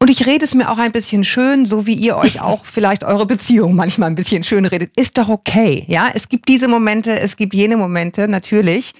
und 0.00 0.10
ich 0.10 0.26
rede 0.26 0.44
es 0.44 0.54
mir 0.54 0.70
auch 0.70 0.76
ein 0.76 0.92
bisschen 0.92 1.24
schön, 1.24 1.64
so 1.64 1.86
wie 1.86 1.94
ihr 1.94 2.16
euch 2.16 2.40
auch 2.40 2.64
vielleicht 2.64 3.04
eure 3.04 3.24
Beziehung 3.24 3.74
manchmal 3.74 4.10
ein 4.10 4.16
bisschen 4.16 4.44
schön 4.44 4.66
redet. 4.66 4.90
Ist 4.96 5.16
doch 5.16 5.30
okay, 5.30 5.84
ja? 5.88 6.10
Es 6.12 6.28
gibt 6.28 6.48
diese 6.48 6.68
Momente, 6.68 7.18
es 7.18 7.36
gibt 7.36 7.54
jene 7.54 7.78
Momente, 7.78 8.28
natürlich. 8.28 8.92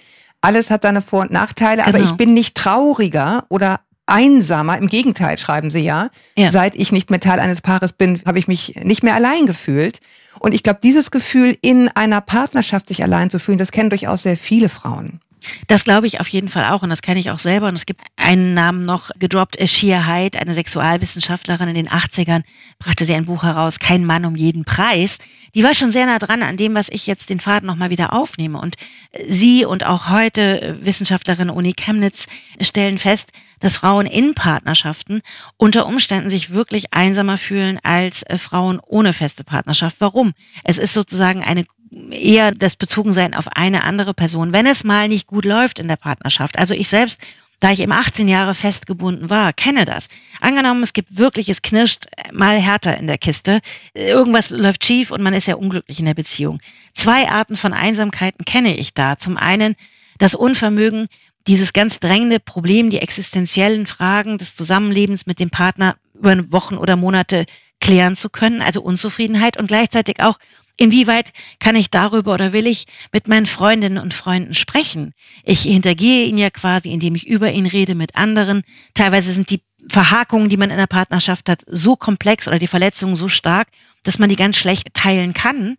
Alles 0.45 0.71
hat 0.71 0.83
seine 0.83 1.03
Vor- 1.03 1.23
und 1.23 1.31
Nachteile, 1.31 1.83
aber 1.85 1.99
Genau. 1.99 2.05
ich 2.11 2.17
bin 2.17 2.35
nicht 2.35 2.55
trauriger 2.57 3.45
oder 3.49 3.81
einsamer. 4.07 4.77
Im 4.79 4.87
Gegenteil, 4.87 5.39
schreiben 5.39 5.71
Sie 5.71 5.81
ja. 5.81 6.11
Ja. 6.37 6.51
Seit 6.51 6.75
ich 6.75 6.93
nicht 6.93 7.11
mehr 7.11 7.21
Teil 7.21 7.41
eines 7.41 7.63
Paares 7.63 7.93
bin, 7.95 8.21
habe 8.27 8.39
ich 8.39 8.49
mich 8.49 8.75
nicht 8.83 9.03
mehr 9.03 9.15
allein 9.15 9.47
gefühlt. 9.47 10.01
Und 10.41 10.55
ich 10.55 10.63
glaube, 10.63 10.81
dieses 10.83 11.11
Gefühl, 11.11 11.57
in 11.63 11.89
einer 11.89 12.21
Partnerschaft 12.21 12.89
sich 12.89 13.03
allein 13.03 13.31
zu 13.31 13.39
fühlen, 13.39 13.57
das 13.59 13.71
kennen 13.73 13.89
durchaus 13.91 14.25
sehr 14.25 14.37
viele 14.37 14.69
Frauen. 14.69 15.21
Das 15.69 15.85
glaube 15.85 16.07
ich 16.07 16.21
auf 16.21 16.29
jeden 16.29 16.49
Fall 16.49 16.65
auch 16.67 16.83
und 16.83 16.91
das 16.91 17.03
kenne 17.03 17.21
ich 17.21 17.31
auch 17.31 17.39
selber. 17.39 17.69
Und 17.69 17.75
es 17.75 17.87
gibt 17.87 18.01
einen 18.17 18.55
Namen 18.55 18.85
noch 18.85 19.11
gedroppt, 19.19 19.57
Shia 19.69 20.07
Hyde, 20.07 20.39
eine 20.41 20.55
Sexualwissenschaftlerin 20.55 21.69
in 21.69 21.75
den 21.75 21.89
80ern, 21.89 22.43
brachte 22.79 23.05
sie 23.05 23.15
ein 23.15 23.27
Buch 23.27 23.43
heraus, 23.43 23.79
Kein 23.79 24.05
Mann 24.05 24.25
um 24.25 24.37
jeden 24.37 24.65
Preis. 24.65 25.19
Die 25.55 25.63
war 25.63 25.75
schon 25.75 25.93
sehr 25.93 26.07
nah 26.07 26.19
dran 26.19 26.43
an 26.43 26.57
dem, 26.57 26.75
was 26.75 26.89
ich 26.91 27.07
jetzt 27.07 27.31
den 27.31 27.41
Faden 27.41 27.67
nochmal 27.67 27.91
wieder 27.91 28.13
aufnehme. 28.13 28.61
Und 28.61 28.77
äh, 29.13 29.25
sie 29.29 29.65
und 29.65 29.87
auch 29.87 30.11
heute 30.11 30.61
äh, 30.61 30.85
Wissenschaftlerin 30.85 31.51
Uni 31.51 31.75
Chemnitz 31.75 32.27
stellen 32.61 32.99
fest, 32.99 33.33
dass 33.61 33.77
Frauen 33.77 34.07
in 34.07 34.35
Partnerschaften 34.35 35.23
unter 35.57 35.87
Umständen 35.87 36.29
sich 36.29 36.51
wirklich 36.51 36.93
einsamer 36.93 37.39
fühlen 37.39 37.79
als 37.83 38.25
äh, 38.25 38.37
Frauen 38.37 38.81
ohne 38.85 39.13
feste 39.13 39.45
Partnerschaft. 39.45 39.97
Warum? 40.01 40.33
Es 40.65 40.79
ist 40.79 40.93
sozusagen 40.93 41.45
eine 41.45 41.65
eher 42.11 42.53
das 42.53 42.77
Bezogensein 42.77 43.35
auf 43.35 43.49
eine 43.49 43.85
andere 43.85 44.15
Person, 44.15 44.53
wenn 44.53 44.67
es 44.67 44.85
mal 44.85 45.09
nicht 45.09 45.27
gut 45.27 45.45
läuft 45.45 45.79
in 45.79 45.89
der 45.89 45.97
Partnerschaft. 45.97 46.59
Also 46.59 46.75
ich 46.75 46.89
selbst, 46.89 47.21
da 47.61 47.71
ich 47.71 47.81
eben 47.81 47.93
18 47.93 48.29
Jahre 48.29 48.55
festgebunden 48.55 49.31
war, 49.31 49.53
kenne 49.53 49.85
das. 49.85 50.09
Angenommen, 50.41 50.83
es 50.83 50.93
gibt 50.93 51.17
wirklich, 51.17 51.49
es 51.49 51.63
knirscht 51.63 52.07
mal 52.33 52.59
härter 52.59 52.99
in 52.99 53.07
der 53.07 53.19
Kiste, 53.19 53.61
irgendwas 53.95 54.51
läuft 54.51 54.85
schief 54.85 55.11
und 55.11 55.23
man 55.23 55.35
ist 55.35 55.47
ja 55.47 55.55
unglücklich 55.55 55.99
in 55.99 56.07
der 56.07 56.15
Beziehung. 56.15 56.61
Zwei 56.95 57.29
Arten 57.29 57.57
von 57.57 57.73
Einsamkeiten 57.73 58.45
kenne 58.45 58.77
ich 58.77 58.95
da. 58.95 59.19
Zum 59.19 59.37
einen 59.37 59.77
das 60.19 60.35
Unvermögen, 60.35 61.09
dieses 61.47 61.73
ganz 61.73 62.01
drängende 62.01 62.41
Problem, 62.41 62.91
die 62.91 62.99
existenziellen 62.99 63.87
Fragen 63.87 64.39
des 64.39 64.55
Zusammenlebens 64.55 65.27
mit 65.27 65.41
dem 65.41 65.51
Partner 65.51 65.97
über 66.15 66.53
Wochen 66.53 66.77
oder 66.77 66.97
Monate 66.97 67.45
klären 67.81 68.17
zu 68.17 68.31
können, 68.31 68.63
also 68.63 68.81
Unzufriedenheit 68.81 69.59
und 69.59 69.67
gleichzeitig 69.67 70.23
auch 70.23 70.39
Inwieweit 70.77 71.33
kann 71.61 71.77
ich 71.77 71.91
darüber 71.91 72.35
oder 72.35 72.53
will 72.53 72.67
ich 72.67 72.87
mit 73.13 73.29
meinen 73.29 73.47
Freundinnen 73.47 73.99
und 73.99 74.13
Freunden 74.13 74.55
sprechen? 74.55 75.13
Ich 75.45 75.63
hintergehe 75.63 76.27
ihn 76.27 76.39
ja 76.39 76.51
quasi, 76.51 76.91
indem 76.91 77.15
ich 77.15 77.29
über 77.29 77.53
ihn 77.53 77.67
rede 77.67 77.95
mit 77.95 78.17
anderen. 78.17 78.63
Teilweise 78.95 79.33
sind 79.33 79.51
die 79.51 79.61
Verhakungen, 79.89 80.49
die 80.49 80.57
man 80.57 80.71
in 80.71 80.77
der 80.77 80.87
Partnerschaft 80.87 81.49
hat, 81.49 81.63
so 81.67 81.95
komplex 81.95 82.49
oder 82.49 82.59
die 82.59 82.67
Verletzungen 82.67 83.15
so 83.15 83.29
stark, 83.29 83.69
dass 84.03 84.19
man 84.19 84.29
die 84.29 84.37
ganz 84.37 84.57
schlecht 84.57 84.95
teilen 84.95 85.33
kann. 85.33 85.77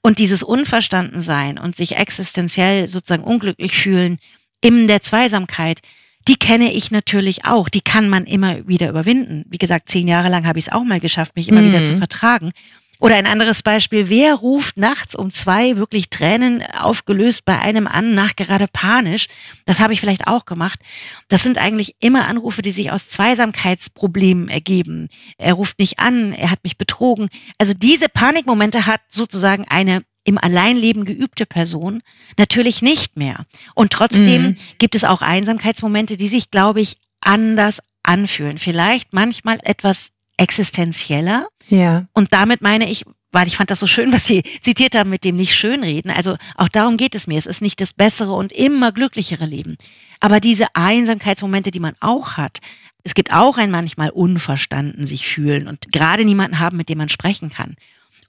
Und 0.00 0.18
dieses 0.18 0.42
Unverstandensein 0.42 1.58
und 1.58 1.76
sich 1.76 1.96
existenziell 1.96 2.86
sozusagen 2.86 3.24
unglücklich 3.24 3.76
fühlen 3.76 4.18
in 4.60 4.88
der 4.88 5.02
Zweisamkeit, 5.02 5.80
die 6.28 6.36
kenne 6.36 6.72
ich 6.72 6.90
natürlich 6.90 7.44
auch. 7.44 7.68
Die 7.68 7.80
kann 7.80 8.08
man 8.08 8.24
immer 8.24 8.66
wieder 8.68 8.88
überwinden. 8.88 9.44
Wie 9.48 9.58
gesagt, 9.58 9.88
zehn 9.88 10.06
Jahre 10.08 10.28
lang 10.28 10.46
habe 10.46 10.58
ich 10.58 10.66
es 10.66 10.72
auch 10.72 10.84
mal 10.84 11.00
geschafft, 11.00 11.36
mich 11.36 11.48
immer 11.48 11.62
mhm. 11.62 11.68
wieder 11.68 11.84
zu 11.84 11.96
vertragen. 11.96 12.52
Oder 13.00 13.16
ein 13.16 13.26
anderes 13.26 13.62
Beispiel, 13.62 14.08
wer 14.08 14.34
ruft 14.34 14.76
nachts 14.76 15.14
um 15.14 15.30
zwei 15.30 15.76
wirklich 15.76 16.10
Tränen 16.10 16.62
aufgelöst 16.62 17.44
bei 17.44 17.58
einem 17.58 17.86
an, 17.86 18.14
nachgerade 18.14 18.66
panisch? 18.72 19.28
Das 19.66 19.78
habe 19.78 19.92
ich 19.92 20.00
vielleicht 20.00 20.26
auch 20.26 20.46
gemacht. 20.46 20.80
Das 21.28 21.44
sind 21.44 21.58
eigentlich 21.58 21.94
immer 22.00 22.26
Anrufe, 22.26 22.60
die 22.60 22.72
sich 22.72 22.90
aus 22.90 23.08
Zweisamkeitsproblemen 23.08 24.48
ergeben. 24.48 25.08
Er 25.36 25.54
ruft 25.54 25.78
nicht 25.78 26.00
an, 26.00 26.32
er 26.32 26.50
hat 26.50 26.64
mich 26.64 26.76
betrogen. 26.76 27.28
Also 27.58 27.72
diese 27.72 28.08
Panikmomente 28.08 28.86
hat 28.86 29.00
sozusagen 29.08 29.66
eine 29.68 30.02
im 30.24 30.36
Alleinleben 30.36 31.04
geübte 31.04 31.46
Person 31.46 32.02
natürlich 32.36 32.82
nicht 32.82 33.16
mehr. 33.16 33.46
Und 33.74 33.92
trotzdem 33.92 34.42
mhm. 34.42 34.56
gibt 34.78 34.94
es 34.94 35.04
auch 35.04 35.22
Einsamkeitsmomente, 35.22 36.18
die 36.18 36.28
sich, 36.28 36.50
glaube 36.50 36.82
ich, 36.82 36.98
anders 37.20 37.80
anfühlen. 38.02 38.58
Vielleicht 38.58 39.14
manchmal 39.14 39.58
etwas 39.62 40.08
existenzieller. 40.38 41.46
Ja. 41.68 42.06
Und 42.14 42.32
damit 42.32 42.62
meine 42.62 42.90
ich, 42.90 43.04
weil 43.30 43.46
ich 43.46 43.56
fand 43.56 43.70
das 43.70 43.80
so 43.80 43.86
schön, 43.86 44.12
was 44.12 44.26
Sie 44.26 44.42
zitiert 44.62 44.94
haben 44.94 45.10
mit 45.10 45.24
dem 45.24 45.36
nicht 45.36 45.54
schönreden. 45.54 46.10
Also 46.10 46.36
auch 46.56 46.68
darum 46.68 46.96
geht 46.96 47.14
es 47.14 47.26
mir. 47.26 47.36
Es 47.36 47.46
ist 47.46 47.60
nicht 47.60 47.80
das 47.80 47.92
bessere 47.92 48.32
und 48.32 48.52
immer 48.52 48.92
glücklichere 48.92 49.44
Leben. 49.44 49.76
Aber 50.20 50.40
diese 50.40 50.66
Einsamkeitsmomente, 50.74 51.70
die 51.70 51.80
man 51.80 51.94
auch 52.00 52.38
hat, 52.38 52.58
es 53.04 53.14
gibt 53.14 53.32
auch 53.32 53.58
ein 53.58 53.70
manchmal 53.70 54.10
unverstanden 54.10 55.06
sich 55.06 55.26
fühlen 55.28 55.68
und 55.68 55.92
gerade 55.92 56.24
niemanden 56.24 56.58
haben, 56.58 56.76
mit 56.76 56.88
dem 56.88 56.98
man 56.98 57.08
sprechen 57.08 57.50
kann. 57.50 57.76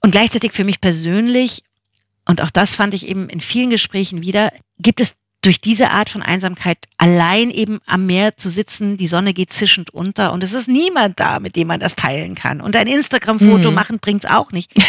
Und 0.00 0.12
gleichzeitig 0.12 0.52
für 0.52 0.64
mich 0.64 0.80
persönlich, 0.80 1.62
und 2.26 2.40
auch 2.40 2.50
das 2.50 2.74
fand 2.74 2.94
ich 2.94 3.08
eben 3.08 3.28
in 3.28 3.40
vielen 3.40 3.70
Gesprächen 3.70 4.22
wieder, 4.22 4.52
gibt 4.78 5.00
es 5.00 5.14
durch 5.42 5.60
diese 5.60 5.90
Art 5.90 6.10
von 6.10 6.22
Einsamkeit 6.22 6.78
allein 6.98 7.50
eben 7.50 7.80
am 7.86 8.06
Meer 8.06 8.36
zu 8.36 8.48
sitzen, 8.50 8.96
die 8.96 9.06
Sonne 9.06 9.32
geht 9.32 9.52
zischend 9.52 9.90
unter 9.90 10.32
und 10.32 10.44
es 10.44 10.52
ist 10.52 10.68
niemand 10.68 11.18
da, 11.18 11.40
mit 11.40 11.56
dem 11.56 11.68
man 11.68 11.80
das 11.80 11.94
teilen 11.94 12.34
kann. 12.34 12.60
Und 12.60 12.76
ein 12.76 12.86
Instagram-Foto 12.86 13.70
mhm. 13.70 13.74
machen 13.74 13.98
bringt's 14.00 14.26
auch 14.26 14.52
nicht. 14.52 14.72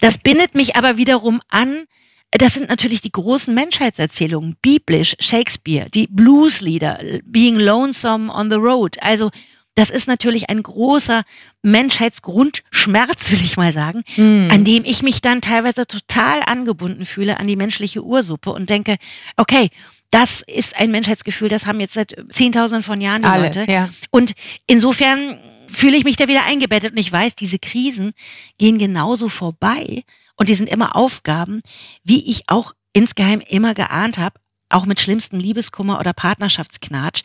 Das 0.00 0.18
bindet 0.18 0.56
mich 0.56 0.74
aber 0.74 0.96
wiederum 0.96 1.40
an. 1.50 1.84
Das 2.32 2.54
sind 2.54 2.68
natürlich 2.68 3.00
die 3.00 3.12
großen 3.12 3.54
Menschheitserzählungen, 3.54 4.56
biblisch, 4.60 5.14
Shakespeare, 5.20 5.88
die 5.88 6.08
Blueslieder, 6.08 6.98
Being 7.24 7.56
Lonesome 7.58 8.32
on 8.32 8.50
the 8.50 8.56
Road. 8.56 8.96
Also 9.00 9.30
das 9.78 9.90
ist 9.90 10.08
natürlich 10.08 10.50
ein 10.50 10.60
großer 10.60 11.22
Menschheitsgrundschmerz, 11.62 13.30
will 13.30 13.40
ich 13.40 13.56
mal 13.56 13.72
sagen, 13.72 14.02
mm. 14.16 14.50
an 14.50 14.64
dem 14.64 14.84
ich 14.84 15.04
mich 15.04 15.20
dann 15.20 15.40
teilweise 15.40 15.86
total 15.86 16.40
angebunden 16.44 17.06
fühle 17.06 17.38
an 17.38 17.46
die 17.46 17.54
menschliche 17.54 18.02
Ursuppe 18.02 18.50
und 18.50 18.70
denke, 18.70 18.96
okay, 19.36 19.70
das 20.10 20.42
ist 20.42 20.78
ein 20.78 20.90
Menschheitsgefühl, 20.90 21.48
das 21.48 21.66
haben 21.66 21.80
jetzt 21.80 21.94
seit 21.94 22.16
Zehntausenden 22.32 22.82
von 22.82 23.00
Jahren 23.00 23.22
die 23.22 23.28
Alle, 23.28 23.44
Leute. 23.44 23.66
Ja. 23.70 23.90
Und 24.10 24.32
insofern 24.66 25.38
fühle 25.68 25.96
ich 25.96 26.04
mich 26.04 26.16
da 26.16 26.28
wieder 26.28 26.44
eingebettet 26.44 26.92
und 26.92 26.98
ich 26.98 27.12
weiß, 27.12 27.34
diese 27.34 27.58
Krisen 27.58 28.12
gehen 28.56 28.78
genauso 28.78 29.28
vorbei 29.28 30.04
und 30.36 30.48
die 30.48 30.54
sind 30.54 30.68
immer 30.68 30.96
Aufgaben, 30.96 31.62
wie 32.04 32.28
ich 32.28 32.44
auch 32.48 32.72
insgeheim 32.92 33.40
immer 33.40 33.74
geahnt 33.74 34.18
habe, 34.18 34.40
auch 34.70 34.86
mit 34.86 35.00
schlimmstem 35.00 35.40
Liebeskummer 35.40 36.00
oder 36.00 36.12
Partnerschaftsknatsch. 36.12 37.22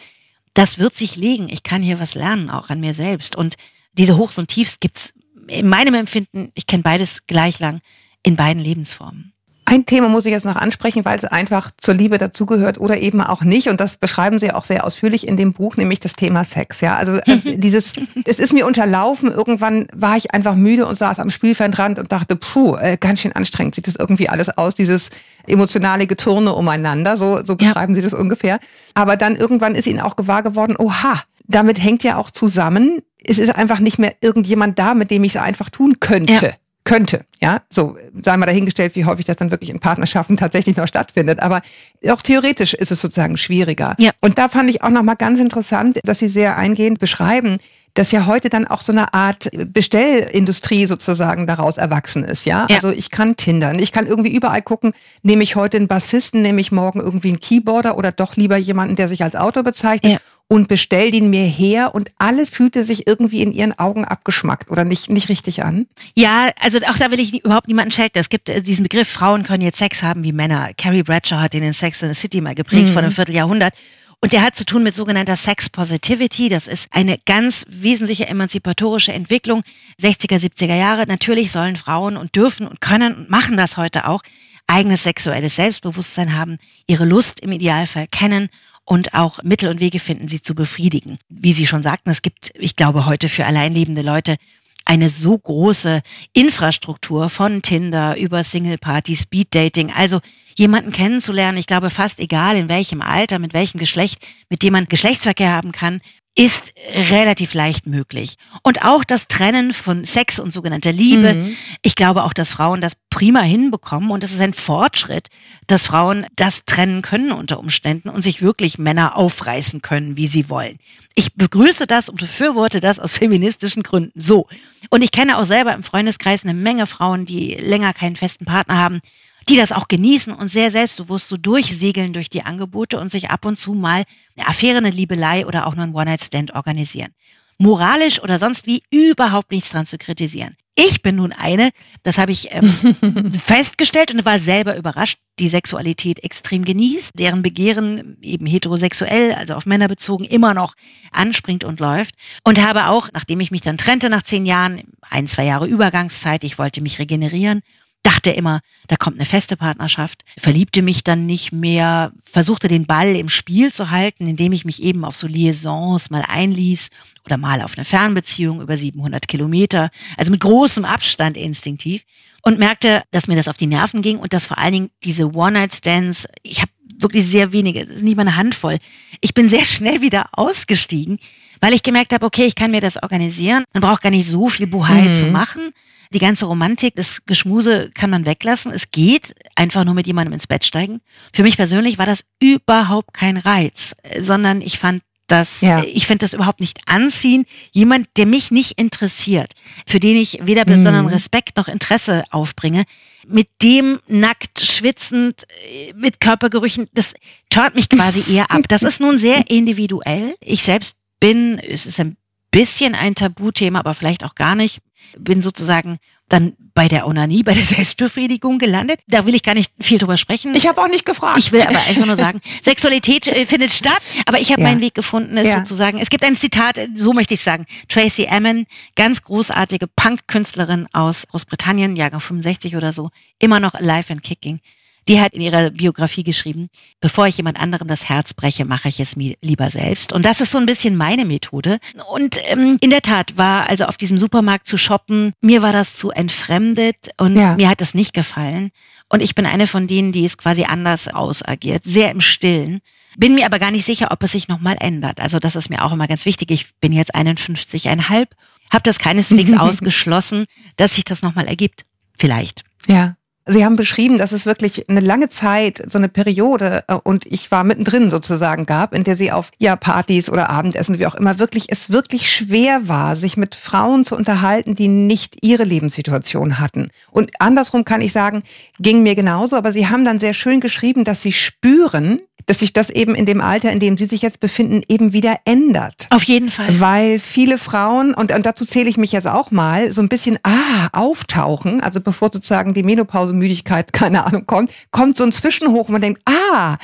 Das 0.54 0.78
wird 0.78 0.98
sich 0.98 1.16
legen. 1.16 1.50
Ich 1.50 1.64
kann 1.64 1.82
hier 1.82 2.00
was 2.00 2.16
lernen, 2.16 2.50
auch 2.50 2.70
an 2.70 2.80
mir 2.80 2.94
selbst. 2.94 3.36
Und 3.36 3.56
diese 3.94 4.18
Hochs 4.18 4.38
und 4.38 4.48
Tiefs 4.48 4.80
gibt's 4.80 5.14
in 5.48 5.68
meinem 5.68 5.94
Empfinden, 5.94 6.52
ich 6.54 6.68
kenne 6.68 6.84
beides 6.84 7.26
gleich 7.28 7.60
lang, 7.60 7.82
in 8.24 8.36
beiden 8.36 8.62
Lebensformen. 8.62 9.33
Ein 9.66 9.86
Thema 9.86 10.10
muss 10.10 10.26
ich 10.26 10.32
jetzt 10.32 10.46
noch 10.46 10.56
ansprechen, 10.56 11.06
weil 11.06 11.18
es 11.18 11.26
einfach 11.26 11.72
zur 11.78 11.94
Liebe 11.94 12.18
dazugehört 12.18 12.80
oder 12.80 12.98
eben 13.00 13.22
auch 13.22 13.44
nicht. 13.44 13.70
Und 13.70 13.80
das 13.80 13.98
beschreiben 13.98 14.38
Sie 14.40 14.52
auch 14.52 14.66
sehr 14.66 14.86
ausführlich 14.86 15.28
in 15.28 15.38
dem 15.38 15.54
Buch, 15.54 15.78
nämlich 15.78 16.00
das 16.00 16.14
Thema 16.14 16.44
Sex. 16.44 16.82
Ja, 16.82 16.96
also 16.96 17.16
äh, 17.16 17.38
dieses, 17.58 17.94
es 18.26 18.40
ist 18.40 18.54
mir 18.54 18.68
unterlaufen. 18.68 19.32
Irgendwann 19.32 19.88
war 19.94 20.18
ich 20.18 20.34
einfach 20.34 20.56
müde 20.56 20.86
und 20.86 20.98
saß 20.98 21.20
am 21.20 21.30
Spielfeldrand 21.30 22.00
und 22.00 22.12
dachte, 22.12 22.36
puh, 22.36 22.76
äh, 22.76 22.98
ganz 23.00 23.22
schön 23.22 23.32
anstrengend 23.32 23.76
sieht 23.76 23.88
das 23.88 23.96
irgendwie 23.96 24.28
alles 24.28 24.50
aus, 24.50 24.76
dieses 24.76 25.10
emotionale 25.48 26.08
Geturne 26.08 26.54
umeinander. 26.54 27.16
So, 27.16 27.44
so 27.46 27.56
beschreiben 27.56 27.94
ja. 27.94 27.96
Sie 27.96 28.02
das 28.02 28.14
ungefähr. 28.14 28.60
Aber 28.96 29.18
dann 29.18 29.36
irgendwann 29.36 29.76
ist 29.76 29.88
Ihnen 29.88 30.02
auch 30.02 30.16
gewahr 30.16 30.44
geworden, 30.44 30.76
oha, 30.78 31.22
damit 31.46 31.82
hängt 31.82 32.04
ja 32.04 32.18
auch 32.18 32.32
zusammen, 32.32 33.02
es 33.26 33.38
ist 33.38 33.56
einfach 33.56 33.80
nicht 33.80 34.00
mehr 34.00 34.14
irgendjemand 34.22 34.78
da, 34.80 34.94
mit 34.94 35.10
dem 35.10 35.24
ich 35.24 35.36
es 35.36 35.42
einfach 35.42 35.70
tun 35.70 36.00
könnte. 36.00 36.46
Ja 36.46 36.52
könnte. 36.84 37.26
Ja, 37.42 37.62
so 37.70 37.98
sei 38.24 38.38
mal 38.38 38.46
dahingestellt, 38.46 38.96
wie 38.96 39.06
häufig 39.06 39.26
das 39.26 39.38
dann 39.38 39.52
wirklich 39.52 39.70
in 39.70 39.80
Partnerschaften 39.80 40.38
tatsächlich 40.38 40.78
noch 40.78 40.88
stattfindet. 40.88 41.42
Aber 41.42 41.62
auch 42.10 42.22
theoretisch 42.22 42.74
ist 42.74 42.92
es 42.92 43.02
sozusagen 43.02 43.38
schwieriger. 43.38 43.96
Ja. 44.00 44.12
Und 44.22 44.38
da 44.38 44.50
fand 44.50 44.70
ich 44.70 44.82
auch 44.82 44.90
nochmal 44.90 45.16
ganz 45.16 45.40
interessant, 45.40 46.00
dass 46.04 46.20
Sie 46.20 46.30
sehr 46.30 46.58
eingehend 46.58 47.00
beschreiben, 47.00 47.58
dass 47.94 48.12
ja 48.12 48.26
heute 48.26 48.50
dann 48.50 48.66
auch 48.66 48.82
so 48.82 48.92
eine 48.92 49.14
Art 49.14 49.50
Bestellindustrie 49.68 50.88
sozusagen 50.88 51.46
daraus 51.46 51.78
erwachsen 51.78 52.24
ist, 52.24 52.46
ja? 52.46 52.66
ja? 52.68 52.76
Also 52.76 52.90
ich 52.90 53.12
kann 53.12 53.36
Tindern, 53.38 53.78
ich 53.78 53.92
kann 53.92 54.08
irgendwie 54.08 54.36
überall 54.36 54.64
gucken, 54.64 54.94
nehme 55.22 55.44
ich 55.44 55.56
heute 55.56 55.78
einen 55.78 55.88
Bassisten, 55.88 56.42
nehme 56.42 56.60
ich 56.60 56.72
morgen 56.72 57.00
irgendwie 57.00 57.30
einen 57.30 57.40
Keyboarder 57.40 57.98
oder 57.98 58.12
doch 58.12 58.36
lieber 58.36 58.58
jemanden, 58.58 58.96
der 58.96 59.08
sich 59.08 59.24
als 59.24 59.36
Autor 59.36 59.64
bezeichnet. 59.64 60.14
Ja 60.14 60.20
und 60.48 60.68
bestellt 60.68 61.16
ihn 61.16 61.30
mir 61.30 61.46
her 61.46 61.96
und 61.96 62.12
alles 62.20 62.50
fühlte 62.50 62.84
sich 62.84 63.08
irgendwie 63.08 63.42
in 63.42 63.52
ihren 63.52 63.78
Augen 63.80 64.06
abgeschmackt 64.06 64.70
oder 64.70 64.84
nicht, 64.84 65.10
nicht 65.10 65.30
richtig 65.30 65.64
an? 65.64 65.88
Ja, 66.16 66.52
also 66.60 66.80
auch 66.88 66.98
da 66.98 67.12
will 67.12 67.20
ich 67.20 67.44
überhaupt 67.44 67.68
niemanden 67.68 67.92
schelten. 67.92 68.20
Es 68.20 68.30
gibt 68.30 68.50
äh, 68.50 68.62
diesen 68.62 68.84
Begriff, 68.84 69.10
Frauen 69.10 69.44
können 69.44 69.64
jetzt 69.64 69.80
Sex 69.80 70.04
haben 70.04 70.24
wie 70.24 70.32
Männer. 70.32 70.72
Carrie 70.78 71.04
Bradshaw 71.04 71.38
hat 71.38 71.54
den 71.54 71.64
in 71.64 71.74
Sex 71.74 72.04
in 72.04 72.14
the 72.14 72.20
City 72.20 72.42
mal 72.42 72.56
geprägt 72.56 72.90
mhm. 72.90 72.94
vor 72.94 73.02
einem 73.02 73.12
Vierteljahrhundert. 73.12 73.74
Und 74.20 74.32
der 74.32 74.42
hat 74.42 74.56
zu 74.56 74.66
tun 74.66 74.84
mit 74.84 74.96
sogenannter 74.96 75.36
Sex 75.36 75.70
Positivity. 75.70 76.48
Das 76.48 76.68
ist 76.68 76.88
eine 76.92 77.18
ganz 77.26 77.66
wesentliche 77.68 78.28
emanzipatorische 78.28 79.12
Entwicklung 79.12 79.64
60er, 80.02 80.40
70er 80.40 80.76
Jahre. 80.76 81.06
Natürlich 81.08 81.52
sollen 81.52 81.76
Frauen 81.76 82.16
und 82.16 82.36
dürfen 82.36 82.66
und 82.68 82.80
können 82.80 83.16
und 83.16 83.30
machen 83.30 83.58
das 83.58 83.76
heute 83.76 84.08
auch 84.08 84.22
eigenes 84.68 85.04
sexuelles 85.04 85.58
Selbstbewusstsein 85.58 86.38
haben, 86.38 86.58
ihre 86.88 87.06
Lust 87.06 87.42
im 87.42 87.52
Idealfall 87.52 88.08
kennen 88.08 88.50
und 88.86 89.14
auch 89.14 89.42
Mittel 89.44 89.70
und 89.70 89.80
Wege 89.80 90.00
finden, 90.00 90.28
sie 90.28 90.42
zu 90.42 90.56
befriedigen. 90.56 91.18
Wie 91.30 91.54
Sie 91.54 91.68
schon 91.68 91.84
sagten, 91.84 92.10
es 92.10 92.22
gibt, 92.22 92.52
ich 92.56 92.76
glaube, 92.76 93.06
heute 93.06 93.30
für 93.30 93.46
alleinlebende 93.46 94.02
Leute 94.02 94.38
eine 94.86 95.10
so 95.10 95.38
große 95.38 96.02
Infrastruktur 96.34 97.30
von 97.30 97.62
Tinder 97.62 98.18
über 98.18 98.44
Single 98.44 98.78
Party, 98.78 99.16
Speed 99.16 99.56
Dating, 99.56 99.94
also 99.94 100.20
jemanden 100.58 100.92
kennenzulernen, 100.92 101.58
ich 101.58 101.68
glaube 101.68 101.90
fast 101.90 102.20
egal 102.20 102.58
in 102.58 102.70
welchem 102.70 103.02
Alter, 103.02 103.40
mit 103.40 103.54
welchem 103.54 103.80
Geschlecht, 103.80 104.26
mit 104.50 104.62
dem 104.62 104.74
man 104.74 104.88
Geschlechtsverkehr 104.88 105.52
haben 105.52 105.72
kann, 105.72 106.02
ist 106.36 106.74
relativ 107.12 107.54
leicht 107.54 107.86
möglich. 107.86 108.38
Und 108.64 108.84
auch 108.84 109.04
das 109.04 109.28
Trennen 109.28 109.72
von 109.72 110.04
Sex 110.04 110.40
und 110.40 110.52
sogenannter 110.52 110.92
Liebe. 110.92 111.36
Mhm. 111.36 111.56
Ich 111.84 111.96
glaube 111.96 112.24
auch, 112.24 112.34
dass 112.34 112.54
Frauen 112.54 112.82
das 112.82 112.94
prima 113.12 113.42
hinbekommen 113.42 114.10
und 114.10 114.24
es 114.24 114.34
ist 114.34 114.42
ein 114.42 114.54
Fortschritt, 114.54 115.28
dass 115.68 115.86
Frauen 115.86 116.26
das 116.36 116.66
trennen 116.66 117.04
können 117.04 117.32
unter 117.32 117.60
Umständen 117.60 118.10
und 118.10 118.24
sich 118.24 118.42
wirklich 118.42 118.80
Männer 118.80 119.16
aufreißen 119.16 119.84
können, 119.84 120.18
wie 120.18 120.26
sie 120.26 120.50
wollen. 120.50 120.80
Ich 121.14 121.36
begrüße 121.36 121.86
das 121.86 122.10
und 122.10 122.20
befürworte 122.20 122.80
das 122.80 123.00
aus 123.00 123.18
feministischen 123.18 123.84
Gründen. 123.84 124.20
So. 124.20 124.48
Und 124.90 125.04
ich 125.04 125.12
kenne 125.12 125.38
auch 125.38 125.46
selber 125.46 125.74
im 125.74 125.84
Freundeskreis 125.84 126.44
eine 126.44 126.56
Menge 126.56 126.88
Frauen, 126.88 127.28
die 127.28 127.54
länger 127.54 127.94
keinen 127.94 128.16
festen 128.16 128.46
Partner 128.46 128.78
haben 128.78 129.02
die 129.50 129.58
das 129.58 129.72
auch 129.72 129.88
genießen 129.88 130.34
und 130.34 130.48
sehr 130.48 130.72
selbstbewusst 130.72 131.30
so 131.30 131.38
durchsegeln 131.38 132.14
durch 132.14 132.30
die 132.30 132.44
Angebote 132.44 133.00
und 133.00 133.10
sich 133.10 133.30
ab 133.30 133.46
und 133.46 133.58
zu 133.58 133.74
mal 133.74 134.04
eine 134.38 134.48
Affäre, 134.48 134.78
eine 134.78 134.90
Liebelei 134.90 135.46
oder 135.46 135.68
auch 135.68 135.76
nur 135.76 135.84
ein 135.84 135.94
One-Night-Stand 135.94 136.54
organisieren. 136.56 137.14
Moralisch 137.58 138.22
oder 138.22 138.40
sonst 138.40 138.66
wie 138.66 138.84
überhaupt 138.90 139.52
nichts 139.52 139.70
dran 139.70 139.86
zu 139.86 139.98
kritisieren. 139.98 140.58
Ich 140.76 141.04
bin 141.04 141.18
nun 141.18 141.34
eine, 141.34 141.70
das 142.02 142.18
habe 142.18 142.32
ich 142.32 142.48
ähm, 142.52 142.64
festgestellt 143.46 144.12
und 144.12 144.26
war 144.26 144.40
selber 144.40 144.76
überrascht, 144.76 145.20
die 145.38 145.48
Sexualität 145.48 146.24
extrem 146.24 146.66
genießt, 146.66 147.12
deren 147.20 147.44
Begehren 147.44 148.18
eben 148.24 148.48
heterosexuell, 148.48 149.34
also 149.34 149.54
auf 149.54 149.68
Männer 149.68 149.88
bezogen, 149.88 150.24
immer 150.24 150.56
noch 150.56 150.74
anspringt 151.12 151.64
und 151.64 151.80
läuft. 151.80 152.16
Und 152.44 152.60
habe 152.60 152.88
auch, 152.88 153.10
nachdem 153.14 153.40
ich 153.40 153.52
mich 153.52 153.62
dann 153.62 153.78
trennte 153.78 154.10
nach 154.10 154.24
zehn 154.24 154.48
Jahren, 154.48 154.82
ein, 155.02 155.28
zwei 155.28 155.46
Jahre 155.46 155.68
Übergangszeit, 155.68 156.44
ich 156.44 156.58
wollte 156.58 156.82
mich 156.82 156.98
regenerieren, 156.98 157.62
dachte 158.04 158.32
immer, 158.32 158.60
da 158.88 158.96
kommt 158.98 159.18
eine 159.18 159.26
feste 159.26 159.58
Partnerschaft, 159.58 160.24
verliebte 160.38 160.82
mich 160.82 161.04
dann 161.04 161.26
nicht 161.26 161.52
mehr, 161.52 162.12
versuchte 162.24 162.68
den 162.68 162.86
Ball 162.86 163.16
im 163.16 163.30
Spiel 163.30 163.74
zu 163.74 163.90
halten, 163.90 164.28
indem 164.28 164.52
ich 164.52 164.66
mich 164.66 164.84
eben 164.84 165.06
auf 165.06 165.16
so 165.16 165.26
Liaisons 165.26 166.10
mal 166.10 166.24
einließ 166.28 166.90
oder 167.26 167.38
mal 167.38 167.62
auf 167.62 167.78
eine 167.78 167.86
Fernbeziehung 167.86 168.62
über 168.62 168.78
700 168.78 169.28
Kilometer, 169.28 169.90
also 170.18 170.32
mit 170.32 170.42
großem 170.42 170.86
Abstand 170.86 171.38
instinktiv 171.38 172.04
und 172.44 172.60
merkte, 172.60 173.04
dass 173.12 173.28
mir 173.28 173.36
das 173.36 173.48
auf 173.48 173.58
die 173.58 173.68
Nerven 173.68 174.02
ging 174.02 174.18
und 174.20 174.34
dass 174.34 174.46
vor 174.46 174.58
allen 174.58 174.74
Dingen 174.74 174.90
diese 175.04 175.34
One-Night-Stands, 175.34 176.28
ich 176.44 176.62
habe 176.62 176.72
wirklich 176.98 177.26
sehr 177.26 177.52
wenige, 177.52 177.86
das 177.86 177.98
ist 177.98 178.04
nicht 178.04 178.18
mal 178.18 178.24
eine 178.24 178.36
Handvoll. 178.36 178.78
Ich 179.22 179.34
bin 179.34 179.50
sehr 179.50 179.66
schnell 179.66 180.02
wieder 180.02 180.28
ausgestiegen, 180.34 181.20
weil 181.64 181.74
ich 181.74 181.82
gemerkt 181.82 182.12
habe, 182.12 182.26
okay, 182.26 182.44
ich 182.44 182.56
kann 182.56 182.72
mir 182.72 182.82
das 182.82 183.02
organisieren. 183.02 183.64
Man 183.72 183.80
braucht 183.80 184.02
gar 184.02 184.10
nicht 184.10 184.28
so 184.28 184.50
viel 184.50 184.68
Buhai 184.68 185.04
mhm. 185.04 185.14
zu 185.14 185.26
machen. 185.28 185.72
Die 186.14 186.20
ganze 186.20 186.44
Romantik, 186.44 186.94
das 186.98 187.26
Geschmuse 187.26 187.90
kann 187.94 188.10
man 188.10 188.26
weglassen. 188.26 188.74
Es 188.74 188.92
geht 188.92 189.34
einfach 189.56 189.86
nur 189.86 189.94
mit 189.94 190.06
jemandem 190.06 190.34
ins 190.34 190.46
Bett 190.46 190.66
steigen. 190.66 191.00
Für 191.32 191.42
mich 191.42 191.56
persönlich 191.56 191.98
war 191.98 192.06
das 192.06 192.26
überhaupt 192.42 193.14
kein 193.14 193.38
Reiz, 193.38 193.96
sondern 194.20 194.60
ich 194.60 194.78
fand 194.78 195.04
das, 195.28 195.62
ja. 195.62 195.82
ich 195.86 196.06
finde 196.06 196.26
das 196.26 196.34
überhaupt 196.34 196.60
nicht 196.60 196.82
anziehen. 196.86 197.46
Jemand, 197.72 198.10
der 198.18 198.26
mich 198.26 198.52
nicht 198.52 198.78
interessiert, 198.78 199.54
für 199.88 200.02
den 200.02 200.18
ich 200.18 200.40
weder 200.44 200.66
besonderen 200.66 201.04
mhm. 201.04 201.14
Respekt 201.14 201.56
noch 201.56 201.70
Interesse 201.70 202.26
aufbringe, 202.30 202.84
mit 203.26 203.48
dem 203.62 204.00
nackt, 204.08 204.60
schwitzend, 204.60 205.44
äh, 205.72 205.94
mit 205.94 206.20
Körpergerüchen, 206.20 206.88
das 206.94 207.14
tört 207.50 207.74
mich 207.76 207.88
quasi 207.88 208.36
eher 208.36 208.52
ab. 208.52 208.64
Das 208.68 208.84
ist 208.84 209.00
nun 209.00 209.18
sehr 209.18 209.50
individuell. 209.50 210.36
Ich 210.42 210.64
selbst 210.64 210.98
bin, 211.24 211.58
es 211.58 211.86
ist 211.86 212.02
ein 212.02 212.18
bisschen 212.52 212.96
ein 212.96 213.16
Tabuthema, 213.16 213.80
aber 213.80 213.94
vielleicht 213.94 214.26
auch 214.26 214.36
gar 214.36 214.56
nicht, 214.56 214.82
bin 215.18 215.42
sozusagen 215.42 216.00
dann 216.28 216.52
bei 216.74 216.90
der 216.90 217.08
Onanie, 217.08 217.44
bei 217.44 217.54
der 217.54 217.64
Selbstbefriedigung 217.64 218.60
gelandet. 218.60 219.00
Da 219.08 219.26
will 219.26 219.34
ich 219.34 219.42
gar 219.42 219.54
nicht 219.54 219.72
viel 219.80 220.00
drüber 220.00 220.18
sprechen. 220.18 220.54
Ich 220.54 220.68
habe 220.68 220.82
auch 220.82 220.90
nicht 220.90 221.06
gefragt. 221.06 221.40
Ich 221.40 221.54
will 221.54 221.62
aber 221.62 221.78
einfach 221.78 222.06
nur 222.06 222.18
sagen, 222.18 222.42
Sexualität 222.62 223.28
äh, 223.28 223.46
findet 223.46 223.72
statt, 223.72 224.02
aber 224.26 224.42
ich 224.42 224.52
habe 224.52 224.64
ja. 224.64 224.68
meinen 224.68 224.82
Weg 224.82 224.96
gefunden, 224.96 225.38
es 225.38 225.54
ja. 225.54 225.60
sozusagen. 225.60 225.98
Es 226.00 226.10
gibt 226.10 226.26
ein 226.26 226.36
Zitat, 226.36 226.78
so 226.94 227.14
möchte 227.14 227.36
ich 227.36 227.42
sagen. 227.42 227.68
Tracy 227.88 228.26
Emin, 228.26 228.66
ganz 228.98 229.22
großartige 229.22 229.88
Punk-Künstlerin 229.88 230.88
aus 230.92 231.26
Großbritannien, 231.30 231.96
Jahrgang 231.96 232.20
65 232.20 232.76
oder 232.76 232.92
so, 232.92 233.12
immer 233.40 233.62
noch 233.62 233.76
alive 233.76 234.12
and 234.12 234.24
kicking. 234.24 234.60
Die 235.08 235.20
hat 235.20 235.34
in 235.34 235.42
ihrer 235.42 235.70
Biografie 235.70 236.24
geschrieben, 236.24 236.70
bevor 237.02 237.28
ich 237.28 237.38
jemand 237.38 237.60
anderem 237.60 237.88
das 237.88 238.08
Herz 238.08 238.34
breche, 238.34 238.66
mache 238.66 238.88
ich 238.88 239.00
es 239.00 239.16
mir 239.16 239.36
lieber 239.42 239.70
selbst. 239.70 240.14
Und 240.14 240.24
das 240.24 240.42
ist 240.42 240.52
so 240.52 240.58
ein 240.58 240.66
bisschen 240.66 240.96
meine 240.96 241.26
Methode. 241.26 241.80
Und 242.14 242.40
ähm, 242.48 242.78
in 242.82 242.90
der 242.90 243.02
Tat 243.02 243.38
war 243.38 243.70
also 243.70 243.86
auf 243.86 243.98
diesem 243.98 244.18
Supermarkt 244.18 244.68
zu 244.68 244.78
shoppen, 244.78 245.34
mir 245.42 245.62
war 245.62 245.74
das 245.74 245.96
zu 245.96 246.12
entfremdet 246.12 247.10
und 247.18 247.36
ja. 247.36 247.56
mir 247.56 247.70
hat 247.70 247.82
es 247.82 247.94
nicht 247.94 248.14
gefallen. 248.14 248.72
Und 249.10 249.22
ich 249.22 249.36
bin 249.36 249.46
eine 249.46 249.68
von 249.68 249.88
denen, 249.88 250.12
die 250.12 250.26
es 250.26 250.38
quasi 250.38 250.64
anders 250.64 251.08
ausagiert, 251.08 251.84
sehr 251.84 252.10
im 252.10 252.22
Stillen. 252.22 252.82
Bin 253.18 253.36
mir 253.36 253.46
aber 253.46 253.60
gar 253.60 253.72
nicht 253.72 253.86
sicher, 253.86 254.08
ob 254.12 254.24
es 254.24 254.32
sich 254.32 254.48
nochmal 254.48 254.76
ändert. 254.80 255.20
Also 255.20 255.40
das 255.40 255.56
ist 255.56 255.70
mir 255.70 255.84
auch 255.84 255.92
immer 255.92 256.08
ganz 256.08 256.26
wichtig. 256.26 256.50
Ich 256.50 256.74
bin 256.80 256.94
jetzt 256.94 257.14
51,5, 257.14 258.28
habe 258.72 258.84
das 258.84 258.98
keineswegs 258.98 259.54
ausgeschlossen, 259.58 260.46
dass 260.78 260.96
sich 260.96 261.06
das 261.06 261.22
nochmal 261.22 261.48
ergibt. 261.48 261.86
Vielleicht. 262.18 262.64
Ja. 262.88 263.16
Sie 263.46 263.66
haben 263.66 263.76
beschrieben, 263.76 264.18
dass 264.18 264.32
es 264.32 264.46
wirklich 264.46 264.90
eine 264.90 265.02
lange 265.02 265.28
Zeit, 265.28 265.84
so 265.92 265.98
eine 265.98 266.08
Periode, 266.08 266.86
äh, 266.88 266.96
und 267.04 267.26
ich 267.26 267.52
war 267.52 267.64
mittendrin 267.66 268.10
sozusagen 268.10 268.66
gab, 268.66 268.94
in 268.94 269.04
der 269.04 269.16
Sie 269.16 269.32
auf 269.32 269.52
ja 269.58 269.76
Partys 269.76 270.30
oder 270.30 270.50
Abendessen, 270.50 270.98
wie 270.98 271.06
auch 271.06 271.16
immer, 271.16 271.40
wirklich 271.40 271.66
es 271.68 271.92
wirklich 271.92 272.32
schwer 272.32 272.88
war, 272.88 273.18
sich 273.18 273.36
mit 273.36 273.56
Frauen 273.56 274.06
zu 274.06 274.16
unterhalten, 274.16 274.76
die 274.76 274.88
nicht 274.88 275.38
ihre 275.42 275.64
Lebenssituation 275.64 276.60
hatten. 276.60 276.90
Und 277.12 277.32
andersrum 277.40 277.84
kann 277.84 278.02
ich 278.02 278.14
sagen, 278.14 278.44
ging 278.80 279.04
mir 279.04 279.16
genauso, 279.16 279.58
aber 279.58 279.74
Sie 279.74 279.88
haben 279.88 280.06
dann 280.06 280.20
sehr 280.20 280.34
schön 280.34 280.62
geschrieben, 280.62 281.04
dass 281.04 281.22
Sie 281.22 281.34
spüren, 281.34 282.22
dass 282.46 282.60
sich 282.60 282.74
das 282.74 282.90
eben 282.90 283.16
in 283.16 283.26
dem 283.26 283.42
Alter, 283.42 283.72
in 283.72 283.80
dem 283.80 283.98
Sie 283.98 284.06
sich 284.06 284.22
jetzt 284.22 284.40
befinden, 284.40 284.82
eben 284.88 285.14
wieder 285.14 285.38
ändert. 285.46 286.08
Auf 286.10 286.24
jeden 286.24 286.52
Fall. 286.52 286.80
Weil 286.80 287.20
viele 287.20 287.58
Frauen, 287.58 288.14
und, 288.14 288.34
und 288.34 288.46
dazu 288.46 288.66
zähle 288.66 288.90
ich 288.90 288.98
mich 288.98 289.12
jetzt 289.12 289.28
auch 289.28 289.52
mal, 289.52 289.92
so 289.92 290.02
ein 290.02 290.10
bisschen, 290.10 290.38
ah, 290.44 290.90
auftauchen, 290.92 291.82
also 291.82 292.02
bevor 292.02 292.30
sozusagen 292.32 292.74
die 292.74 292.84
Menopausemüdigkeit, 292.84 293.94
keine 293.94 294.26
Ahnung, 294.26 294.46
kommt, 294.46 294.72
kommt 294.92 295.18
so 295.18 295.24
ein 295.24 295.32
Zwischenhoch 295.32 295.88
und 295.88 295.94
man 295.94 296.02
denkt, 296.02 296.22
ah, 296.26 296.78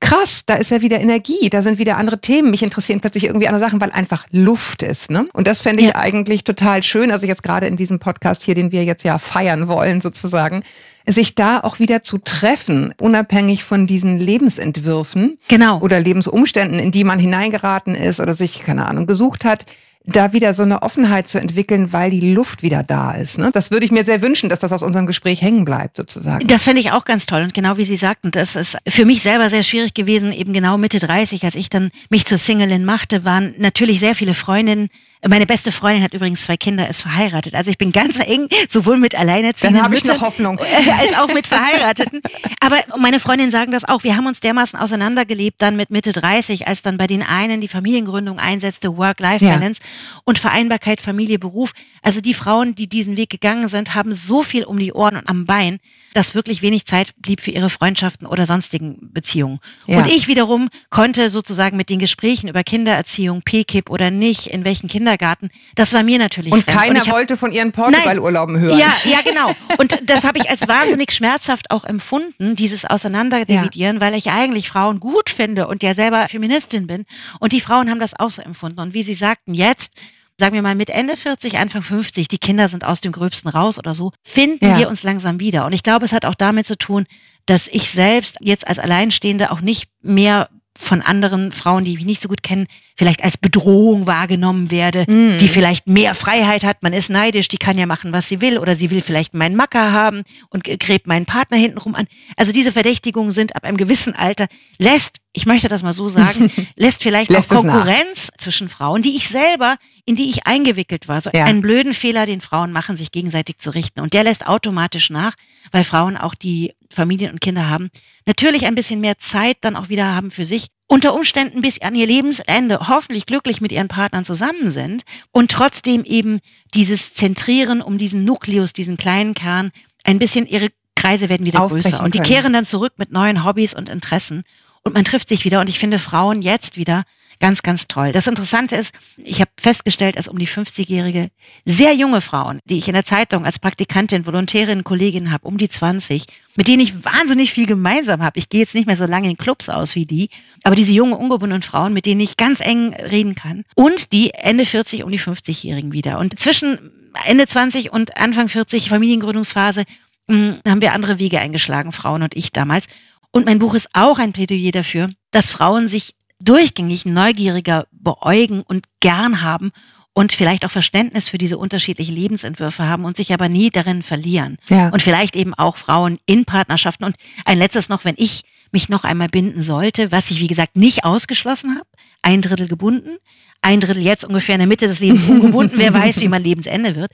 krass, 0.00 0.42
da 0.46 0.54
ist 0.54 0.70
ja 0.70 0.82
wieder 0.82 1.00
Energie, 1.00 1.48
da 1.50 1.62
sind 1.62 1.78
wieder 1.78 1.96
andere 1.96 2.20
Themen, 2.20 2.50
mich 2.50 2.62
interessieren 2.62 3.00
plötzlich 3.00 3.24
irgendwie 3.24 3.48
andere 3.48 3.64
Sachen, 3.64 3.80
weil 3.80 3.90
einfach 3.90 4.26
Luft 4.30 4.82
ist. 4.82 5.10
Ne? 5.10 5.26
Und 5.32 5.46
das 5.46 5.62
fände 5.62 5.82
ich 5.82 5.88
ja. 5.88 5.96
eigentlich 5.96 6.44
total 6.44 6.82
schön, 6.82 7.10
also 7.10 7.26
jetzt 7.26 7.42
gerade 7.42 7.66
in 7.66 7.76
diesem 7.76 7.98
Podcast 7.98 8.42
hier, 8.42 8.54
den 8.54 8.72
wir 8.72 8.84
jetzt 8.84 9.02
ja 9.02 9.18
feiern 9.18 9.68
wollen 9.68 10.00
sozusagen, 10.00 10.62
sich 11.06 11.34
da 11.34 11.60
auch 11.60 11.78
wieder 11.78 12.02
zu 12.02 12.18
treffen, 12.18 12.94
unabhängig 13.00 13.64
von 13.64 13.86
diesen 13.86 14.18
Lebensentwürfen 14.18 15.38
genau. 15.48 15.80
oder 15.80 16.00
Lebensumständen, 16.00 16.78
in 16.78 16.92
die 16.92 17.04
man 17.04 17.18
hineingeraten 17.18 17.94
ist 17.94 18.20
oder 18.20 18.34
sich, 18.34 18.62
keine 18.62 18.86
Ahnung, 18.86 19.06
gesucht 19.06 19.44
hat, 19.44 19.66
da 20.06 20.34
wieder 20.34 20.52
so 20.52 20.62
eine 20.62 20.82
Offenheit 20.82 21.28
zu 21.28 21.40
entwickeln, 21.40 21.92
weil 21.92 22.10
die 22.10 22.34
Luft 22.34 22.62
wieder 22.62 22.82
da 22.82 23.12
ist. 23.12 23.38
Ne? 23.38 23.50
Das 23.52 23.70
würde 23.70 23.86
ich 23.86 23.92
mir 23.92 24.04
sehr 24.04 24.20
wünschen, 24.20 24.50
dass 24.50 24.58
das 24.58 24.70
aus 24.70 24.82
unserem 24.82 25.06
Gespräch 25.06 25.40
hängen 25.40 25.64
bleibt, 25.64 25.96
sozusagen. 25.96 26.46
Das 26.46 26.64
fände 26.64 26.80
ich 26.80 26.92
auch 26.92 27.06
ganz 27.06 27.24
toll. 27.24 27.42
Und 27.42 27.54
genau 27.54 27.78
wie 27.78 27.86
Sie 27.86 27.96
sagten, 27.96 28.30
das 28.30 28.54
ist 28.54 28.76
für 28.86 29.06
mich 29.06 29.22
selber 29.22 29.48
sehr 29.48 29.62
schwierig 29.62 29.94
gewesen, 29.94 30.32
eben 30.32 30.52
genau 30.52 30.76
Mitte 30.76 30.98
30, 30.98 31.44
als 31.44 31.54
ich 31.54 31.70
dann 31.70 31.90
mich 32.10 32.26
zur 32.26 32.36
Singlin 32.36 32.84
machte, 32.84 33.24
waren 33.24 33.54
natürlich 33.56 33.98
sehr 33.98 34.14
viele 34.14 34.34
Freundinnen 34.34 34.88
meine 35.28 35.46
beste 35.46 35.72
Freundin 35.72 36.02
hat 36.02 36.14
übrigens 36.14 36.42
zwei 36.42 36.56
Kinder, 36.56 36.88
ist 36.88 37.02
verheiratet. 37.02 37.54
Also 37.54 37.70
ich 37.70 37.78
bin 37.78 37.92
ganz 37.92 38.20
eng, 38.20 38.48
sowohl 38.68 38.98
mit 38.98 39.14
Alleinerziehenden 39.14 39.76
Dann 39.76 39.84
habe 39.84 39.94
ich 39.94 40.04
noch 40.04 40.20
Hoffnung. 40.20 40.58
als 41.00 41.16
auch 41.18 41.32
mit 41.32 41.46
Verheirateten. 41.46 42.20
Aber 42.60 42.78
meine 42.98 43.20
Freundinnen 43.20 43.50
sagen 43.50 43.72
das 43.72 43.84
auch. 43.84 44.04
Wir 44.04 44.16
haben 44.16 44.26
uns 44.26 44.40
dermaßen 44.40 44.78
auseinandergelebt 44.78 45.60
dann 45.60 45.76
mit 45.76 45.90
Mitte 45.90 46.12
30, 46.12 46.66
als 46.66 46.82
dann 46.82 46.96
bei 46.96 47.06
den 47.06 47.22
einen 47.22 47.60
die 47.60 47.68
Familiengründung 47.68 48.38
einsetzte, 48.38 48.96
Work-Life-Balance 48.96 49.80
ja. 49.82 50.20
und 50.24 50.38
Vereinbarkeit 50.38 51.00
Familie, 51.00 51.38
Beruf. 51.38 51.72
Also 52.02 52.20
die 52.20 52.34
Frauen, 52.34 52.74
die 52.74 52.88
diesen 52.88 53.16
Weg 53.16 53.30
gegangen 53.30 53.68
sind, 53.68 53.94
haben 53.94 54.12
so 54.12 54.42
viel 54.42 54.64
um 54.64 54.78
die 54.78 54.92
Ohren 54.92 55.16
und 55.16 55.28
am 55.28 55.44
Bein, 55.44 55.78
dass 56.14 56.34
wirklich 56.34 56.62
wenig 56.62 56.86
Zeit 56.86 57.12
blieb 57.18 57.40
für 57.40 57.50
ihre 57.50 57.70
Freundschaften 57.70 58.26
oder 58.26 58.46
sonstigen 58.46 58.98
Beziehungen. 59.12 59.58
Ja. 59.86 59.98
Und 59.98 60.06
ich 60.06 60.28
wiederum 60.28 60.68
konnte 60.90 61.28
sozusagen 61.28 61.76
mit 61.76 61.90
den 61.90 61.98
Gesprächen 61.98 62.48
über 62.48 62.62
Kindererziehung, 62.62 63.42
PKIP 63.42 63.90
oder 63.90 64.10
nicht, 64.10 64.46
in 64.46 64.64
welchen 64.64 64.88
Kindergarten, 65.14 65.50
das 65.74 65.92
war 65.92 66.02
mir 66.02 66.18
natürlich 66.18 66.52
Und 66.52 66.64
fremd. 66.64 66.78
keiner 66.78 67.00
und 67.00 67.06
hab, 67.06 67.14
wollte 67.14 67.36
von 67.36 67.52
ihren 67.52 67.72
Portugal-Urlauben 67.72 68.58
hören. 68.58 68.78
Ja, 68.78 68.92
ja, 69.04 69.18
genau. 69.24 69.52
Und 69.78 69.98
das 70.04 70.24
habe 70.24 70.38
ich 70.38 70.50
als 70.50 70.66
wahnsinnig 70.68 71.12
schmerzhaft 71.12 71.70
auch 71.70 71.84
empfunden, 71.84 72.56
dieses 72.56 72.84
Auseinanderdividieren, 72.84 73.96
ja. 73.96 74.00
weil 74.00 74.14
ich 74.14 74.30
eigentlich 74.30 74.68
Frauen 74.68 75.00
gut 75.00 75.30
finde 75.30 75.66
und 75.68 75.82
ja 75.82 75.94
selber 75.94 76.28
Feministin 76.28 76.86
bin. 76.86 77.04
Und 77.40 77.52
die 77.52 77.60
Frauen 77.60 77.90
haben 77.90 78.00
das 78.00 78.18
auch 78.18 78.30
so 78.30 78.42
empfunden. 78.42 78.80
Und 78.80 78.94
wie 78.94 79.02
Sie 79.02 79.14
sagten, 79.14 79.54
jetzt 79.54 79.94
sagen 80.38 80.54
wir 80.54 80.62
mal 80.62 80.74
mit 80.74 80.90
Ende 80.90 81.16
40, 81.16 81.58
Anfang 81.58 81.82
50, 81.82 82.26
die 82.26 82.38
Kinder 82.38 82.68
sind 82.68 82.84
aus 82.84 83.00
dem 83.00 83.12
Gröbsten 83.12 83.50
raus 83.50 83.78
oder 83.78 83.94
so, 83.94 84.12
finden 84.22 84.66
ja. 84.66 84.78
wir 84.78 84.88
uns 84.88 85.04
langsam 85.04 85.38
wieder. 85.38 85.64
Und 85.64 85.72
ich 85.72 85.84
glaube, 85.84 86.04
es 86.04 86.12
hat 86.12 86.24
auch 86.24 86.34
damit 86.34 86.66
zu 86.66 86.76
tun, 86.76 87.06
dass 87.46 87.68
ich 87.68 87.90
selbst 87.90 88.38
jetzt 88.40 88.66
als 88.66 88.80
Alleinstehende 88.80 89.52
auch 89.52 89.60
nicht 89.60 89.88
mehr 90.02 90.48
von 90.78 91.02
anderen 91.02 91.52
Frauen, 91.52 91.84
die 91.84 91.94
ich 91.94 92.04
nicht 92.04 92.20
so 92.20 92.28
gut 92.28 92.42
kenne, 92.42 92.66
vielleicht 92.96 93.22
als 93.22 93.38
Bedrohung 93.38 94.06
wahrgenommen 94.06 94.70
werde, 94.70 95.04
mm. 95.08 95.38
die 95.38 95.48
vielleicht 95.48 95.86
mehr 95.86 96.14
Freiheit 96.14 96.64
hat. 96.64 96.82
Man 96.82 96.92
ist 96.92 97.10
neidisch, 97.10 97.48
die 97.48 97.58
kann 97.58 97.78
ja 97.78 97.86
machen, 97.86 98.12
was 98.12 98.28
sie 98.28 98.40
will, 98.40 98.58
oder 98.58 98.74
sie 98.74 98.90
will 98.90 99.00
vielleicht 99.00 99.34
meinen 99.34 99.56
Macker 99.56 99.92
haben 99.92 100.22
und 100.50 100.64
gräbt 100.64 101.06
meinen 101.06 101.26
Partner 101.26 101.56
hintenrum 101.56 101.94
an. 101.94 102.06
Also 102.36 102.52
diese 102.52 102.72
Verdächtigungen 102.72 103.32
sind 103.32 103.54
ab 103.56 103.64
einem 103.64 103.76
gewissen 103.76 104.14
Alter, 104.14 104.46
lässt, 104.78 105.20
ich 105.36 105.46
möchte 105.46 105.68
das 105.68 105.82
mal 105.82 105.92
so 105.92 106.08
sagen, 106.08 106.50
lässt 106.76 107.02
vielleicht 107.02 107.30
lässt 107.30 107.50
auch 107.50 107.56
Konkurrenz 107.56 108.30
zwischen 108.38 108.68
Frauen, 108.68 109.02
die 109.02 109.16
ich 109.16 109.28
selber, 109.28 109.76
in 110.06 110.14
die 110.14 110.30
ich 110.30 110.46
eingewickelt 110.46 111.08
war. 111.08 111.20
So 111.20 111.30
ja. 111.34 111.44
einen 111.44 111.60
blöden 111.60 111.92
Fehler, 111.92 112.24
den 112.24 112.40
Frauen 112.40 112.70
machen, 112.70 112.96
sich 112.96 113.10
gegenseitig 113.10 113.58
zu 113.58 113.70
richten. 113.74 114.00
Und 114.00 114.14
der 114.14 114.22
lässt 114.22 114.46
automatisch 114.46 115.10
nach, 115.10 115.34
weil 115.72 115.82
Frauen 115.82 116.16
auch 116.16 116.34
die 116.34 116.72
Familien 116.88 117.32
und 117.32 117.40
Kinder 117.40 117.68
haben, 117.68 117.90
natürlich 118.26 118.64
ein 118.66 118.76
bisschen 118.76 119.00
mehr 119.00 119.18
Zeit 119.18 119.58
dann 119.62 119.74
auch 119.74 119.88
wieder 119.88 120.14
haben 120.14 120.30
für 120.30 120.44
sich, 120.44 120.68
unter 120.86 121.14
Umständen 121.14 121.62
bis 121.62 121.80
an 121.82 121.96
ihr 121.96 122.06
Lebensende 122.06 122.78
hoffentlich 122.88 123.26
glücklich 123.26 123.60
mit 123.60 123.72
ihren 123.72 123.88
Partnern 123.88 124.24
zusammen 124.24 124.70
sind 124.70 125.02
und 125.32 125.50
trotzdem 125.50 126.04
eben 126.04 126.38
dieses 126.74 127.14
Zentrieren 127.14 127.82
um 127.82 127.98
diesen 127.98 128.24
Nukleus, 128.24 128.72
diesen 128.72 128.96
kleinen 128.96 129.34
Kern, 129.34 129.72
ein 130.04 130.20
bisschen 130.20 130.46
ihre 130.46 130.68
Kreise 130.94 131.28
werden 131.28 131.46
wieder 131.46 131.66
größer 131.66 132.04
und 132.04 132.14
die 132.14 132.20
kehren 132.20 132.52
dann 132.52 132.64
zurück 132.64 132.92
mit 132.98 133.10
neuen 133.10 133.44
Hobbys 133.44 133.74
und 133.74 133.88
Interessen 133.88 134.44
und 134.84 134.94
man 134.94 135.04
trifft 135.04 135.28
sich 135.28 135.44
wieder 135.44 135.60
und 135.60 135.68
ich 135.68 135.78
finde 135.78 135.98
Frauen 135.98 136.42
jetzt 136.42 136.76
wieder 136.76 137.04
Ganz, 137.40 137.62
ganz 137.62 137.88
toll. 137.88 138.12
Das 138.12 138.26
Interessante 138.26 138.76
ist, 138.76 138.94
ich 139.16 139.40
habe 139.40 139.50
festgestellt, 139.60 140.16
dass 140.16 140.28
um 140.28 140.38
die 140.38 140.48
50-jährige, 140.48 141.28
sehr 141.64 141.92
junge 141.92 142.20
Frauen, 142.20 142.60
die 142.64 142.78
ich 142.78 142.88
in 142.88 142.94
der 142.94 143.04
Zeitung 143.04 143.44
als 143.44 143.58
Praktikantin, 143.58 144.26
Volontärin, 144.26 144.84
Kollegin 144.84 145.30
habe, 145.30 145.46
um 145.46 145.58
die 145.58 145.68
20, 145.68 146.26
mit 146.56 146.68
denen 146.68 146.80
ich 146.80 147.04
wahnsinnig 147.04 147.52
viel 147.52 147.66
gemeinsam 147.66 148.22
habe. 148.22 148.38
Ich 148.38 148.48
gehe 148.48 148.60
jetzt 148.60 148.74
nicht 148.74 148.86
mehr 148.86 148.96
so 148.96 149.06
lange 149.06 149.28
in 149.28 149.36
Clubs 149.36 149.68
aus 149.68 149.94
wie 149.94 150.06
die, 150.06 150.28
aber 150.62 150.76
diese 150.76 150.92
jungen, 150.92 151.14
ungebundenen 151.14 151.62
Frauen, 151.62 151.92
mit 151.92 152.06
denen 152.06 152.20
ich 152.20 152.36
ganz 152.36 152.60
eng 152.60 152.94
reden 152.94 153.34
kann. 153.34 153.64
Und 153.74 154.12
die 154.12 154.32
Ende 154.32 154.64
40, 154.64 155.04
um 155.04 155.10
die 155.10 155.20
50-Jährigen 155.20 155.92
wieder. 155.92 156.18
Und 156.18 156.38
zwischen 156.38 156.78
Ende 157.24 157.46
20 157.46 157.92
und 157.92 158.16
Anfang 158.16 158.48
40 158.48 158.88
Familiengründungsphase 158.88 159.84
hm, 160.30 160.60
haben 160.66 160.80
wir 160.80 160.92
andere 160.92 161.18
Wege 161.18 161.40
eingeschlagen, 161.40 161.92
Frauen 161.92 162.22
und 162.22 162.36
ich 162.36 162.52
damals. 162.52 162.86
Und 163.34 163.46
mein 163.46 163.58
Buch 163.58 163.74
ist 163.74 163.88
auch 163.94 164.20
ein 164.20 164.32
Plädoyer 164.32 164.70
dafür, 164.70 165.10
dass 165.32 165.50
Frauen 165.50 165.88
sich 165.88 166.14
durchgängig 166.38 167.04
neugieriger 167.04 167.88
beäugen 167.90 168.62
und 168.62 168.86
gern 169.00 169.42
haben 169.42 169.72
und 170.12 170.32
vielleicht 170.32 170.64
auch 170.64 170.70
Verständnis 170.70 171.28
für 171.28 171.36
diese 171.36 171.58
unterschiedlichen 171.58 172.14
Lebensentwürfe 172.14 172.84
haben 172.84 173.04
und 173.04 173.16
sich 173.16 173.34
aber 173.34 173.48
nie 173.48 173.70
darin 173.70 174.02
verlieren. 174.02 174.56
Ja. 174.68 174.90
Und 174.90 175.02
vielleicht 175.02 175.34
eben 175.34 175.52
auch 175.52 175.78
Frauen 175.78 176.20
in 176.26 176.44
Partnerschaften. 176.44 177.02
Und 177.02 177.16
ein 177.44 177.58
letztes 177.58 177.88
noch, 177.88 178.04
wenn 178.04 178.14
ich 178.18 178.42
mich 178.74 178.90
noch 178.90 179.04
einmal 179.04 179.28
binden 179.28 179.62
sollte, 179.62 180.12
was 180.12 180.30
ich 180.30 180.40
wie 180.40 180.46
gesagt 180.46 180.76
nicht 180.76 181.04
ausgeschlossen 181.04 181.76
habe, 181.76 181.88
ein 182.20 182.42
Drittel 182.42 182.68
gebunden, 182.68 183.16
ein 183.62 183.80
Drittel 183.80 184.02
jetzt 184.02 184.26
ungefähr 184.26 184.56
in 184.56 184.60
der 184.60 184.68
Mitte 184.68 184.86
des 184.86 185.00
Lebens 185.00 185.24
ungebunden, 185.28 185.78
wer 185.78 185.94
weiß, 185.94 186.20
wie 186.20 186.28
mein 186.28 186.42
Lebensende 186.42 186.94
wird. 186.94 187.12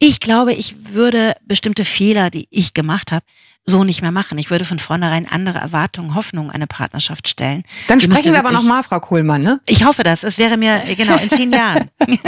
Ich 0.00 0.18
glaube, 0.18 0.52
ich 0.52 0.74
würde 0.92 1.36
bestimmte 1.46 1.84
Fehler, 1.84 2.30
die 2.30 2.48
ich 2.50 2.74
gemacht 2.74 3.12
habe, 3.12 3.24
so 3.64 3.84
nicht 3.84 4.02
mehr 4.02 4.10
machen. 4.10 4.38
Ich 4.38 4.50
würde 4.50 4.64
von 4.64 4.78
vornherein 4.80 5.30
andere 5.30 5.58
Erwartungen, 5.58 6.14
Hoffnungen 6.16 6.50
an 6.50 6.56
eine 6.56 6.66
Partnerschaft 6.66 7.28
stellen. 7.28 7.62
Dann 7.86 8.00
Die 8.00 8.06
sprechen 8.06 8.32
wir 8.32 8.40
aber 8.40 8.50
nochmal, 8.50 8.82
Frau 8.82 8.98
Kohlmann, 8.98 9.42
ne? 9.42 9.60
Ich 9.66 9.84
hoffe 9.84 10.02
das. 10.02 10.24
Es 10.24 10.38
wäre 10.38 10.56
mir, 10.56 10.82
genau, 10.96 11.16
in 11.16 11.30
zehn 11.30 11.52
Jahren. 11.52 11.88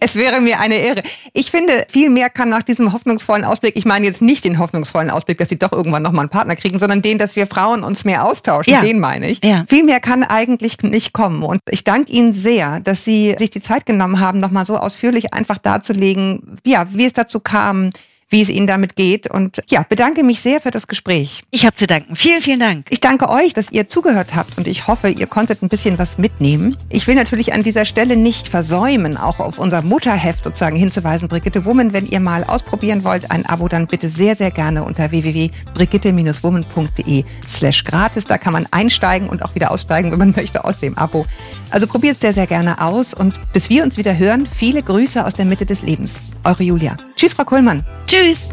es 0.00 0.16
wäre 0.16 0.40
mir 0.40 0.60
eine 0.60 0.74
Ehre. 0.74 1.02
Ich 1.32 1.50
finde, 1.50 1.86
viel 1.88 2.10
mehr 2.10 2.28
kann 2.28 2.50
nach 2.50 2.62
diesem 2.62 2.92
hoffnungsvollen 2.92 3.44
Ausblick, 3.44 3.76
ich 3.76 3.86
meine 3.86 4.04
jetzt 4.06 4.20
nicht 4.20 4.44
den 4.44 4.58
hoffnungsvollen 4.58 5.10
Ausblick, 5.10 5.38
dass 5.38 5.48
Sie 5.48 5.58
doch 5.58 5.72
irgendwann 5.72 6.02
nochmal 6.02 6.24
einen 6.24 6.30
Partner 6.30 6.56
kriegen, 6.56 6.78
sondern 6.78 7.00
den, 7.00 7.16
dass 7.16 7.36
wir 7.36 7.46
Frauen 7.46 7.82
uns 7.82 7.99
mehr 8.04 8.24
austauschen. 8.24 8.72
Ja. 8.72 8.80
Den 8.80 9.00
meine 9.00 9.28
ich. 9.28 9.42
Ja. 9.44 9.64
Viel 9.68 9.84
mehr 9.84 10.00
kann 10.00 10.22
eigentlich 10.22 10.78
nicht 10.82 11.12
kommen. 11.12 11.42
Und 11.42 11.60
ich 11.68 11.84
danke 11.84 12.12
Ihnen 12.12 12.32
sehr, 12.32 12.80
dass 12.80 13.04
Sie 13.04 13.34
sich 13.38 13.50
die 13.50 13.60
Zeit 13.60 13.86
genommen 13.86 14.20
haben, 14.20 14.40
nochmal 14.40 14.66
so 14.66 14.76
ausführlich 14.76 15.32
einfach 15.34 15.58
darzulegen, 15.58 16.58
ja, 16.64 16.86
wie 16.92 17.06
es 17.06 17.12
dazu 17.12 17.40
kam, 17.40 17.90
wie 18.30 18.40
es 18.40 18.48
Ihnen 18.48 18.66
damit 18.66 18.96
geht. 18.96 19.30
Und 19.30 19.62
ja, 19.68 19.84
bedanke 19.86 20.24
mich 20.24 20.40
sehr 20.40 20.60
für 20.60 20.70
das 20.70 20.88
Gespräch. 20.88 21.42
Ich 21.50 21.66
habe 21.66 21.76
zu 21.76 21.86
danken. 21.86 22.16
Vielen, 22.16 22.40
vielen 22.40 22.60
Dank. 22.60 22.86
Ich 22.88 23.00
danke 23.00 23.28
euch, 23.28 23.52
dass 23.52 23.70
ihr 23.70 23.88
zugehört 23.88 24.34
habt 24.34 24.56
und 24.56 24.66
ich 24.66 24.86
hoffe, 24.86 25.10
ihr 25.10 25.26
konntet 25.26 25.62
ein 25.62 25.68
bisschen 25.68 25.98
was 25.98 26.16
mitnehmen. 26.18 26.76
Ich 26.88 27.06
will 27.06 27.16
natürlich 27.16 27.52
an 27.52 27.62
dieser 27.62 27.84
Stelle 27.84 28.16
nicht 28.16 28.48
versäumen, 28.48 29.16
auch 29.16 29.40
auf 29.40 29.58
unser 29.58 29.82
Mutterheft 29.82 30.44
sozusagen 30.44 30.76
hinzuweisen, 30.76 31.28
Brigitte 31.28 31.64
Woman. 31.64 31.92
Wenn 31.92 32.06
ihr 32.06 32.20
mal 32.20 32.44
ausprobieren 32.44 33.02
wollt, 33.04 33.30
ein 33.30 33.46
Abo, 33.46 33.68
dann 33.68 33.86
bitte 33.86 34.08
sehr, 34.08 34.36
sehr 34.36 34.50
gerne 34.50 34.84
unter 34.84 35.10
www.brigitte-woman.de 35.10 37.24
slash 37.46 37.84
gratis. 37.84 38.26
Da 38.26 38.38
kann 38.38 38.52
man 38.52 38.66
einsteigen 38.70 39.28
und 39.28 39.44
auch 39.44 39.54
wieder 39.54 39.72
aussteigen, 39.72 40.12
wenn 40.12 40.18
man 40.18 40.30
möchte, 40.36 40.64
aus 40.64 40.78
dem 40.78 40.96
Abo. 40.96 41.26
Also 41.70 41.86
probiert 41.86 42.20
sehr, 42.20 42.32
sehr 42.32 42.46
gerne 42.46 42.80
aus 42.80 43.14
und 43.14 43.34
bis 43.52 43.70
wir 43.70 43.82
uns 43.82 43.96
wieder 43.96 44.16
hören, 44.16 44.46
viele 44.46 44.82
Grüße 44.82 45.24
aus 45.24 45.34
der 45.34 45.44
Mitte 45.44 45.66
des 45.66 45.82
Lebens. 45.82 46.20
Eure 46.44 46.62
Julia. 46.62 46.96
Tschüss, 47.16 47.34
Frau 47.34 47.44
Kohlmann. 47.44 47.84
Tschüss! 48.20 48.50